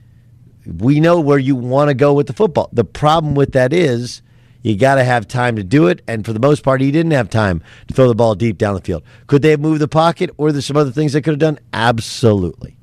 we 0.64 0.98
know 0.98 1.20
where 1.20 1.38
you 1.38 1.56
want 1.56 1.88
to 1.88 1.94
go 1.94 2.14
with 2.14 2.26
the 2.26 2.32
football. 2.32 2.70
The 2.72 2.84
problem 2.84 3.34
with 3.34 3.52
that 3.52 3.74
is 3.74 4.22
you 4.62 4.76
got 4.76 4.96
to 4.96 5.04
have 5.04 5.26
time 5.26 5.56
to 5.56 5.64
do 5.64 5.86
it. 5.86 6.02
And 6.06 6.24
for 6.24 6.32
the 6.32 6.40
most 6.40 6.62
part, 6.62 6.80
he 6.80 6.90
didn't 6.90 7.12
have 7.12 7.30
time 7.30 7.62
to 7.88 7.94
throw 7.94 8.08
the 8.08 8.14
ball 8.14 8.34
deep 8.34 8.58
down 8.58 8.74
the 8.74 8.80
field. 8.80 9.02
Could 9.26 9.42
they 9.42 9.50
have 9.50 9.60
moved 9.60 9.80
the 9.80 9.88
pocket 9.88 10.30
or 10.36 10.52
there's 10.52 10.66
some 10.66 10.76
other 10.76 10.90
things 10.90 11.12
they 11.12 11.22
could 11.22 11.32
have 11.32 11.38
done? 11.38 11.58
Absolutely. 11.72 12.76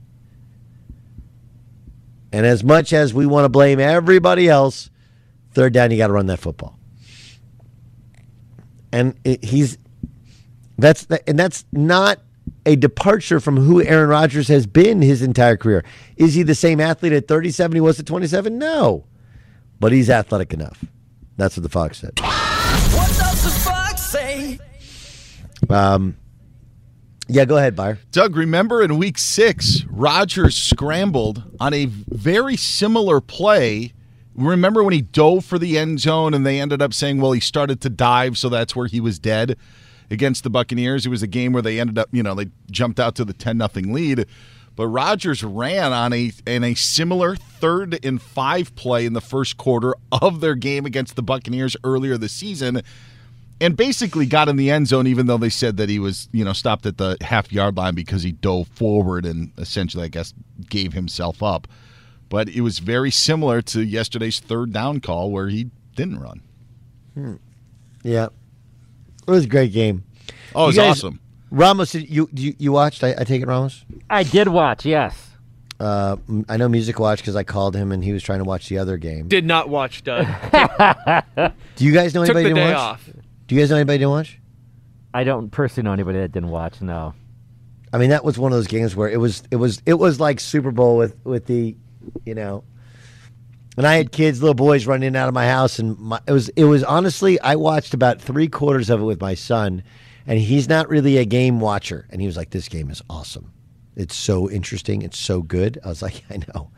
And 2.31 2.45
as 2.45 2.63
much 2.63 2.93
as 2.93 3.13
we 3.13 3.25
want 3.25 3.45
to 3.45 3.49
blame 3.49 3.79
everybody 3.79 4.49
else, 4.49 4.89
third 5.53 5.73
down, 5.73 5.91
you 5.91 5.97
got 5.97 6.07
to 6.07 6.13
run 6.13 6.27
that 6.27 6.39
football. 6.39 6.77
And 8.91 9.15
he's 9.23 9.77
that's 10.77 11.05
and 11.27 11.37
that's 11.37 11.65
not 11.71 12.19
a 12.65 12.75
departure 12.75 13.39
from 13.39 13.57
who 13.57 13.81
Aaron 13.83 14.09
Rodgers 14.09 14.47
has 14.47 14.65
been 14.65 15.01
his 15.01 15.21
entire 15.21 15.57
career. 15.57 15.83
Is 16.15 16.33
he 16.33 16.43
the 16.43 16.55
same 16.55 16.79
athlete 16.79 17.13
at 17.13 17.27
37 17.27 17.75
he 17.75 17.81
was 17.81 17.99
at 17.99 18.05
27? 18.05 18.57
No. 18.57 19.05
But 19.79 19.91
he's 19.91 20.09
athletic 20.09 20.53
enough. 20.53 20.83
That's 21.37 21.55
what 21.55 21.63
the 21.63 21.69
Fox 21.69 21.99
said. 21.99 22.19
What 22.19 23.07
does 23.09 23.43
the 23.43 23.69
fox 23.69 24.01
say? 24.01 24.59
Um, 25.69 26.17
yeah, 27.27 27.45
go 27.45 27.57
ahead, 27.57 27.75
Byron. 27.75 27.99
Doug, 28.11 28.35
remember 28.35 28.81
in 28.81 28.97
week 28.97 29.17
six, 29.17 29.83
Rodgers 29.89 30.55
scrambled 30.55 31.43
on 31.59 31.73
a 31.73 31.85
very 31.85 32.55
similar 32.55 33.19
play. 33.19 33.93
Remember 34.35 34.83
when 34.83 34.93
he 34.93 35.01
dove 35.01 35.43
for 35.43 35.59
the 35.59 35.77
end 35.77 35.99
zone 35.99 36.33
and 36.33 36.45
they 36.45 36.59
ended 36.59 36.81
up 36.81 36.93
saying, 36.93 37.19
well, 37.19 37.33
he 37.33 37.39
started 37.39 37.81
to 37.81 37.89
dive, 37.89 38.37
so 38.37 38.49
that's 38.49 38.75
where 38.75 38.87
he 38.87 38.99
was 38.99 39.19
dead 39.19 39.57
against 40.09 40.43
the 40.43 40.49
Buccaneers. 40.49 41.05
It 41.05 41.09
was 41.09 41.21
a 41.23 41.27
game 41.27 41.51
where 41.53 41.61
they 41.61 41.79
ended 41.79 41.97
up, 41.97 42.07
you 42.11 42.23
know, 42.23 42.33
they 42.33 42.47
jumped 42.71 42.99
out 42.99 43.15
to 43.15 43.25
the 43.25 43.33
10 43.33 43.57
nothing 43.57 43.93
lead. 43.93 44.25
But 44.77 44.87
Rodgers 44.87 45.43
ran 45.43 45.91
on 45.91 46.13
a 46.13 46.31
in 46.45 46.63
a 46.63 46.75
similar 46.75 47.35
third 47.35 48.05
and 48.05 48.21
five 48.21 48.75
play 48.75 49.07
in 49.07 49.13
the 49.13 49.21
first 49.21 49.57
quarter 49.57 49.95
of 50.11 50.39
their 50.39 50.53
game 50.53 50.85
against 50.85 51.15
the 51.15 51.23
Buccaneers 51.23 51.75
earlier 51.83 52.15
this 52.15 52.31
season 52.31 52.83
and 53.59 53.75
basically 53.75 54.27
got 54.27 54.47
in 54.47 54.55
the 54.55 54.69
end 54.69 54.87
zone, 54.87 55.07
even 55.07 55.25
though 55.25 55.39
they 55.39 55.49
said 55.49 55.77
that 55.77 55.89
he 55.89 55.97
was, 55.97 56.29
you 56.31 56.45
know, 56.45 56.53
stopped 56.53 56.85
at 56.85 56.99
the 56.99 57.17
half 57.21 57.51
yard 57.51 57.75
line 57.75 57.95
because 57.95 58.21
he 58.21 58.31
dove 58.31 58.67
forward 58.67 59.25
and 59.25 59.51
essentially, 59.57 60.03
I 60.03 60.09
guess, 60.09 60.31
gave 60.69 60.93
himself 60.93 61.41
up. 61.41 61.67
But 62.29 62.47
it 62.47 62.61
was 62.61 62.77
very 62.77 63.09
similar 63.09 63.63
to 63.63 63.81
yesterday's 63.81 64.39
third 64.39 64.73
down 64.73 64.99
call 64.99 65.31
where 65.31 65.47
he 65.49 65.71
didn't 65.95 66.19
run. 66.19 66.41
Hmm. 67.15 67.35
Yeah, 68.03 68.27
it 69.27 69.31
was 69.31 69.45
a 69.45 69.49
great 69.49 69.73
game. 69.73 70.03
Oh, 70.53 70.65
it 70.65 70.67
was 70.67 70.75
guys- 70.75 70.91
awesome. 71.03 71.19
Ramos, 71.51 71.91
did 71.91 72.09
you 72.09 72.29
you, 72.33 72.55
you 72.57 72.71
watched? 72.71 73.03
I, 73.03 73.15
I 73.17 73.23
take 73.23 73.41
it, 73.41 73.47
Ramos. 73.47 73.85
I 74.09 74.23
did 74.23 74.47
watch, 74.47 74.85
yes. 74.85 75.23
Uh, 75.79 76.17
m- 76.27 76.45
I 76.49 76.57
know 76.57 76.67
music 76.67 76.97
Watch 76.99 77.19
because 77.19 77.35
I 77.35 77.43
called 77.43 77.75
him 77.75 77.91
and 77.91 78.03
he 78.03 78.11
was 78.11 78.23
trying 78.23 78.39
to 78.39 78.45
watch 78.45 78.67
the 78.67 78.79
other 78.79 78.97
game. 78.97 79.27
Did 79.27 79.45
not 79.45 79.69
watch 79.69 80.03
Doug. 80.03 80.25
Do 81.75 81.85
you 81.85 81.91
guys 81.93 82.13
know 82.15 82.23
anybody 82.23 82.25
Took 82.25 82.35
anybody 82.35 82.43
the 82.43 82.49
didn't 82.49 82.55
day 82.55 82.73
watch? 82.73 82.75
off. 82.77 83.09
Do 83.47 83.55
you 83.55 83.61
guys 83.61 83.69
know 83.69 83.75
anybody 83.75 83.99
didn't 83.99 84.09
watch? 84.11 84.39
I 85.13 85.23
don't 85.23 85.49
personally 85.51 85.85
know 85.85 85.93
anybody 85.93 86.19
that 86.19 86.31
didn't 86.31 86.49
watch. 86.49 86.81
No. 86.81 87.13
I 87.93 87.99
mean, 87.99 88.09
that 88.09 88.25
was 88.25 88.37
one 88.39 88.51
of 88.51 88.57
those 88.57 88.67
games 88.67 88.95
where 88.95 89.07
it 89.09 89.19
was 89.19 89.43
it 89.51 89.55
was 89.57 89.81
it 89.85 89.93
was 89.93 90.19
like 90.19 90.39
Super 90.39 90.71
Bowl 90.71 90.97
with 90.97 91.15
with 91.23 91.45
the, 91.45 91.75
you 92.25 92.33
know. 92.35 92.63
And 93.77 93.85
I 93.85 93.95
had 93.97 94.11
kids, 94.11 94.41
little 94.41 94.55
boys, 94.55 94.87
running 94.87 95.03
in 95.03 95.07
and 95.09 95.17
out 95.17 95.27
of 95.27 95.35
my 95.35 95.47
house, 95.47 95.77
and 95.77 95.97
my, 95.99 96.19
it 96.27 96.31
was 96.31 96.49
it 96.49 96.63
was 96.65 96.83
honestly 96.83 97.39
I 97.39 97.55
watched 97.55 97.93
about 97.93 98.19
three 98.19 98.47
quarters 98.47 98.89
of 98.89 98.99
it 98.99 99.03
with 99.03 99.21
my 99.21 99.35
son, 99.35 99.83
and 100.27 100.37
he's 100.37 100.69
not 100.69 100.89
really 100.89 101.17
a 101.17 101.25
game 101.25 101.59
watcher, 101.59 102.05
and 102.11 102.21
he 102.21 102.27
was 102.27 102.37
like, 102.37 102.51
"This 102.51 102.67
game 102.67 102.91
is 102.91 103.01
awesome, 103.09 103.51
it's 103.95 104.15
so 104.15 104.49
interesting, 104.49 105.01
it's 105.01 105.17
so 105.17 105.41
good." 105.41 105.79
I 105.83 105.87
was 105.87 106.01
like, 106.01 106.23
"I 106.29 106.37
know." 106.53 106.69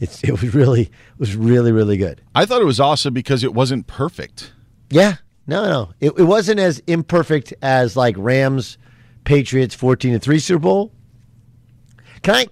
It's 0.00 0.24
it 0.24 0.32
was 0.32 0.54
really 0.54 0.82
it 0.82 0.90
was 1.18 1.36
really 1.36 1.72
really 1.72 1.96
good. 1.96 2.20
I 2.34 2.46
thought 2.46 2.62
it 2.62 2.66
was 2.66 2.80
awesome 2.80 3.14
because 3.14 3.44
it 3.44 3.54
wasn't 3.54 3.86
perfect. 3.86 4.52
Yeah, 4.90 5.16
no, 5.46 5.64
no, 5.64 5.92
it, 6.00 6.12
it 6.18 6.24
wasn't 6.24 6.60
as 6.60 6.80
imperfect 6.86 7.54
as 7.62 7.96
like 7.96 8.16
Rams, 8.18 8.78
Patriots, 9.24 9.74
fourteen 9.74 10.12
to 10.12 10.18
three 10.18 10.38
Super 10.38 10.60
Bowl. 10.60 10.92
Can 12.22 12.34
I? 12.34 12.46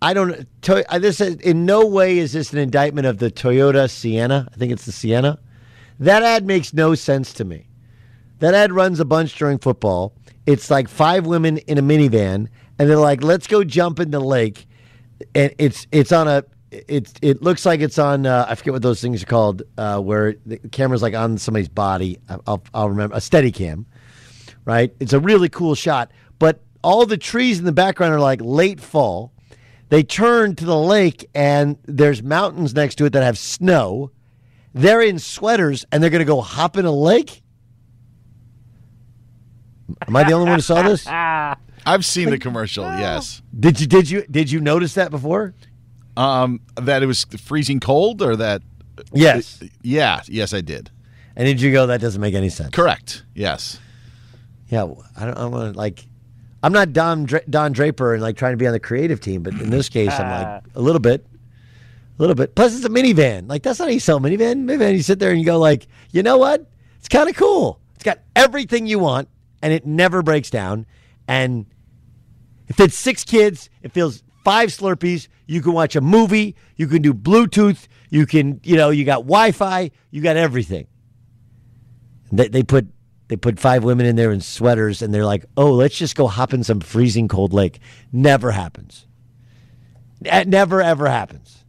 I 0.00 0.14
don't. 0.14 0.46
To, 0.62 0.92
I, 0.92 0.98
this 0.98 1.20
is, 1.20 1.36
in 1.36 1.66
no 1.66 1.86
way 1.86 2.18
is 2.18 2.32
this 2.32 2.52
an 2.52 2.58
indictment 2.58 3.06
of 3.06 3.18
the 3.18 3.30
Toyota 3.30 3.90
Sienna. 3.90 4.48
I 4.52 4.56
think 4.56 4.72
it's 4.72 4.86
the 4.86 4.92
Sienna. 4.92 5.38
That 6.00 6.22
ad 6.22 6.46
makes 6.46 6.72
no 6.72 6.94
sense 6.94 7.32
to 7.34 7.44
me. 7.44 7.68
That 8.42 8.54
ad 8.54 8.72
runs 8.72 8.98
a 8.98 9.04
bunch 9.04 9.38
during 9.38 9.58
football. 9.58 10.14
It's 10.46 10.68
like 10.68 10.88
five 10.88 11.26
women 11.26 11.58
in 11.58 11.78
a 11.78 11.80
minivan, 11.82 12.48
and 12.76 12.90
they're 12.90 12.96
like, 12.96 13.22
"Let's 13.22 13.46
go 13.46 13.62
jump 13.62 14.00
in 14.00 14.10
the 14.10 14.18
lake." 14.18 14.66
And 15.32 15.54
it's 15.58 15.86
it's 15.92 16.10
on 16.10 16.26
a 16.26 16.42
it's 16.72 17.14
it 17.22 17.40
looks 17.40 17.64
like 17.64 17.78
it's 17.78 18.00
on 18.00 18.26
uh, 18.26 18.44
I 18.48 18.56
forget 18.56 18.72
what 18.72 18.82
those 18.82 19.00
things 19.00 19.22
are 19.22 19.26
called 19.26 19.62
uh, 19.78 20.00
where 20.00 20.34
the 20.44 20.58
camera's 20.72 21.02
like 21.02 21.14
on 21.14 21.38
somebody's 21.38 21.68
body. 21.68 22.18
I'll 22.48 22.64
I'll 22.74 22.88
remember 22.88 23.14
a 23.14 23.20
steady 23.20 23.52
cam, 23.52 23.86
right? 24.64 24.92
It's 24.98 25.12
a 25.12 25.20
really 25.20 25.48
cool 25.48 25.76
shot, 25.76 26.10
but 26.40 26.64
all 26.82 27.06
the 27.06 27.16
trees 27.16 27.60
in 27.60 27.64
the 27.64 27.70
background 27.70 28.12
are 28.12 28.18
like 28.18 28.40
late 28.42 28.80
fall. 28.80 29.32
They 29.88 30.02
turn 30.02 30.56
to 30.56 30.64
the 30.64 30.76
lake 30.76 31.30
and 31.32 31.78
there's 31.84 32.24
mountains 32.24 32.74
next 32.74 32.96
to 32.96 33.04
it 33.04 33.12
that 33.12 33.22
have 33.22 33.38
snow. 33.38 34.10
They're 34.74 35.00
in 35.00 35.20
sweaters 35.20 35.84
and 35.92 36.02
they're 36.02 36.10
going 36.10 36.18
to 36.18 36.24
go 36.24 36.40
hop 36.40 36.76
in 36.76 36.86
a 36.86 36.90
lake. 36.90 37.41
Am 40.06 40.16
I 40.16 40.24
the 40.24 40.32
only 40.32 40.46
one 40.48 40.58
who 40.58 40.62
saw 40.62 40.82
this? 40.82 41.06
I've 41.86 42.04
seen 42.04 42.30
the 42.30 42.38
commercial. 42.38 42.84
Yes. 42.84 43.42
Did 43.58 43.80
you 43.80 43.86
did 43.86 44.08
you 44.10 44.24
did 44.30 44.50
you 44.50 44.60
notice 44.60 44.94
that 44.94 45.10
before? 45.10 45.54
Um, 46.16 46.60
that 46.76 47.02
it 47.02 47.06
was 47.06 47.24
freezing 47.24 47.80
cold, 47.80 48.22
or 48.22 48.36
that? 48.36 48.62
Yes. 49.12 49.62
Yeah. 49.82 50.20
Yes, 50.26 50.52
I 50.54 50.60
did. 50.60 50.90
And 51.34 51.46
did 51.46 51.60
you 51.60 51.72
go? 51.72 51.86
That 51.86 52.00
doesn't 52.00 52.20
make 52.20 52.34
any 52.34 52.50
sense. 52.50 52.70
Correct. 52.70 53.24
Yes. 53.34 53.80
Yeah, 54.68 54.84
I 55.16 55.24
don't. 55.26 55.36
I 55.38 55.46
want 55.46 55.72
to 55.74 55.78
like. 55.78 56.06
I'm 56.62 56.72
not 56.72 56.92
Don 56.92 57.24
Dra- 57.24 57.44
Don 57.50 57.72
Draper 57.72 58.14
and 58.14 58.22
like 58.22 58.36
trying 58.36 58.52
to 58.52 58.56
be 58.56 58.66
on 58.66 58.72
the 58.72 58.80
creative 58.80 59.20
team, 59.20 59.42
but 59.42 59.52
in 59.54 59.70
this 59.70 59.88
case, 59.88 60.12
I'm 60.12 60.30
like 60.30 60.62
a 60.76 60.80
little 60.80 61.00
bit, 61.00 61.26
a 62.18 62.22
little 62.22 62.36
bit. 62.36 62.54
Plus, 62.54 62.76
it's 62.76 62.84
a 62.84 62.88
minivan. 62.88 63.48
Like 63.48 63.62
that's 63.64 63.80
not 63.80 63.86
how 63.86 63.90
you 63.90 63.98
sell 64.00 64.18
a 64.18 64.20
minivan. 64.20 64.64
Minivan, 64.64 64.92
you 64.94 65.02
sit 65.02 65.18
there 65.18 65.30
and 65.30 65.40
you 65.40 65.44
go 65.46 65.58
like, 65.58 65.88
you 66.12 66.22
know 66.22 66.36
what? 66.38 66.64
It's 66.98 67.08
kind 67.08 67.28
of 67.28 67.34
cool. 67.34 67.80
It's 67.96 68.04
got 68.04 68.20
everything 68.36 68.86
you 68.86 68.98
want, 69.00 69.28
and 69.62 69.72
it 69.72 69.86
never 69.86 70.22
breaks 70.22 70.50
down. 70.50 70.86
And 71.26 71.66
if 72.72 72.80
it's 72.80 72.96
six 72.96 73.22
kids. 73.22 73.68
It 73.82 73.92
feels 73.92 74.22
five 74.44 74.70
Slurpees. 74.70 75.28
You 75.46 75.60
can 75.60 75.72
watch 75.72 75.94
a 75.94 76.00
movie. 76.00 76.56
You 76.76 76.86
can 76.86 77.02
do 77.02 77.12
Bluetooth. 77.12 77.86
You 78.08 78.24
can, 78.24 78.60
you 78.64 78.76
know, 78.76 78.88
you 78.88 79.04
got 79.04 79.18
Wi-Fi. 79.18 79.90
You 80.10 80.22
got 80.22 80.36
everything. 80.36 80.86
They, 82.30 82.48
they 82.48 82.62
put 82.62 82.86
they 83.28 83.36
put 83.36 83.60
five 83.60 83.84
women 83.84 84.06
in 84.06 84.16
there 84.16 84.32
in 84.32 84.40
sweaters, 84.40 85.02
and 85.02 85.12
they're 85.12 85.24
like, 85.24 85.44
"Oh, 85.56 85.72
let's 85.72 85.96
just 85.96 86.16
go 86.16 86.26
hop 86.26 86.54
in 86.54 86.64
some 86.64 86.80
freezing 86.80 87.28
cold 87.28 87.52
lake." 87.52 87.78
Never 88.10 88.50
happens. 88.50 89.06
That 90.22 90.48
never 90.48 90.80
ever 90.80 91.08
happens. 91.08 91.64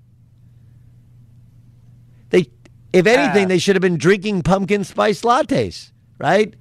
They, 2.29 2.49
if 2.93 3.05
anything, 3.05 3.45
ah. 3.45 3.47
they 3.49 3.57
should 3.59 3.75
have 3.75 3.81
been 3.81 3.97
drinking 3.97 4.43
pumpkin 4.43 4.85
spice 4.85 5.21
lattes, 5.21 5.91
right? 6.17 6.53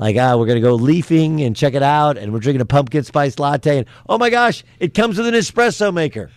Like, 0.00 0.16
ah, 0.16 0.36
we're 0.36 0.46
gonna 0.46 0.60
go 0.62 0.74
leafing 0.74 1.42
and 1.42 1.54
check 1.54 1.74
it 1.74 1.82
out, 1.82 2.16
and 2.16 2.32
we're 2.32 2.40
drinking 2.40 2.62
a 2.62 2.66
pumpkin 2.66 3.04
spice 3.04 3.38
latte, 3.38 3.78
and 3.78 3.86
oh 4.08 4.16
my 4.16 4.30
gosh, 4.30 4.64
it 4.78 4.94
comes 4.94 5.18
with 5.18 5.26
an 5.26 5.34
espresso 5.34 5.92
maker. 5.92 6.30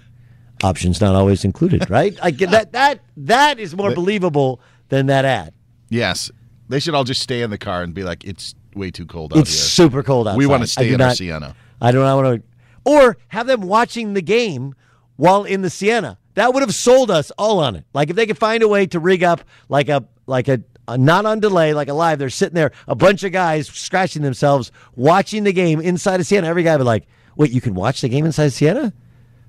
Options 0.64 1.00
not 1.00 1.16
always 1.16 1.46
included, 1.46 1.90
right? 1.90 2.14
Like 2.22 2.38
that 2.40 2.74
that 2.74 3.00
that 3.18 3.60
is 3.60 3.74
more 3.76 3.96
believable 3.96 4.60
than 4.90 5.06
that 5.08 5.24
ad. 5.26 5.54
Yes. 5.90 6.30
They 6.70 6.80
should 6.80 6.94
all 6.94 7.04
just 7.06 7.22
stay 7.22 7.42
in 7.42 7.50
the 7.52 7.58
car 7.58 7.84
and 7.84 7.94
be 7.94 8.04
like, 8.04 8.24
"It's 8.26 8.54
way 8.76 8.92
too 8.92 9.06
cold 9.06 9.34
out 9.34 9.40
It's 9.40 9.52
here. 9.52 9.60
super 9.88 10.04
cold 10.04 10.28
outside. 10.28 10.38
We 10.38 10.46
want 10.46 10.62
I 10.64 10.66
to 10.66 10.72
stay 10.72 10.88
do 10.90 10.96
in 10.96 11.02
our 11.02 11.08
not- 11.08 11.18
Sienna." 11.18 11.56
I 11.82 11.92
do 11.92 12.00
not 12.00 12.16
want 12.22 12.42
to. 12.42 12.44
Or 12.86 13.18
have 13.30 13.48
them 13.48 13.62
watching 13.62 14.14
the 14.14 14.22
game 14.22 14.76
while 15.16 15.44
in 15.46 15.62
the 15.62 15.70
Sienna. 15.70 16.18
That 16.36 16.54
would 16.54 16.62
have 16.64 16.74
sold 16.76 17.12
us 17.12 17.32
all 17.38 17.60
on 17.60 17.76
it. 17.78 17.86
Like 17.94 18.10
if 18.10 18.16
they 18.18 18.26
could 18.26 18.38
find 18.38 18.62
a 18.64 18.68
way 18.68 18.88
to 18.88 19.00
rig 19.00 19.24
up 19.24 19.42
like 19.70 19.88
a 19.88 20.06
like 20.26 20.48
a, 20.48 20.62
a 20.88 20.98
not 20.98 21.26
on 21.26 21.40
delay, 21.40 21.74
like 21.74 21.88
alive. 21.88 22.20
They're 22.20 22.30
sitting 22.30 22.56
there, 22.56 22.72
a 22.88 22.96
bunch 22.96 23.24
of 23.24 23.32
guys 23.32 23.68
scratching 23.68 24.22
themselves, 24.22 24.72
watching 24.96 25.44
the 25.44 25.54
game 25.54 25.80
inside 25.80 26.20
of 26.20 26.26
Sienna. 26.26 26.48
Every 26.48 26.64
guy 26.64 26.74
would 26.74 26.80
be 26.80 26.86
like, 26.86 27.08
"Wait, 27.36 27.52
you 27.52 27.62
can 27.62 27.74
watch 27.76 28.02
the 28.02 28.10
game 28.10 28.26
inside 28.26 28.46
of 28.46 28.54
Sienna? 28.54 28.94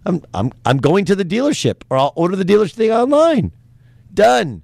I'm 0.07 0.23
I'm 0.33 0.53
I'm 0.65 0.79
going 0.79 1.05
to 1.07 1.17
the 1.17 1.25
dealership, 1.25 1.83
or 1.91 1.97
I'll 1.97 2.13
order 2.17 2.37
the 2.37 2.45
dealership 2.45 2.75
thing 2.75 2.93
online. 2.93 3.53
Done." 4.13 4.63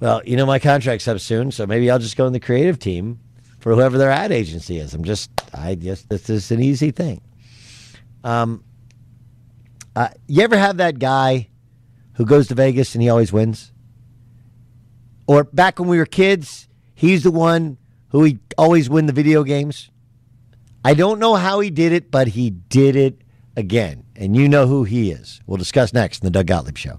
Well, 0.00 0.20
you 0.24 0.36
know 0.36 0.46
my 0.46 0.58
contract's 0.58 1.06
up 1.06 1.20
soon, 1.20 1.52
so 1.52 1.66
maybe 1.66 1.90
I'll 1.90 1.98
just 2.00 2.16
go 2.16 2.26
in 2.26 2.32
the 2.32 2.40
creative 2.40 2.78
team 2.78 3.20
for 3.60 3.74
whoever 3.74 3.98
their 3.98 4.10
ad 4.10 4.32
agency 4.32 4.78
is. 4.78 4.94
I'm 4.94 5.04
just, 5.04 5.30
I 5.54 5.76
just, 5.76 6.08
this 6.08 6.28
is 6.28 6.50
an 6.50 6.60
easy 6.60 6.90
thing. 6.90 7.20
Um, 8.24 8.64
Uh, 9.94 10.08
you 10.26 10.42
ever 10.42 10.56
have 10.56 10.78
that 10.78 10.98
guy 10.98 11.48
who 12.14 12.24
goes 12.24 12.48
to 12.48 12.54
Vegas 12.54 12.94
and 12.94 13.02
he 13.02 13.08
always 13.08 13.32
wins? 13.32 13.71
Or 15.26 15.44
back 15.44 15.78
when 15.78 15.88
we 15.88 15.98
were 15.98 16.06
kids, 16.06 16.68
he's 16.94 17.22
the 17.22 17.30
one 17.30 17.78
who 18.08 18.38
always 18.58 18.90
win 18.90 19.06
the 19.06 19.12
video 19.12 19.44
games. 19.44 19.90
I 20.84 20.94
don't 20.94 21.18
know 21.18 21.34
how 21.34 21.60
he 21.60 21.70
did 21.70 21.92
it, 21.92 22.10
but 22.10 22.28
he 22.28 22.50
did 22.50 22.96
it 22.96 23.22
again. 23.56 24.04
And 24.16 24.36
you 24.36 24.48
know 24.48 24.66
who 24.66 24.84
he 24.84 25.10
is. 25.10 25.40
We'll 25.46 25.58
discuss 25.58 25.92
next 25.92 26.22
in 26.22 26.26
the 26.26 26.30
Doug 26.30 26.46
Gottlieb 26.46 26.76
Show. 26.76 26.98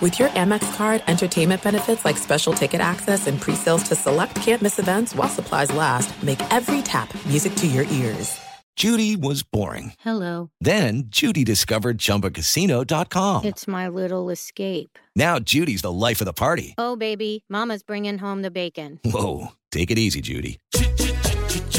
With 0.00 0.18
your 0.18 0.30
Amex 0.30 0.74
card, 0.76 1.02
entertainment 1.08 1.62
benefits 1.62 2.06
like 2.06 2.16
special 2.16 2.54
ticket 2.54 2.80
access 2.80 3.26
and 3.26 3.38
pre-sales 3.38 3.82
to 3.84 3.94
select 3.94 4.34
campus 4.36 4.78
events 4.78 5.14
while 5.14 5.28
supplies 5.28 5.74
last 5.74 6.22
make 6.22 6.40
every 6.50 6.80
tap 6.80 7.12
music 7.26 7.54
to 7.56 7.66
your 7.66 7.84
ears. 7.84 8.40
Judy 8.76 9.14
was 9.14 9.42
boring. 9.42 9.92
Hello. 10.00 10.50
Then 10.58 11.02
Judy 11.08 11.44
discovered 11.44 11.98
ChumbaCasino.com. 11.98 13.44
It's 13.44 13.68
my 13.68 13.88
little 13.88 14.30
escape. 14.30 14.98
Now 15.14 15.38
Judy's 15.38 15.82
the 15.82 15.92
life 15.92 16.22
of 16.22 16.24
the 16.24 16.32
party. 16.32 16.74
Oh, 16.78 16.96
baby, 16.96 17.44
mama's 17.50 17.82
bringing 17.82 18.16
home 18.16 18.40
the 18.40 18.50
bacon. 18.50 18.98
Whoa, 19.04 19.48
take 19.70 19.90
it 19.90 19.98
easy, 19.98 20.22
Judy. 20.22 20.58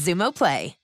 Xumo 0.00 0.32
Play. 0.32 0.79